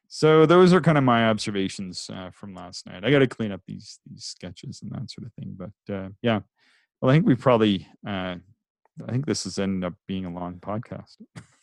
So 0.09 0.45
those 0.45 0.75
are 0.75 0.81
kind 0.81 0.99
of 0.99 1.05
my 1.05 1.31
observations 1.31 2.11
uh, 2.13 2.31
from 2.33 2.55
last 2.55 2.87
night. 2.87 3.03
I 3.03 3.11
got 3.11 3.21
to 3.21 3.27
clean 3.27 3.51
up 3.51 3.63
these 3.67 3.99
these 4.07 4.25
sketches 4.25 4.81
and 4.83 4.91
that 4.93 5.11
sort 5.11 5.27
of 5.27 5.33
thing. 5.35 5.57
But 5.57 5.95
uh, 5.95 6.09
yeah, 6.21 6.41
well, 7.01 7.11
I 7.11 7.15
think 7.15 7.27
we 7.27 7.35
probably. 7.35 7.89
Uh, 8.07 8.37
I 9.09 9.11
think 9.11 9.25
this 9.25 9.45
has 9.45 9.59
ended 9.59 9.85
up 9.87 9.95
being 10.07 10.27
a 10.27 10.31
long 10.31 10.57
podcast. 10.57 11.17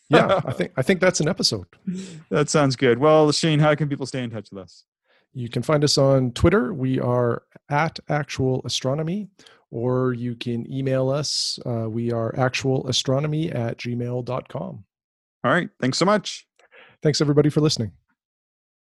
yeah, 0.10 0.42
I 0.44 0.52
think 0.54 0.72
I 0.76 0.82
think 0.82 1.00
that's 1.00 1.20
an 1.20 1.28
episode. 1.28 1.68
that 2.32 2.50
sounds 2.50 2.76
good. 2.76 2.98
Well, 2.98 3.32
Shane, 3.32 3.60
how 3.60 3.76
can 3.76 3.88
people 3.88 4.08
stay 4.08 4.24
in 4.24 4.32
touch 4.32 4.50
with 4.52 4.64
us? 4.64 4.84
You 5.34 5.50
can 5.50 5.62
find 5.62 5.84
us 5.84 5.98
on 5.98 6.32
Twitter. 6.32 6.74
We 6.74 7.00
are 7.00 7.44
at 7.70 8.00
Actual 8.10 8.62
Astronomy, 8.66 9.28
or 9.72 10.14
you 10.14 10.36
can 10.36 10.72
email 10.72 11.10
us. 11.10 11.60
Uh, 11.66 11.90
we 11.90 12.12
are 12.12 12.34
actualastronomy 12.34 13.54
at 13.54 13.78
gmail.com. 13.78 14.84
All 15.44 15.52
right. 15.52 15.70
Thanks 15.80 15.98
so 15.98 16.06
much. 16.06 16.48
Thanks, 17.02 17.22
everybody, 17.22 17.50
for 17.50 17.62
listening. 17.62 17.92